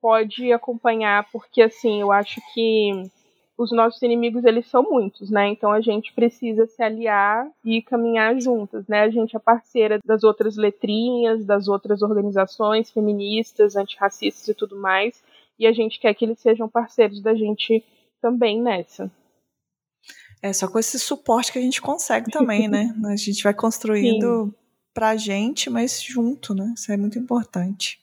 pode 0.00 0.52
acompanhar, 0.52 1.26
porque, 1.32 1.62
assim, 1.62 2.00
eu 2.00 2.12
acho 2.12 2.40
que 2.52 3.10
os 3.58 3.72
nossos 3.72 4.02
inimigos 4.02 4.44
eles 4.44 4.66
são 4.66 4.82
muitos, 4.82 5.30
né? 5.30 5.48
Então 5.48 5.72
a 5.72 5.80
gente 5.80 6.12
precisa 6.12 6.66
se 6.66 6.82
aliar 6.82 7.48
e 7.64 7.80
caminhar 7.80 8.38
juntas, 8.38 8.86
né? 8.86 9.00
A 9.00 9.10
gente 9.10 9.34
é 9.34 9.38
parceira 9.38 9.98
das 10.04 10.22
outras 10.22 10.56
letrinhas, 10.56 11.44
das 11.44 11.66
outras 11.66 12.02
organizações 12.02 12.90
feministas, 12.90 13.74
antirracistas 13.74 14.48
e 14.48 14.54
tudo 14.54 14.76
mais, 14.76 15.22
e 15.58 15.66
a 15.66 15.72
gente 15.72 15.98
quer 15.98 16.12
que 16.14 16.24
eles 16.24 16.38
sejam 16.38 16.68
parceiros 16.68 17.22
da 17.22 17.34
gente 17.34 17.82
também 18.20 18.60
nessa. 18.60 19.10
É 20.42 20.52
só 20.52 20.68
com 20.68 20.78
esse 20.78 20.98
suporte 20.98 21.50
que 21.50 21.58
a 21.58 21.62
gente 21.62 21.80
consegue 21.80 22.30
também, 22.30 22.68
né? 22.68 22.94
A 23.06 23.16
gente 23.16 23.42
vai 23.42 23.54
construindo 23.54 24.46
Sim. 24.46 24.54
pra 24.92 25.16
gente, 25.16 25.70
mas 25.70 26.02
junto, 26.02 26.54
né? 26.54 26.74
Isso 26.76 26.92
é 26.92 26.96
muito 26.96 27.18
importante. 27.18 27.98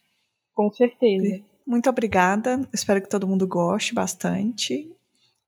Com 0.51 0.71
certeza. 0.71 1.43
Muito 1.65 1.89
obrigada. 1.89 2.67
Espero 2.73 3.01
que 3.01 3.07
todo 3.07 3.27
mundo 3.27 3.47
goste 3.47 3.93
bastante 3.93 4.91